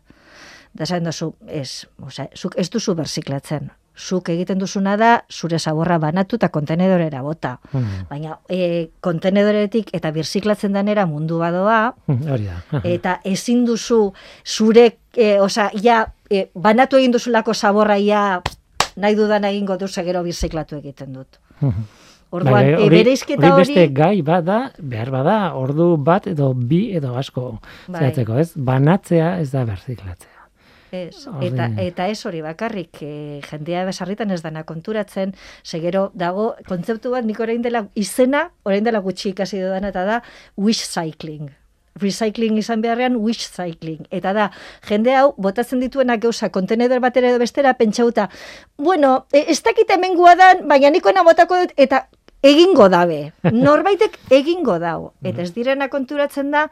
Da 0.79 0.85
esan 0.87 1.09
duzu, 1.09 1.33
ez, 1.49 1.87
osea, 2.05 2.29
zuk 2.37 2.55
ez 2.61 2.69
duzu 2.71 2.95
berziklatzen. 2.95 3.71
Zuk 3.99 4.29
egiten 4.31 4.61
duzuna 4.63 4.93
da, 5.01 5.25
zure 5.27 5.59
zaborra 5.59 5.97
banatu 5.99 6.37
eta 6.39 6.53
kontenedorera 6.55 7.19
bota. 7.25 7.57
Mhm. 7.73 8.05
Baina 8.07 8.37
e, 8.47 8.91
kontenedoretik 9.03 9.89
eta 9.97 10.13
birziklatzen 10.15 10.77
denera 10.77 11.07
mundu 11.11 11.41
badoa, 11.43 11.97
Mhm, 12.07 12.31
Hori 12.31 12.47
da. 12.47 12.61
Aha. 12.71 12.83
eta 12.87 13.17
ezin 13.25 13.65
duzu 13.67 14.13
zure, 14.47 14.99
e, 15.17 15.41
osa, 15.43 15.71
ja, 15.83 16.05
e, 16.31 16.49
banatu 16.55 16.97
egin 17.01 17.13
duzulako 17.13 17.55
zaborra, 17.55 17.99
ja, 17.99 18.43
nahi 18.97 19.15
dudan 19.19 19.45
egingo 19.45 19.77
duzu 19.81 20.05
gero 20.05 20.23
birziklatu 20.27 20.77
egiten 20.83 21.13
dut. 21.13 21.41
Orduan, 22.31 22.53
Bai, 22.53 22.65
e, 22.69 22.77
hori- 22.77 22.97
bereizketa 22.99 23.55
hori 23.55 23.63
beste 23.65 23.87
gai 23.97 24.21
bada, 24.23 24.59
behar 24.79 25.11
bada, 25.11 25.37
ordu 25.57 25.95
bat 25.97 26.27
edo 26.29 26.51
bi 26.53 26.91
edo 26.97 27.15
asko 27.17 27.55
Bai. 27.87 28.03
zehatzeko, 28.03 28.37
ez? 28.37 28.51
Banatzea 28.55 29.39
ez 29.41 29.49
da 29.55 29.63
berziklatzea. 29.65 30.35
Ez, 30.93 31.27
eta, 31.45 31.67
eta 31.85 32.07
ez 32.09 32.19
hori 32.25 32.41
bakarrik, 32.45 33.01
e, 33.05 33.41
jendea 33.45 33.85
besarritan 33.85 34.31
ez 34.33 34.41
dana 34.45 34.63
konturatzen, 34.69 35.35
segero 35.63 36.11
dago 36.17 36.55
kontzeptu 36.69 37.13
bat, 37.13 37.25
nik 37.29 37.41
orain 37.45 37.65
dela 37.65 37.87
izena, 37.95 38.51
orain 38.65 38.85
dela 38.85 39.01
gutxi 39.05 39.35
ikasi 39.35 39.61
dudana, 39.61 39.89
eta 39.93 40.05
da 40.09 40.21
wish 40.57 40.85
cycling. 40.89 41.51
Recycling 42.01 42.59
izan 42.59 42.83
beharrean 42.85 43.17
wish 43.17 43.49
cycling. 43.49 44.07
Eta 44.11 44.33
da, 44.37 44.51
jende 44.89 45.15
hau, 45.17 45.33
botatzen 45.37 45.81
dituenak 45.81 46.23
gauza, 46.23 46.51
kontenedor 46.55 47.01
batera 47.05 47.31
edo 47.31 47.41
bestera, 47.43 47.75
pentsauta, 47.79 48.29
bueno, 48.77 49.27
e, 49.33 49.45
ez 49.49 49.63
dakit 49.63 49.91
hemen 49.91 50.17
dan, 50.39 50.67
baina 50.69 50.91
nikoena 50.91 51.23
botako 51.23 51.59
dut, 51.65 51.75
eta 51.77 52.09
egingo 52.43 52.89
dabe. 52.89 53.33
Norbaitek 53.53 54.19
egingo 54.31 54.79
dau. 54.79 55.13
Eta 55.23 55.43
ez 55.43 55.53
direna 55.55 55.89
konturatzen 55.89 56.51
da, 56.51 56.69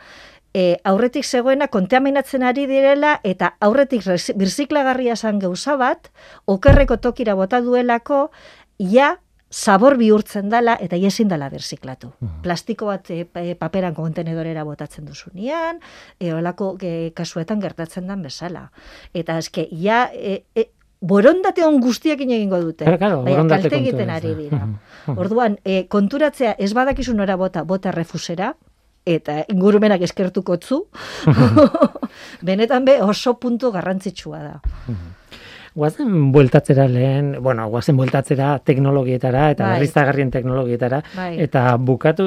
e, 0.56 0.78
aurretik 0.84 1.24
zegoena 1.24 1.68
kontaminatzen 1.68 2.42
ari 2.42 2.66
direla 2.70 3.18
eta 3.24 3.54
aurretik 3.60 4.06
birziklagarria 4.36 5.16
zan 5.16 5.38
gauza 5.42 5.76
bat, 5.76 6.10
okerreko 6.46 6.96
tokira 6.96 7.34
bota 7.34 7.60
duelako, 7.60 8.30
ja 8.78 9.16
zabor 9.52 9.96
bihurtzen 9.96 10.48
dala 10.50 10.76
eta 10.80 10.96
ezin 10.96 11.28
dala 11.28 11.48
birziklatu. 11.48 12.10
Plastiko 12.42 12.86
bat 12.86 13.10
e, 13.10 13.24
pa- 13.24 13.44
paperan 13.58 13.94
kontenedorera 13.94 14.64
botatzen 14.64 15.04
duzunean, 15.06 15.78
e, 16.20 16.32
olako 16.34 16.76
e, 16.82 17.12
kasuetan 17.14 17.60
gertatzen 17.60 18.06
den 18.06 18.22
bezala. 18.22 18.70
Eta 19.14 19.38
eske, 19.38 19.68
ja, 19.70 20.10
e, 20.12 20.42
e, 20.54 20.66
borondate 21.00 21.64
on 21.64 21.80
guztiekin 21.80 22.30
egingo 22.30 22.60
dute. 22.60 22.84
Claro, 22.84 22.98
claro, 22.98 23.18
baina 23.22 23.36
borondate 23.36 23.68
kalte 23.70 23.76
egiten 23.82 24.10
ari 24.10 24.34
dira. 24.34 24.64
Mhm. 24.66 25.18
Orduan, 25.18 25.58
e, 25.64 25.86
konturatzea 25.86 26.56
ez 26.58 26.72
badakizu 26.74 27.14
nora 27.14 27.36
bota, 27.36 27.62
bota 27.62 27.92
refusera, 27.92 28.54
eta 29.06 29.44
ingurumenak 29.48 30.02
eskertuko 30.02 30.56
zu, 30.58 30.88
benetan 32.42 32.84
be 32.84 32.98
oso 33.02 33.36
puntu 33.38 33.70
garrantzitsua 33.70 34.42
da. 34.42 34.60
Guazen 35.76 36.32
bueltatzera 36.32 36.88
lehen, 36.88 37.34
bueno, 37.44 37.68
guazen 37.68 37.96
bueltatzera 37.98 38.56
teknologietara 38.64 39.50
eta 39.52 39.64
Bai. 39.66 39.72
berriztagarrien 39.76 40.32
teknologietara 40.32 41.02
Bai. 41.14 41.34
eta 41.44 41.68
bukatu 41.76 42.26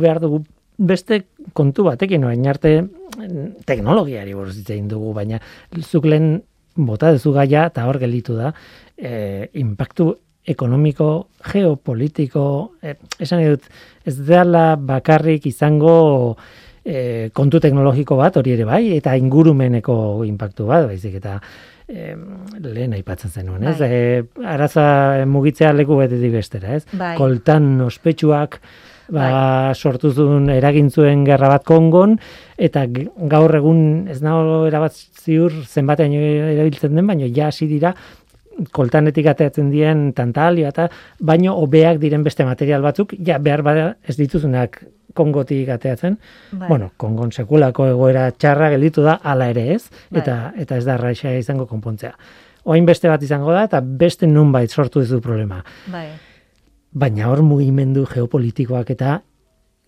behar 0.00 0.20
dugu 0.24 0.42
beste 0.76 1.22
kontu 1.56 1.84
batekin 1.86 2.24
orain 2.24 2.46
arte 2.48 2.74
mm, 2.82 3.64
teknologiari 3.68 4.34
buruz 4.36 4.56
hitz 4.58 4.80
dugu, 4.88 5.12
baina 5.16 5.40
zuk 5.80 6.08
lehen 6.08 6.40
bota 6.76 7.12
duzu 7.12 7.32
gaia 7.36 7.66
eta 7.70 7.86
hor 7.88 7.98
gelditu 8.00 8.36
da 8.36 8.52
e, 8.96 9.48
impactu 9.60 10.14
ekonomiko, 10.46 11.28
geopolitiko, 11.50 12.44
e, 12.80 12.94
esan 13.18 13.40
nahi 13.40 13.56
dut, 13.56 13.64
ez 14.06 14.14
dela 14.28 14.76
bakarrik 14.78 15.48
izango 15.50 16.36
e, 16.84 17.30
kontu 17.34 17.58
teknologiko 17.60 18.18
bat, 18.20 18.36
hori 18.38 18.54
ere 18.54 18.68
bai, 18.68 18.82
eta 18.94 19.16
ingurumeneko 19.18 19.96
impactu 20.28 20.68
bat, 20.70 20.86
baizik 20.86 21.18
eta 21.18 21.40
e, 21.88 22.14
lehen 22.66 22.96
aipatzen 22.96 23.30
zenuen, 23.30 23.64
ez? 23.66 23.78
Bai. 23.80 23.88
E, 23.92 24.44
araza 24.54 24.86
mugitzea 25.30 25.72
leku 25.76 25.98
betetik 26.00 26.34
bestera, 26.34 26.76
ez? 26.76 26.84
Bai. 26.92 27.14
Koltan 27.18 27.80
ospetsuak, 27.86 28.60
ba, 29.14 29.28
sortu 29.74 30.10
zuen 30.12 30.50
eragin 30.50 30.90
zuen 30.90 31.24
gerra 31.26 31.50
bat 31.54 31.66
kongon, 31.66 32.16
eta 32.58 32.86
gaur 32.90 33.54
egun 33.60 33.80
ez 34.10 34.20
nago 34.24 34.64
erabat 34.66 34.96
ziur 35.22 35.54
zenbatean 35.64 36.14
erabiltzen 36.16 36.94
den, 36.96 37.06
baina 37.06 37.30
ja 37.30 37.50
hasi 37.52 37.70
dira 37.70 37.94
koltanetik 38.72 39.26
ateratzen 39.28 39.68
dien 39.70 40.10
tantalio 40.16 40.68
eta 40.70 40.88
baino 41.20 41.54
hobeak 41.60 42.00
diren 42.00 42.24
beste 42.24 42.46
material 42.48 42.84
batzuk, 42.84 43.12
ja 43.20 43.38
behar 43.38 43.62
bada 43.66 43.88
ez 44.08 44.16
dituzunak 44.16 44.80
kongotik 45.16 45.70
ateratzen. 45.74 46.18
Bai. 46.52 46.68
Bueno, 46.68 46.90
kongon 47.00 47.32
sekulako 47.32 47.88
egoera 47.90 48.28
txarra 48.32 48.70
gelditu 48.74 49.04
da, 49.06 49.18
hala 49.22 49.50
ere 49.54 49.70
ez, 49.74 49.86
Bai. 50.10 50.20
eta, 50.22 50.36
eta 50.56 50.78
ez 50.78 50.84
da 50.86 50.98
raixa 51.00 51.32
izango 51.40 51.66
konpontzea. 51.70 52.12
Oain 52.66 52.86
beste 52.86 53.08
bat 53.08 53.22
izango 53.22 53.52
da, 53.54 53.64
eta 53.68 53.80
beste 53.80 54.26
nunbait 54.26 54.70
sortu 54.70 55.02
dizu 55.02 55.20
problema. 55.22 55.62
Bai. 55.92 56.08
Baina 56.96 57.30
hor 57.30 57.42
mugimendu 57.46 58.06
geopolitikoak 58.10 58.94
eta 58.96 59.20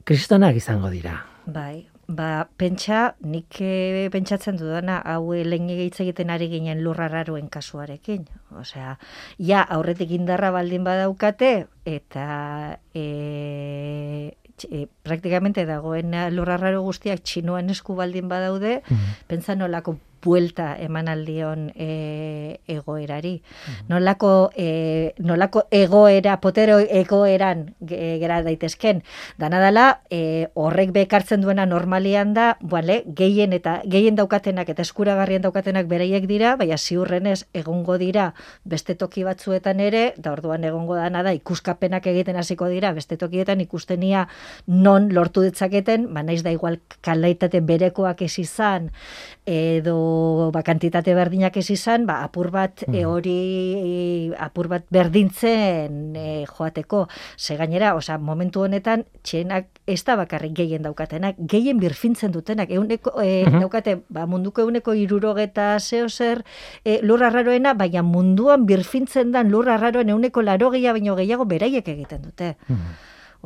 kristonak 0.09 0.57
izango 0.57 0.91
dira. 0.93 1.19
Bai, 1.49 1.89
ba, 2.09 2.49
pentsa, 2.57 3.15
nik 3.21 3.61
eh, 3.61 4.09
pentsatzen 4.13 4.57
dudana, 4.61 4.99
hau 5.05 5.35
eh, 5.37 5.45
lehen 5.45 5.69
hitz 5.69 6.01
egiten 6.05 6.33
ari 6.33 6.49
ginen 6.53 6.81
lurrararuen 6.85 7.49
kasuarekin. 7.53 8.25
Osea, 8.61 8.97
ja, 9.51 9.63
aurretik 9.77 10.13
indarra 10.17 10.51
baldin 10.55 10.85
badaukate, 10.85 11.53
eta 11.89 12.29
e, 12.97 14.33
e, 14.67 14.87
praktikamente 15.07 15.67
dagoen 15.69 16.15
lurrararo 16.35 16.83
guztiak 16.83 17.23
txinoan 17.23 17.71
esku 17.71 17.95
baldin 17.99 18.29
badaude, 18.29 18.81
pentsa 19.29 19.55
nolako 19.55 19.99
buelta 20.25 20.77
eman 20.81 21.09
aldion 21.09 21.69
e, 21.77 22.61
egoerari. 22.67 23.43
Nolako, 23.89 24.51
e, 24.57 25.15
nolako 25.19 25.65
egoera, 25.71 26.41
potero 26.41 26.79
egoeran 26.81 27.75
ge- 27.81 28.19
gera 28.21 28.43
daitezken. 28.43 29.03
Dana 29.39 29.61
dela, 29.61 30.01
e, 30.11 30.49
horrek 30.55 30.93
bekartzen 30.93 31.41
duena 31.45 31.67
normalian 31.67 32.35
da, 32.35 32.57
bale, 32.61 33.03
gehien 33.07 33.53
eta 33.53 33.81
gehien 33.87 34.17
daukatenak 34.17 34.69
eta 34.69 34.83
eskuragarrien 34.83 35.43
daukatenak 35.43 35.87
beraiek 35.87 36.27
dira, 36.27 36.57
baina 36.57 36.79
ziurrenez 36.79 37.45
egongo 37.55 37.99
dira 37.99 38.33
beste 38.65 38.95
toki 38.95 39.25
batzuetan 39.25 39.81
ere, 39.81 40.15
da 40.17 40.33
orduan 40.33 40.65
egongo 40.65 40.97
dana 40.97 41.23
da 41.23 41.33
ikuskapenak 41.37 42.07
egiten 42.07 42.37
hasiko 42.37 42.69
dira, 42.69 42.93
beste 42.93 43.17
tokietan 43.17 43.61
ikustenia 43.61 44.27
non 44.67 45.11
lortu 45.15 45.43
ditzaketen, 45.47 46.09
ba 46.15 46.23
naiz 46.23 46.43
da 46.43 46.51
igual 46.55 46.81
kalaitate 47.03 47.61
berekoak 47.61 48.23
ez 48.23 48.39
izan, 48.39 48.91
edo 49.47 49.99
ba, 50.53 50.63
kantitate 50.67 51.15
berdinak 51.17 51.57
ez 51.61 51.69
izan, 51.73 52.07
ba, 52.09 52.21
apur 52.27 52.51
bat 52.55 52.85
e, 52.89 53.05
hori 53.07 53.37
e, 53.79 53.93
apur 54.39 54.69
bat 54.73 54.87
berdintzen 54.95 56.17
e, 56.17 56.45
joateko. 56.49 57.07
Ze 57.37 57.57
gainera, 57.61 57.95
osea, 57.99 58.19
momentu 58.19 58.65
honetan 58.67 59.05
txenak 59.23 59.83
ez 59.87 60.01
da 60.05 60.19
bakarrik 60.21 60.55
gehien 60.59 60.85
daukatenak, 60.87 61.39
gehien 61.51 61.81
birfintzen 61.83 62.33
dutenak, 62.35 62.73
euneko, 62.75 63.15
e, 63.23 63.45
daukate, 63.49 63.99
ba, 64.09 64.27
munduko 64.31 64.67
euneko 64.67 64.95
irurogeta 64.99 65.71
zeo 65.81 66.09
zer 66.09 66.45
e, 66.85 67.01
lur 67.03 67.25
arraroena, 67.25 67.75
baina 67.79 68.03
munduan 68.03 68.67
birfintzen 68.69 69.33
dan 69.33 69.53
lur 69.53 69.69
arraroen 69.73 70.11
euneko 70.15 70.43
laro 70.43 70.71
baino 70.71 71.17
gehiago 71.17 71.45
beraiek 71.49 71.89
egiten 71.89 72.23
dute. 72.23 72.55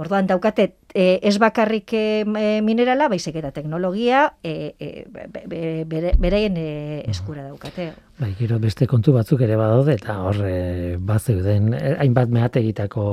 Orduan 0.01 0.25
daukate 0.27 0.71
e, 0.97 1.19
ez 1.23 1.35
bakarrik 1.39 1.93
e, 1.93 2.25
minerala, 2.65 3.11
baizik 3.13 3.35
eta 3.37 3.51
teknologia 3.53 4.23
e, 4.43 4.73
e, 4.81 5.05
be- 5.13 5.27
be- 5.51 5.85
bere- 5.85 6.15
beraien 6.19 6.57
e, 6.57 7.03
eskura 7.13 7.43
daukate. 7.45 7.91
Bai, 8.23 8.31
gero 8.39 8.57
beste 8.63 8.87
kontu 8.89 9.13
batzuk 9.13 9.43
ere 9.45 9.57
badaude 9.61 9.99
eta 9.99 10.17
hor 10.25 10.41
e, 10.49 10.97
bazeuden 10.97 11.75
eh, 11.77 11.93
hainbat 12.01 12.33
mehategitako 12.33 13.05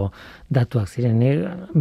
datuak 0.55 0.87
ziren. 0.87 1.19
Ni 1.19 1.33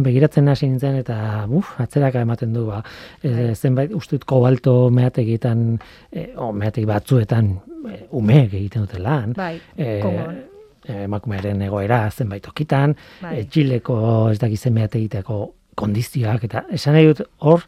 begiratzen 0.03 0.51
hasi 0.51 0.67
nintzen 0.67 0.99
eta 0.99 1.45
uf, 1.47 1.71
atzeraka 1.79 2.25
ematen 2.27 2.51
du 2.53 2.65
ba, 2.67 2.83
e, 3.23 3.53
zenbait 3.55 3.95
ustut 3.95 4.25
kobalto 4.27 4.89
mehategitan 4.91 5.77
e, 6.11 6.33
o 6.35 6.51
mehategi 6.51 6.89
batzuetan 6.91 7.53
e, 7.87 8.03
umeek 8.11 8.51
egiten 8.53 8.83
dute 8.87 8.99
lan. 8.99 9.31
Bai, 9.39 9.55
E, 9.79 9.99
Kongon. 10.03 10.43
Emakumearen 10.87 11.61
egoera 11.61 12.09
zenbait 12.11 12.43
tokitan, 12.43 12.95
Bai. 13.21 13.39
e, 13.39 13.45
Txileko 13.45 13.99
ez 14.31 14.39
dakizen 14.39 14.73
mehategitako 14.73 15.39
kondizioak 15.75 16.43
eta 16.49 16.65
esan 16.75 16.97
nahi 16.97 17.11
dut 17.11 17.23
hor 17.39 17.63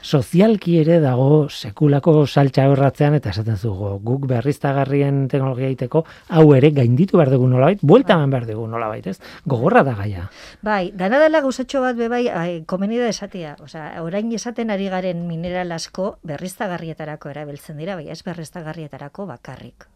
sozialki 0.00 0.78
ere 0.80 0.98
dago 1.00 1.48
sekulako 1.50 2.26
saltza 2.26 2.66
horratzean 2.70 3.14
eta 3.18 3.30
esaten 3.34 3.56
zugu 3.56 3.90
guk 4.04 4.26
berriztagarrien 4.30 5.26
teknologia 5.28 5.68
egiteko 5.68 6.04
hau 6.28 6.46
ere 6.56 6.70
gainditu 6.76 7.18
behar 7.20 7.30
dugu 7.34 7.48
nolabait, 7.48 7.82
buelta 7.82 8.16
eman 8.16 8.32
behar 8.32 8.46
dugu 8.48 8.66
nolabait, 8.66 9.06
ez? 9.06 9.18
Gogorra 9.44 9.84
da 9.84 9.94
gaia. 9.98 10.28
Bai, 10.62 10.92
dana 10.96 11.20
dela 11.20 11.42
gauzatxo 11.44 11.84
bat 11.84 11.96
bebai, 12.00 12.26
ai, 12.28 12.62
komeni 12.66 12.98
da 12.98 13.08
esatia. 13.12 13.56
Osea, 13.60 14.02
orain 14.02 14.32
esaten 14.32 14.70
ari 14.70 14.88
garen 14.88 15.26
mineral 15.28 15.72
asko 15.76 16.14
berriztagarrietarako 16.24 17.30
erabiltzen 17.36 17.80
dira, 17.80 17.96
bai 17.96 18.08
ez 18.08 18.22
berriztagarrietarako 18.24 19.28
bakarrik. 19.28 19.88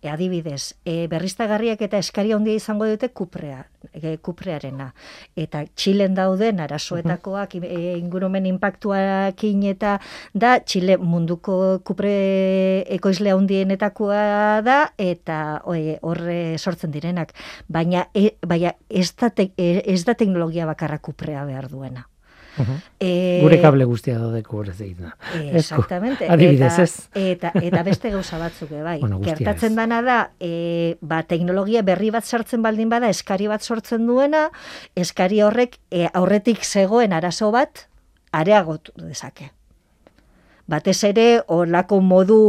E, 0.00 0.08
adibidez, 0.08 0.76
e, 0.88 1.06
berriztagarriak 1.12 1.82
eta 1.84 1.98
eskaria 2.00 2.36
handia 2.36 2.56
izango 2.56 2.86
dute 2.88 3.10
kuprea, 3.12 3.66
e, 3.92 4.16
kuprearena. 4.24 4.94
Eta 5.36 5.66
Txilen 5.76 6.14
dauden 6.16 6.62
arazoetakoak 6.64 7.58
e, 7.60 7.80
ingurumen 7.98 8.48
impactuakin 8.48 9.66
eta 9.68 9.98
da 10.32 10.54
Txile 10.64 10.96
munduko 10.96 11.80
kupre 11.84 12.14
ekoizle 12.96 13.34
handienetakoa 13.36 14.22
da 14.64 14.78
eta 14.96 15.40
horre 15.66 16.40
sortzen 16.56 16.96
direnak. 16.96 17.34
Baina, 17.68 18.06
e, 18.14 18.38
baina 18.40 18.72
ez, 18.88 19.10
da 19.20 19.28
te, 19.28 19.50
e, 19.56 19.82
ez 19.84 20.00
da 20.08 20.16
teknologia 20.16 20.64
bakarra 20.70 20.96
kuprea 20.98 21.44
behar 21.44 21.68
duena. 21.68 22.08
E, 23.00 23.40
Gure 23.42 23.60
kable 23.62 23.86
guztia 23.88 24.18
daude 24.18 24.42
kubrez 24.42 24.76
egiten. 24.80 25.12
Eh, 25.34 25.58
Esku. 25.60 25.80
Exactamente. 25.80 26.28
Adibidez, 26.28 26.78
ez? 26.78 27.08
Eta, 27.14 27.52
eta 27.54 27.82
beste 27.86 28.10
gauza 28.10 28.38
batzuk 28.38 28.72
bai. 28.82 28.98
Bueno, 29.00 29.20
Gertatzen 29.24 29.78
dana 29.78 30.02
da, 30.02 30.18
e, 30.40 30.96
ba, 31.00 31.22
teknologia 31.22 31.82
berri 31.86 32.10
bat 32.10 32.24
sartzen 32.24 32.62
baldin 32.62 32.90
bada, 32.92 33.08
eskari 33.08 33.48
bat 33.50 33.62
sortzen 33.62 34.06
duena, 34.06 34.48
eskari 34.94 35.40
horrek 35.46 35.78
e, 35.90 36.08
aurretik 36.12 36.64
zegoen 36.64 37.14
arazo 37.16 37.50
bat, 37.54 37.86
areagotu 38.32 38.92
dezake. 39.00 39.52
Batez 40.70 40.98
ere, 41.08 41.26
olako 41.50 41.98
modu 42.04 42.40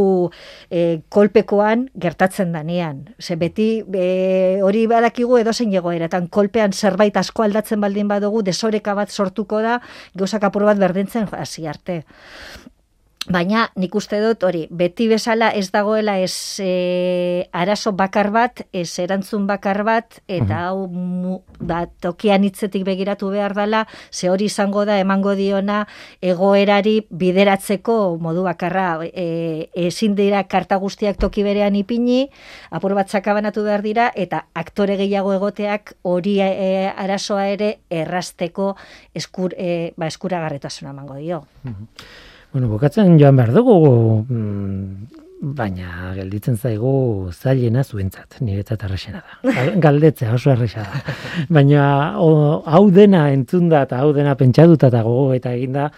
e, 0.70 1.02
kolpekoan 1.12 1.88
gertatzen 1.98 2.52
danean. 2.54 3.04
Ze 3.18 3.36
beti 3.40 3.68
e, 3.82 4.60
hori 4.62 4.84
badakigu 4.90 5.40
edozein 5.40 5.74
egoeratan 5.74 6.28
kolpean 6.30 6.72
zerbait 6.72 7.16
asko 7.18 7.42
aldatzen 7.46 7.82
baldin 7.82 8.10
badugu, 8.10 8.44
desoreka 8.46 8.94
bat 8.94 9.10
sortuko 9.10 9.62
da, 9.64 9.80
gauzak 10.14 10.46
apur 10.46 10.68
bat 10.70 10.78
berdintzen 10.78 11.26
hasi 11.34 11.66
arte. 11.66 12.02
Baina 13.30 13.68
nik 13.78 13.94
uste 13.94 14.18
dut 14.18 14.42
hori, 14.42 14.64
beti 14.74 15.04
bezala 15.06 15.52
ez 15.54 15.68
dagoela 15.70 16.16
ez 16.18 16.58
e, 16.58 17.46
arazo 17.54 17.92
bakar 17.94 18.32
bat, 18.34 18.64
ez 18.74 18.98
erantzun 18.98 19.44
bakar 19.46 19.84
bat, 19.86 20.18
eta 20.26 20.64
hau 20.66 20.88
mu, 20.90 21.36
ba, 21.60 21.84
tokian 22.02 22.42
hitzetik 22.42 22.82
begiratu 22.82 23.30
behar 23.30 23.54
dela, 23.54 23.84
ze 24.10 24.26
hori 24.32 24.48
izango 24.50 24.82
da 24.88 24.96
emango 24.98 25.36
diona 25.38 25.84
egoerari 26.18 26.96
bideratzeko 27.10 28.18
modu 28.18 28.42
bakarra. 28.48 29.06
E, 29.06 29.70
ezin 29.86 30.18
dira 30.18 30.42
karta 30.50 30.80
guztiak 30.82 31.22
toki 31.22 31.46
berean 31.46 31.78
ipini, 31.78 32.26
apur 32.74 32.96
bat 32.98 33.06
sakabanatu 33.06 33.62
behar 33.68 33.86
dira, 33.86 34.10
eta 34.16 34.48
aktore 34.58 34.98
gehiago 34.98 35.36
egoteak 35.38 35.94
hori 36.02 36.40
e, 36.42 36.90
arazoa 36.90 37.46
ere 37.54 37.72
errasteko 38.02 38.72
eskur, 39.14 39.54
e, 39.54 39.92
ba, 39.96 40.10
eskuragarretasuna 40.10 40.90
emango 40.90 41.22
dio. 41.22 41.44
Bueno, 42.52 42.68
bukatzen 42.68 43.16
joan 43.20 43.36
behar 43.38 43.52
dugu, 43.54 43.74
mm, 44.28 45.20
baina 45.56 46.12
gelditzen 46.14 46.56
zaigu 46.60 47.30
zailena 47.32 47.82
zuentzat, 47.82 48.36
niretzat 48.44 48.82
errexena 48.86 49.22
da. 49.22 49.52
Gal- 49.56 49.78
Galdetzea 49.86 50.34
oso 50.36 50.52
erresa 50.52 50.84
da. 50.84 51.00
Baina 51.48 51.86
o, 52.20 52.60
hau 52.66 52.84
dena 52.94 53.30
entzunda 53.32 53.82
eta 53.88 54.02
hau 54.04 54.12
dena 54.12 54.36
pentsatuta 54.36 54.92
eta 54.92 55.00
gogo 55.06 55.32
eta 55.34 55.54
eginda, 55.56 55.88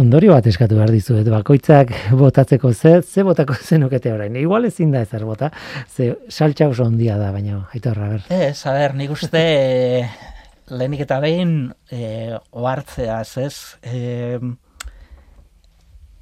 ondorio 0.00 0.32
bat 0.36 0.46
eskatu 0.46 0.78
behar 0.78 0.94
dizuet, 0.94 1.26
bakoitzak 1.28 1.90
botatzeko 2.16 2.72
ze, 2.72 3.00
ze 3.02 3.26
botako 3.26 3.58
zenukete 3.58 4.12
orain. 4.14 4.36
Igual 4.38 4.70
ezin 4.70 4.94
da 4.94 5.02
ezer 5.02 5.26
bota, 5.26 5.50
ze 5.90 6.12
saltza 6.28 6.70
oso 6.70 6.86
ondia 6.86 7.18
da, 7.18 7.32
baina, 7.34 7.64
aitorra, 7.74 8.08
ber. 8.14 8.24
Ez, 8.30 8.62
a 8.70 8.78
ber, 8.78 8.94
nik 8.94 9.10
uste 9.12 9.42
eh, 9.42 10.08
lehenik 10.70 11.02
eta 11.04 11.18
behin 11.20 11.54
e, 11.90 12.38
ohartzeaz, 12.54 13.28
ez? 13.42 13.54
E, 13.82 14.38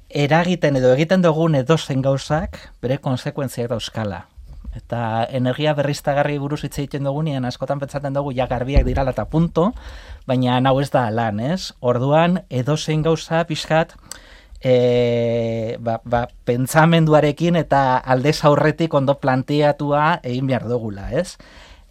eragiten 0.09 0.75
edo 0.79 0.91
egiten 0.95 1.21
dugun 1.21 1.55
edozen 1.55 2.01
gauzak 2.01 2.57
bere 2.81 2.97
konsekuentziak 2.97 3.69
dauzkala. 3.69 4.25
Eta 4.75 5.25
energia 5.33 5.73
berriztagarri 5.73 6.37
buruz 6.37 6.61
hitz 6.63 6.77
egiten 6.77 7.07
dugunean 7.07 7.45
askotan 7.45 7.79
pentsatzen 7.81 8.13
dugu 8.13 8.33
ja 8.37 8.45
garbiak 8.47 8.85
dirala 8.85 9.15
eta 9.15 9.25
punto, 9.25 9.71
baina 10.29 10.59
hau 10.69 10.79
ez 10.79 10.89
da 10.93 11.09
lan, 11.09 11.39
ez? 11.39 11.73
Orduan 11.81 12.43
edozein 12.49 13.01
gauza 13.01 13.43
pixkat 13.49 13.95
e, 14.61 15.77
ba, 15.79 15.99
ba, 16.05 16.27
pentsamenduarekin 16.45 17.57
eta 17.59 17.97
aldez 17.97 18.43
aurretik 18.45 18.93
ondo 18.93 19.17
planteatua 19.17 20.19
egin 20.23 20.47
behar 20.47 20.67
dugula, 20.69 21.09
ez? 21.11 21.37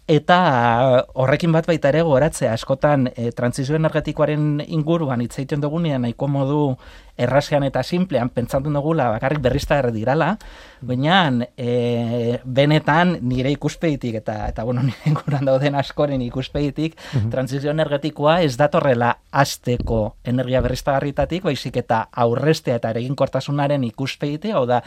Eta 0.09 1.05
horrekin 1.21 1.51
bat 1.53 1.67
baita 1.69 1.91
ere 1.91 1.99
goratzea 2.01 2.55
askotan 2.55 3.11
e, 3.11 3.29
transizio 3.37 3.75
energetikoaren 3.77 4.63
inguruan 4.65 5.21
hitz 5.21 5.35
egiten 5.35 5.61
dugunean 5.61 6.01
nahiko 6.01 6.25
modu 6.25 6.61
errasean 7.19 7.65
eta 7.67 7.83
simplean 7.83 8.31
pentsatzen 8.33 8.73
dugula 8.73 9.09
bakarrik 9.13 9.41
berriztagarri 9.43 9.91
dirala, 9.93 10.31
baina 10.81 11.19
e, 11.53 12.39
benetan 12.41 13.17
nire 13.21 13.51
ikuspegitik 13.53 14.17
eta 14.23 14.39
eta 14.47 14.65
bueno, 14.65 14.81
nire 14.87 15.13
inguruan 15.13 15.45
dauden 15.45 15.77
askoren 15.77 16.25
ikuspegitik 16.25 16.97
mm 16.97 17.29
transizio 17.29 17.69
energetikoa 17.69 18.39
ez 18.41 18.55
datorrela 18.57 19.11
asteko 19.29 20.15
energia 20.25 20.63
berriztagarritatik, 20.65 21.43
baizik 21.45 21.77
eta 21.83 22.07
aurrestea 22.23 22.79
eta 22.79 22.89
ereginkortasunaren 22.95 23.83
ikuspegitik, 23.91 24.55
hau 24.57 24.65
da 24.65 24.81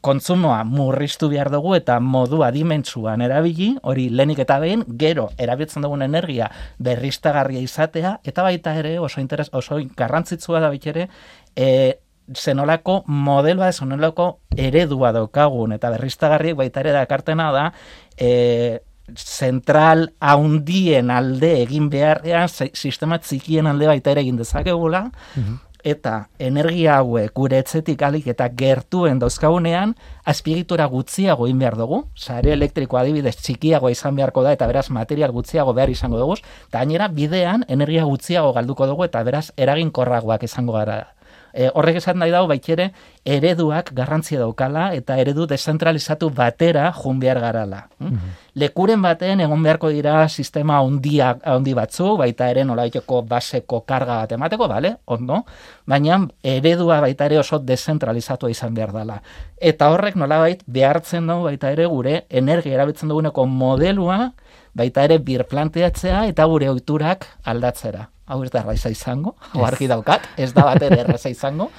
kontsumoa 0.00 0.62
murriztu 0.64 1.28
behar 1.28 1.50
dugu 1.50 1.74
eta 1.74 1.98
modu 2.00 2.42
adimentsuan 2.46 3.22
erabili, 3.24 3.72
hori 3.82 4.08
lenik 4.14 4.44
eta 4.44 4.58
behin, 4.62 4.84
gero 5.00 5.28
erabiltzen 5.38 5.82
dugun 5.82 6.04
energia 6.06 6.50
berriztagarria 6.78 7.62
izatea, 7.64 8.18
eta 8.24 8.44
baita 8.46 8.76
ere 8.78 8.98
oso 9.02 9.20
interes, 9.20 9.48
oso 9.52 9.80
garrantzitsua 9.96 10.60
da 10.62 10.72
ere, 10.92 11.08
e, 11.56 11.98
zenolako 12.34 13.02
modeloa, 13.06 13.72
zenolako 13.72 14.38
eredua 14.56 15.12
daukagun, 15.12 15.72
eta 15.72 15.90
berriztagarriek 15.90 16.56
baita 16.56 16.80
ere 16.80 16.92
dakartena 16.92 17.50
da, 17.52 17.72
e, 18.16 18.80
zentral 19.16 20.12
haundien 20.20 21.10
alde 21.10 21.54
egin 21.62 21.88
beharrean, 21.90 22.48
sistema 22.48 23.18
txikien 23.18 23.66
alde 23.66 23.88
baita 23.88 24.12
ere 24.12 24.20
egin 24.20 24.36
dezakegula, 24.36 25.08
mm 25.34 25.64
eta 25.88 26.28
energia 26.38 26.98
hauek 27.00 27.32
gure 27.34 27.58
etzetik 27.62 28.02
alik 28.02 28.26
eta 28.32 28.48
gertuen 28.62 29.18
dauzkagunean 29.22 29.94
azpiegitura 30.28 30.86
gutxiago 30.92 31.46
egin 31.48 31.58
behar 31.62 31.76
dugu, 31.80 32.04
sare 32.14 32.52
elektriko 32.52 33.00
adibidez 33.00 33.36
txikiago 33.40 33.90
izan 33.92 34.16
beharko 34.16 34.44
da 34.46 34.54
eta 34.56 34.68
beraz 34.70 34.88
material 34.94 35.32
gutxiago 35.32 35.74
behar 35.74 35.90
izango 35.90 36.20
dugu, 36.20 36.38
eta 36.68 36.84
gainera 36.84 37.08
bidean 37.08 37.64
energia 37.68 38.04
gutxiago 38.04 38.52
galduko 38.56 38.86
dugu 38.86 39.08
eta 39.08 39.22
beraz 39.24 39.48
eraginkorragoak 39.56 40.44
izango 40.44 40.76
gara 40.76 41.04
e, 41.52 41.68
horrek 41.74 41.98
esan 42.00 42.18
nahi 42.20 42.32
dago 42.32 42.48
baitxere 42.50 42.90
ereduak 43.24 43.92
garrantzia 43.96 44.40
daukala 44.40 44.92
eta 44.96 45.18
eredu 45.20 45.46
dezentralizatu 45.50 46.30
batera 46.34 46.92
jun 46.92 47.20
behar 47.20 47.40
garala. 47.40 47.86
Mm 47.98 48.36
Lekuren 48.58 48.98
baten 48.98 49.38
egon 49.38 49.62
beharko 49.62 49.92
dira 49.94 50.24
sistema 50.28 50.80
ondia, 50.82 51.28
ondi 51.54 51.76
batzu, 51.78 52.16
baita 52.18 52.48
ere 52.50 52.64
nolaiteko 52.66 53.20
baseko 53.22 53.84
karga 53.86 54.16
bat 54.24 54.32
emateko, 54.34 54.66
bale, 54.66 54.96
ondo, 55.06 55.44
baina 55.86 56.18
eredua 56.42 56.98
baita 57.04 57.28
ere 57.30 57.38
oso 57.38 57.60
dezentralizatu 57.62 58.50
izan 58.50 58.74
behar 58.74 58.90
dela. 58.96 59.20
Eta 59.62 59.92
horrek 59.94 60.18
nolabait 60.18 60.66
behartzen 60.66 61.30
dugu 61.30 61.46
baita 61.52 61.70
ere 61.70 61.86
gure 61.86 62.24
energia 62.28 62.74
erabiltzen 62.74 63.14
duguneko 63.14 63.46
modelua 63.46 64.32
baita 64.74 65.06
ere 65.06 65.22
birplanteatzea 65.22 66.26
eta 66.26 66.50
gure 66.50 66.74
ohiturak 66.74 67.30
aldatzera 67.44 68.08
hau 68.28 68.42
ez 68.44 68.50
da 68.52 68.62
erraiza 68.62 68.92
izango, 68.92 69.34
hau 69.52 69.64
argi 69.66 69.88
daukat, 69.90 70.28
ez 70.36 70.52
da 70.54 70.66
bat 70.68 70.82
ere 70.84 71.00
erraiza 71.04 71.32
izango. 71.32 71.70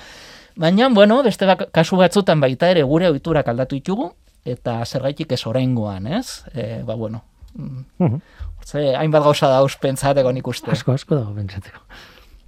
Baina, 0.60 0.90
bueno, 0.92 1.22
beste 1.24 1.48
kasu 1.72 2.00
batzutan 2.00 2.42
baita 2.44 2.70
ere 2.74 2.84
gure 2.84 3.10
ohiturak 3.14 3.48
aldatu 3.48 3.78
ditugu, 3.80 4.10
eta 4.46 4.80
zergaitik 4.86 5.32
ez 5.38 5.44
oraingoan, 5.48 6.08
ez? 6.20 6.42
E, 6.54 6.82
ba, 6.88 6.96
bueno, 7.00 7.24
mm. 7.56 8.22
Ze, 8.70 8.92
hainbat 9.00 9.24
gauza 9.24 9.48
da 9.50 9.64
haus 9.64 9.78
pentsateko 9.82 10.32
nik 10.36 10.48
uste. 10.48 10.70
Asko, 10.74 10.94
asko 11.00 11.16
dago 11.16 11.34
pentsateko. 11.34 11.80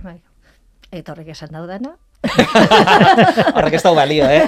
Bai. 0.03 0.19
Eta 0.91 1.13
horrek 1.13 1.31
esan 1.33 1.53
daudana, 1.55 1.95
Horrek 3.55 3.75
ez 3.79 3.81
da 3.81 3.91
balio, 3.97 4.27
eh? 4.29 4.45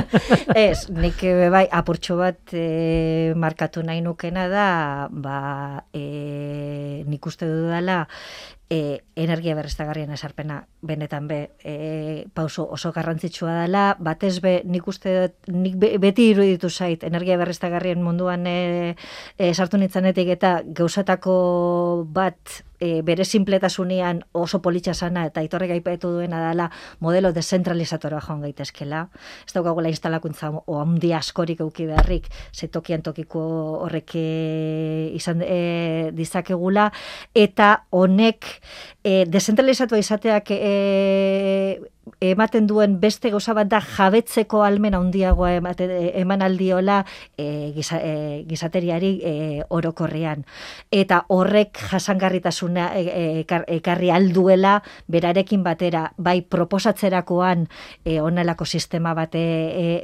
ez, 0.68 0.86
nik 0.92 1.22
eh, 1.24 1.48
bai 1.52 1.64
apurtxo 1.72 2.18
bat 2.20 2.52
e, 2.52 3.32
markatu 3.40 3.84
nahi 3.86 4.02
nukena 4.04 4.46
da, 4.52 4.66
ba, 5.10 5.38
e, 5.96 7.02
nik 7.08 7.26
uste 7.26 7.48
dudala, 7.48 8.02
e, 8.70 9.04
energia 9.14 9.54
berreztagarrien 9.54 10.10
esarpena 10.10 10.66
benetan 10.82 11.28
be 11.28 11.38
e, 11.62 12.26
pauso 12.34 12.66
oso 12.70 12.92
garrantzitsua 12.92 13.62
dela 13.62 13.96
batez 13.98 14.40
be 14.40 14.62
nik 14.64 14.88
uste 14.88 15.34
nik 15.46 15.76
beti 15.78 16.30
iruditu 16.32 16.70
zait 16.70 17.04
energia 17.04 17.38
berreztagarrien 17.38 18.02
munduan 18.02 18.46
e, 18.46 18.96
e, 19.38 19.54
sartu 19.54 19.78
nitzanetik 19.78 20.34
eta 20.36 20.60
gauzatako 20.66 22.06
bat 22.10 22.66
e, 22.80 23.02
bere 23.02 23.24
simpletasunean 23.24 24.22
oso 24.32 24.60
politxa 24.62 24.94
sana 24.94 25.24
eta 25.26 25.42
itorrek 25.44 25.72
aipatu 25.76 26.10
duena 26.18 26.40
dela 26.48 26.68
modelo 27.00 27.32
dezentralizatora 27.32 28.20
joan 28.20 28.42
gaitezkela. 28.44 29.06
Ez 29.46 29.54
daukagula 29.54 29.88
instalakuntza 29.92 30.50
o 30.66 30.80
handi 30.80 31.12
askorik 31.16 31.60
euki 31.64 31.86
beharrik 31.86 32.28
zetokian 32.54 33.02
tokiko 33.02 33.42
horrek 33.86 34.16
e, 34.18 34.26
izan 35.16 35.42
e, 35.42 36.10
dizakegula 36.16 36.90
eta 37.34 37.86
honek 37.90 38.55
e, 39.04 39.24
dezentralizatu 39.26 39.96
izateak 39.96 40.50
e, 40.50 41.80
ematen 42.20 42.66
duen 42.66 43.00
beste 43.00 43.30
goza 43.30 43.52
bat 43.56 43.68
da 43.68 43.80
jabetzeko 43.82 44.62
almen 44.64 44.94
handiagoa 44.94 45.52
ematen 45.58 45.90
e, 45.90 46.10
eman 46.20 46.42
aldiola 46.42 47.00
e, 47.36 47.72
giza, 47.74 47.98
e, 47.98 48.44
gizateriari 48.48 49.10
e, 49.22 49.32
orokorrean. 49.68 50.44
Eta 50.90 51.24
horrek 51.28 51.78
jasangarritasuna 51.90 52.88
e, 52.96 53.02
e, 53.06 53.46
ekarri 53.76 54.10
alduela 54.14 54.78
berarekin 55.08 55.64
batera. 55.66 56.12
Bai 56.16 56.40
proposatzerakoan 56.42 57.66
e, 58.04 58.20
onelako 58.20 58.64
sistema 58.64 59.14
bate 59.14 59.42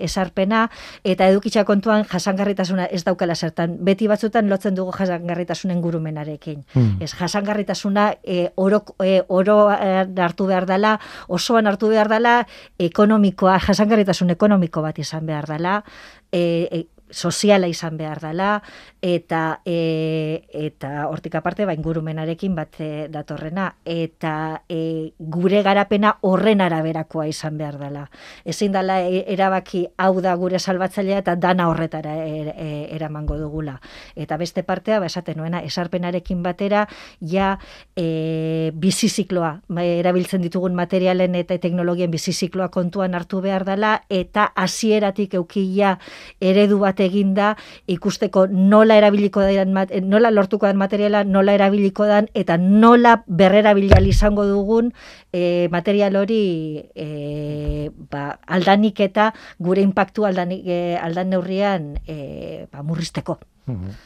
esarpena 0.05 0.66
eta 1.05 1.28
edukitza 1.30 1.64
kontuan 1.64 2.05
jasangarritasuna 2.11 2.88
ez 2.90 3.05
daukala 3.05 3.36
zertan. 3.36 3.78
Beti 3.80 4.11
batzutan 4.11 4.50
lotzen 4.50 4.74
dugu 4.74 4.92
jasangarritasunen 4.96 5.80
gurumenarekin 5.80 6.64
hmm. 6.74 6.98
ez 7.00 7.12
jasangarritasuna 7.14 8.11
e, 8.22 8.50
oro, 8.57 8.82
oro 9.28 9.59
hartu 9.70 10.46
behar 10.50 10.66
dela 10.66 10.98
osoan 11.28 11.66
hartu 11.70 11.91
behar 11.93 12.11
dela 12.11 12.34
ekonomikoa, 12.80 13.59
jasangarritasun 13.62 14.34
ekonomiko 14.34 14.82
bat 14.84 14.99
izan 14.99 15.28
behar 15.28 15.49
dela, 15.51 15.78
e, 16.32 16.43
e, 16.72 16.82
soziala 17.12 17.68
izan 17.68 17.96
behar 17.96 18.20
dela, 18.20 18.62
eta 19.02 19.60
e, 19.66 20.46
eta 20.52 21.08
hortik 21.10 21.34
aparte 21.34 21.66
ba 21.66 21.74
ingurumenarekin 21.74 22.54
bat 22.54 22.78
e, 22.80 23.08
datorrena 23.10 23.66
eta 23.84 24.62
e, 24.70 25.12
gure 25.18 25.62
garapena 25.66 26.14
horren 26.22 26.62
araberakoa 26.62 27.26
izan 27.26 27.58
behar 27.58 27.80
dela. 27.80 28.04
Ezin 28.44 28.72
dela 28.72 29.00
e, 29.02 29.24
erabaki 29.34 29.84
hau 29.98 30.20
da 30.22 30.34
gure 30.38 30.58
salbatzailea 30.58 31.18
eta 31.24 31.34
dana 31.36 31.68
horretara 31.68 32.14
er, 32.24 32.52
e, 32.54 32.68
eramango 32.94 33.36
dugula. 33.40 33.80
Eta 34.14 34.38
beste 34.38 34.62
partea 34.62 35.00
ba 35.02 35.10
esaten 35.10 35.38
nuena 35.42 35.62
esarpenarekin 35.66 36.42
batera 36.42 36.86
ja 37.20 37.58
e, 37.96 38.70
bizizikloa 38.74 39.52
ba, 39.68 39.84
erabiltzen 39.84 40.46
ditugun 40.46 40.78
materialen 40.78 41.34
eta 41.34 41.58
teknologien 41.58 42.10
bizizikloa 42.10 42.70
kontuan 42.70 43.18
hartu 43.18 43.42
behar 43.42 43.66
dela 43.66 43.96
eta 44.08 44.46
hasieratik 44.54 45.34
eukia 45.34 45.98
eredu 46.40 46.78
bat 46.86 47.01
eginda 47.05 47.53
ikusteko 47.90 48.46
nola 48.50 48.96
erabiliko 49.00 49.42
den 49.46 49.74
nola 50.09 50.30
lortuko 50.30 50.66
den 50.66 50.80
materiala, 50.80 51.24
nola 51.24 51.55
erabiliko 51.59 52.07
den 52.09 52.28
eta 52.34 52.57
nola 52.59 53.18
berrerabilial 53.26 54.07
izango 54.07 54.46
dugun 54.46 54.92
e, 55.32 55.68
material 55.70 56.16
hori 56.16 56.82
e, 56.94 57.90
ba, 58.11 58.38
aldanik 58.46 59.00
eta 59.00 59.32
gure 59.59 59.82
inpaktu 59.82 60.26
aldanik, 60.28 60.66
e, 60.66 60.96
aldan 61.00 61.30
neurrian 61.30 61.94
e, 62.07 62.66
ba, 62.72 62.82
murrizteko. 62.82 63.38
Mhm. 63.66 63.96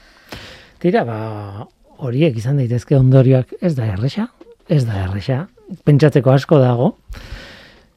Tira, 0.82 1.04
ba, 1.08 1.66
horiek 2.04 2.36
izan 2.36 2.60
daitezke 2.60 2.96
ondorioak 2.98 3.56
ez 3.60 3.74
da 3.76 3.86
erresa, 3.94 4.28
ez 4.68 4.84
da 4.84 5.06
erresa, 5.06 5.46
pentsatzeko 5.88 6.32
asko 6.34 6.60
dago, 6.60 6.94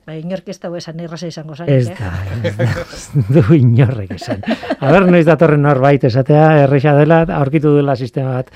Ba, 0.10 0.16
inork 0.18 0.48
ez 0.50 0.56
dago 0.58 0.74
esan 0.80 0.98
erraza 1.06 1.28
izango 1.30 1.54
zain. 1.54 1.70
Ez 1.70 1.92
da, 1.94 2.08
ez 2.42 2.56
da, 2.58 2.66
du 3.36 3.44
inorrek 3.54 4.16
esan. 4.16 4.40
Aber, 4.80 5.06
noiz 5.06 5.22
datorren 5.28 5.62
norbait 5.62 6.08
esatea, 6.10 6.48
erresa 6.64 6.96
dela, 6.98 7.20
aurkitu 7.36 7.76
duela 7.76 7.94
sistema 7.94 8.40
bat, 8.40 8.50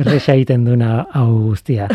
erresa 0.00 0.32
egiten 0.32 0.64
duna 0.64 1.02
hau 1.12 1.26
guztia. 1.50 1.90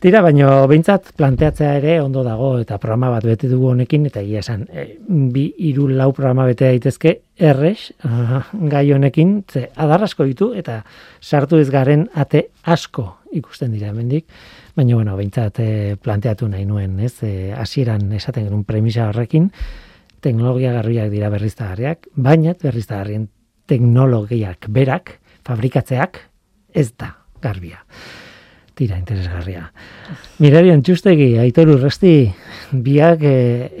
Tira, 0.00 0.22
baino 0.22 0.52
behintzat 0.70 1.10
planteatzea 1.18 1.72
ere 1.80 1.96
ondo 2.04 2.22
dago 2.22 2.52
eta 2.62 2.78
programa 2.78 3.10
bat 3.16 3.26
bete 3.26 3.50
dugu 3.50 3.72
honekin 3.72 4.06
eta 4.08 4.22
egia 4.22 4.44
esan 4.44 4.62
e, 4.70 4.86
bi 5.34 5.48
hiru 5.66 5.90
lau 5.90 6.12
programa 6.14 6.46
bete 6.48 6.70
daitezke 6.70 7.16
erres 7.50 7.90
ah, 8.06 8.46
gai 8.72 8.86
honekin 8.94 9.40
ze 9.50 9.66
adar 9.74 10.06
asko 10.06 10.24
ditu 10.24 10.54
eta 10.56 10.78
sartu 11.20 11.60
ez 11.60 11.68
garen 11.68 12.06
ate 12.14 12.46
asko 12.62 13.10
ikusten 13.42 13.76
dira 13.76 13.90
hemendik 13.90 14.24
baina 14.76 14.94
bueno 14.94 15.16
behintzat 15.18 15.60
e, 15.60 15.96
planteatu 16.02 16.48
nahi 16.48 16.64
nuen 16.66 16.98
ez 17.00 17.22
e, 17.26 17.52
hasieran 17.52 18.12
esaten 18.12 18.48
genuen 18.48 18.64
premisa 18.64 19.08
horrekin 19.08 19.50
teknologia 20.20 20.72
garbiak 20.76 21.10
dira 21.10 21.30
berriztagarriak 21.32 22.08
baina 22.14 22.54
berriztagarrien 22.62 23.28
teknologiak 23.70 24.66
berak 24.68 25.18
fabrikatzeak 25.46 26.24
ez 26.74 26.90
da 26.96 27.14
garbia 27.42 27.84
tira 28.80 28.96
interesgarria. 28.96 29.66
Mirari 30.40 30.70
Antxustegi, 30.72 31.34
Aitor 31.42 31.68
Urresti, 31.74 32.14
biak 32.72 33.24
e, 33.28 33.34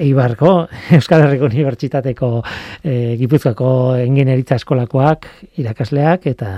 Eibarko, 0.04 0.52
Euskal 0.98 1.24
Herriko 1.24 1.48
Unibertsitateko 1.48 2.28
e, 2.84 3.16
Gipuzkoako 3.20 3.70
Engineritza 4.02 4.58
Eskolakoak, 4.60 5.30
irakasleak, 5.62 6.28
eta 6.34 6.50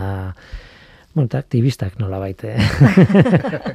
monta, 1.14 1.38
aktivistak 1.38 1.98
nola 2.00 2.18
baite. 2.22 2.56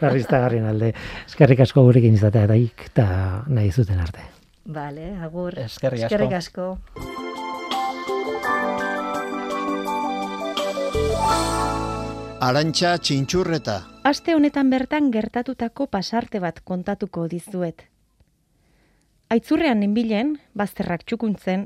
Barrizta 0.01 0.39
garrien 0.43 0.65
alde. 0.65 0.93
Eskerrik 1.27 1.65
asko 1.67 1.83
gurekin 1.87 2.17
izatea 2.17 2.47
eta 2.87 3.07
nahi 3.47 3.71
zuten 3.71 3.99
arte. 3.99 4.21
Vale, 4.65 5.15
agur. 5.23 5.57
Eskerrik 5.59 6.03
asko. 6.03 6.15
Eskerrik 6.15 6.33
asko. 6.41 6.77
Arantxa 12.37 12.91
txintxurreta. 13.01 13.79
Aste 14.05 14.35
honetan 14.37 14.69
bertan 14.69 15.07
gertatutako 15.11 15.87
pasarte 15.89 16.39
bat 16.39 16.59
kontatuko 16.63 17.25
dizuet. 17.27 17.87
Aitzurrean 19.33 19.81
nenbilen, 19.81 20.37
bazterrak 20.53 21.01
txukuntzen, 21.03 21.65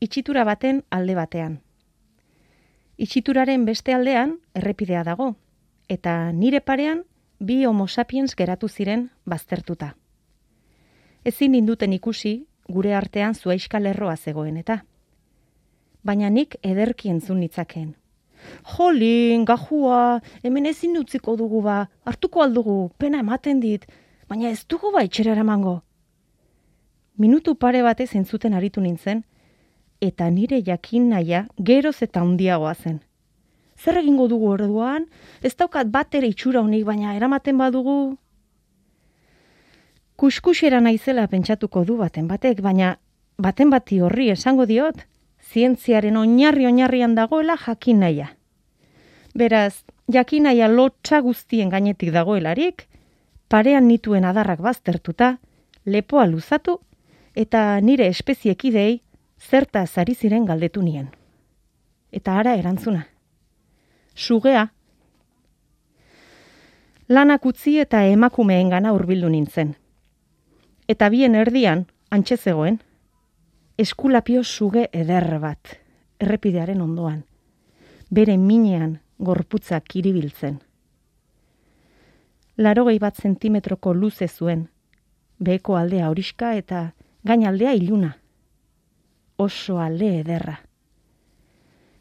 itxitura 0.00 0.44
baten 0.48 0.84
alde 0.90 1.16
batean. 1.18 1.58
Itxituraren 2.96 3.64
beste 3.64 3.94
aldean 3.94 4.36
errepidea 4.54 5.02
dago, 5.04 5.34
eta 5.88 6.32
nire 6.32 6.60
parean 6.60 7.04
bi 7.40 7.64
homo 7.64 7.88
sapiens 7.88 8.34
geratu 8.36 8.68
ziren 8.68 9.10
baztertuta. 9.24 9.94
Ezin 11.24 11.54
induten 11.54 11.92
ikusi 11.92 12.46
gure 12.68 12.94
artean 12.94 13.34
zuaiskal 13.34 13.86
erroa 13.86 14.16
zegoen 14.16 14.56
eta. 14.56 14.84
Baina 16.02 16.30
nik 16.30 16.56
ederki 16.62 17.08
entzun 17.08 17.40
nitzakeen. 17.40 17.94
Jolin, 18.76 19.44
gajua, 19.46 20.20
hemen 20.42 20.66
ezin 20.66 20.98
utziko 20.98 21.36
dugu 21.36 21.62
ba, 21.62 21.88
hartuko 22.04 22.42
aldugu, 22.42 22.90
pena 22.98 23.20
ematen 23.22 23.60
dit, 23.60 23.86
baina 24.28 24.50
ez 24.50 24.66
dugu 24.66 24.90
ba 24.92 25.04
itxera 25.06 25.32
eramango. 25.32 25.82
Minutu 27.16 27.54
pare 27.54 27.82
batez 27.82 28.14
entzuten 28.18 28.54
aritu 28.54 28.80
nintzen, 28.80 29.22
eta 30.02 30.28
nire 30.30 30.58
jakin 30.66 31.08
naia 31.14 31.46
geroz 31.58 32.02
eta 32.02 32.20
handiagoa 32.20 32.74
zen. 32.74 33.00
Zer 33.78 33.98
egingo 34.00 34.26
dugu 34.28 34.50
orduan, 34.50 35.06
ez 35.42 35.54
daukat 35.56 35.88
bat 35.94 36.14
ere 36.14 36.28
itxura 36.28 36.60
honik, 36.60 36.84
baina 36.86 37.14
eramaten 37.16 37.58
badugu... 37.58 38.16
Kuskusera 40.22 40.78
naizela 40.80 41.24
pentsatuko 41.26 41.82
du 41.86 41.96
baten 41.98 42.28
batek, 42.30 42.60
baina 42.62 42.96
baten 43.42 43.70
bati 43.70 43.98
horri 44.00 44.28
esango 44.30 44.66
diot, 44.70 45.00
zientziaren 45.52 46.16
oinarri 46.16 46.66
oinarrian 46.68 47.16
dagoela 47.18 47.56
jakin 47.58 48.04
naia. 48.04 48.28
Beraz, 49.34 49.82
jakin 50.12 50.46
naia 50.46 50.68
lotxa 50.68 51.22
guztien 51.24 51.72
gainetik 51.72 52.12
dagoelarik, 52.14 52.86
parean 53.48 53.88
nituen 53.88 54.24
adarrak 54.28 54.60
baztertuta, 54.62 55.38
lepoa 55.86 56.26
luzatu, 56.26 56.78
eta 57.34 57.80
nire 57.80 58.06
espeziekidei 58.12 59.00
zerta 59.50 59.86
zari 59.86 60.14
ziren 60.14 60.46
galdetu 60.46 60.82
nien. 60.82 61.08
Eta 62.12 62.38
ara 62.38 62.54
erantzuna. 62.56 63.06
Sugea. 64.14 64.68
Lanak 67.08 67.46
utzi 67.46 67.78
eta 67.80 68.04
emakumeen 68.06 68.70
gana 68.70 68.92
urbildu 68.92 69.28
nintzen. 69.28 69.74
Eta 70.88 71.08
bien 71.08 71.34
erdian, 71.34 71.86
antxe 72.10 72.36
zegoen, 72.36 72.78
eskulapio 73.78 74.44
suge 74.44 74.88
eder 74.92 75.38
bat, 75.40 75.76
errepidearen 76.20 76.80
ondoan, 76.80 77.22
bere 78.10 78.36
minean 78.36 78.98
gorputza 79.18 79.80
kiribiltzen. 79.80 80.60
Larogei 82.56 82.98
bat 82.98 83.16
zentimetroko 83.16 83.94
luze 83.94 84.28
zuen, 84.28 84.66
beheko 85.38 85.76
aldea 85.76 86.10
horiska 86.10 86.54
eta 86.54 86.92
gain 87.24 87.46
aldea 87.48 87.72
iluna. 87.74 88.16
Oso 89.42 89.78
alde 89.78 90.10
ederra. 90.20 90.60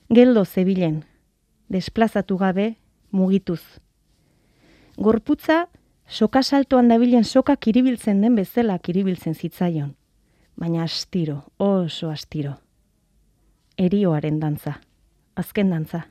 Geldo 0.09 0.45
zebilen, 0.45 1.05
desplazatu 1.69 2.37
gabe 2.37 2.75
mugituz. 3.11 3.63
Gorputza, 4.97 5.69
soka 6.07 6.43
saltoan 6.43 6.91
dabilen 6.91 7.23
soka 7.23 7.55
kiribiltzen 7.55 8.21
den 8.21 8.35
bezala 8.35 8.77
kiribiltzen 8.79 9.35
zitzaion 9.35 9.95
baina 10.61 10.83
astiro, 10.83 11.43
oso 11.57 12.11
astiro. 12.11 12.53
Erioaren 13.77 14.39
dantza, 14.39 14.75
azken 15.35 15.71
dantza. 15.73 16.03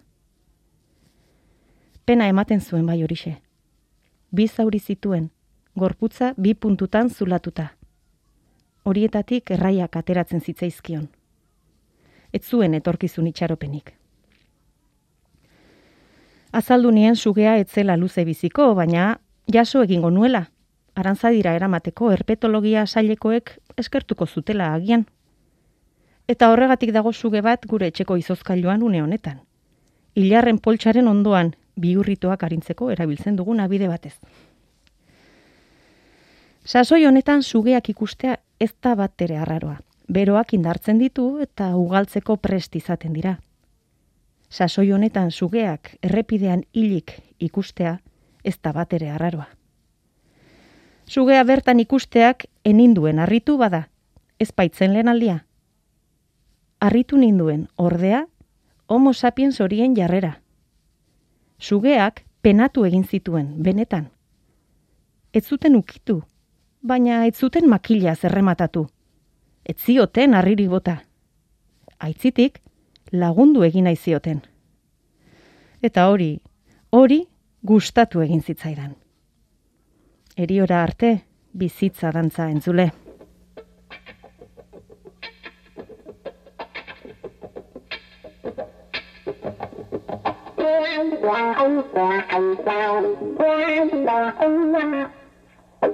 Pena 2.05 2.27
ematen 2.27 2.61
zuen 2.61 2.87
bai 2.87 2.99
horixe. 3.05 3.37
Bi 4.35 4.49
zauri 4.49 4.81
zituen, 4.81 5.31
gorputza 5.77 6.33
bi 6.37 6.55
puntutan 6.55 7.11
zulatuta. 7.11 7.69
Horietatik 8.83 9.55
erraiak 9.55 9.97
ateratzen 9.97 10.41
zitzaizkion. 10.41 11.09
Ez 12.33 12.45
zuen 12.45 12.75
etorkizun 12.75 13.27
itxaropenik. 13.27 13.95
Azaldu 16.53 16.91
nien 16.91 17.17
sugea 17.17 17.57
etzela 17.63 17.97
luze 17.97 18.25
biziko, 18.25 18.75
baina 18.75 19.21
jaso 19.53 19.83
egingo 19.83 20.11
nuela, 20.11 20.49
arantzadira 20.95 21.55
eramateko 21.55 22.11
herpetologia 22.11 22.87
sailekoek 22.87 23.57
eskertuko 23.79 24.27
zutela 24.27 24.73
agian. 24.75 25.07
Eta 26.29 26.51
horregatik 26.51 26.93
dago 26.95 27.13
suge 27.13 27.43
bat 27.43 27.67
gure 27.67 27.91
etxeko 27.91 28.17
izozkailuan 28.17 28.83
une 28.83 29.03
honetan. 29.03 29.41
Ilarren 30.15 30.59
poltsaren 30.59 31.09
ondoan 31.09 31.55
biurritoak 31.81 32.43
arintzeko 32.43 32.91
erabiltzen 32.91 33.37
dugun 33.37 33.61
abide 33.61 33.89
batez. 33.89 34.17
Sasoi 36.65 37.05
honetan 37.07 37.43
sugeak 37.43 37.89
ikustea 37.89 38.37
ez 38.61 38.73
da 38.83 38.95
bat 38.95 39.23
ere 39.23 39.39
arraroa. 39.39 39.79
Beroak 40.11 40.55
indartzen 40.57 40.99
ditu 40.99 41.39
eta 41.39 41.71
ugaltzeko 41.79 42.37
prest 42.43 42.75
izaten 42.75 43.13
dira. 43.15 43.37
Sasoi 44.51 44.91
honetan 44.91 45.31
sugeak 45.31 45.93
errepidean 46.03 46.65
hilik 46.75 47.15
ikustea 47.39 48.01
ez 48.43 48.57
da 48.59 48.73
bat 48.73 48.93
ere 48.93 49.11
arraroa. 49.15 49.47
Sugea 51.07 51.45
bertan 51.45 51.81
ikusteak 51.83 52.47
eninduen 52.65 53.19
harritu 53.19 53.57
bada, 53.59 53.85
ez 54.39 54.51
baitzen 54.57 54.93
lehen 54.95 55.09
aldia. 55.09 55.45
Arritu 56.81 57.17
ninduen, 57.19 57.69
ordea, 57.77 58.25
homo 58.87 59.13
sapiens 59.13 59.61
horien 59.61 59.95
jarrera. 59.95 60.41
Sugeak 61.59 62.25
penatu 62.43 62.87
egin 62.87 63.05
zituen, 63.05 63.63
benetan. 63.63 64.09
Ez 65.33 65.45
zuten 65.47 65.77
ukitu, 65.77 66.23
baina 66.83 67.27
ez 67.27 67.37
zuten 67.37 67.69
makila 67.69 68.17
zerrematatu. 68.17 68.89
Ez 69.71 69.77
zioten 69.79 70.35
arriri 70.35 70.67
bota. 70.69 70.97
Aitzitik, 71.99 72.59
lagundu 73.13 73.63
egin 73.63 73.87
nahi 73.87 73.97
zioten. 73.97 74.41
Eta 75.83 76.09
hori, 76.11 76.33
hori 76.91 77.23
gustatu 77.63 78.25
egin 78.27 78.43
zitzaidan 78.43 78.99
eriora 80.41 80.83
arte 80.83 81.11
bizitza 81.53 82.11
dantza 82.17 82.49
entzule. 82.51 82.91
Ba, 95.81 95.89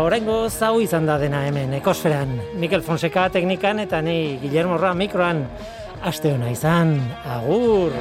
oraingo 0.00 0.48
zau 0.48 0.80
izan 0.80 1.04
da 1.04 1.20
dena 1.20 1.44
hemen, 1.44 1.76
ekosferan. 1.76 2.32
Mikel 2.56 2.80
Fonseca 2.80 3.28
teknikan 3.28 3.84
eta 3.84 4.00
ni 4.00 4.40
Guillermo 4.40 4.80
Roa 4.80 4.96
mikroan. 4.96 5.44
Aste 6.08 6.32
hona 6.32 6.48
izan, 6.54 6.96
agur! 7.26 7.92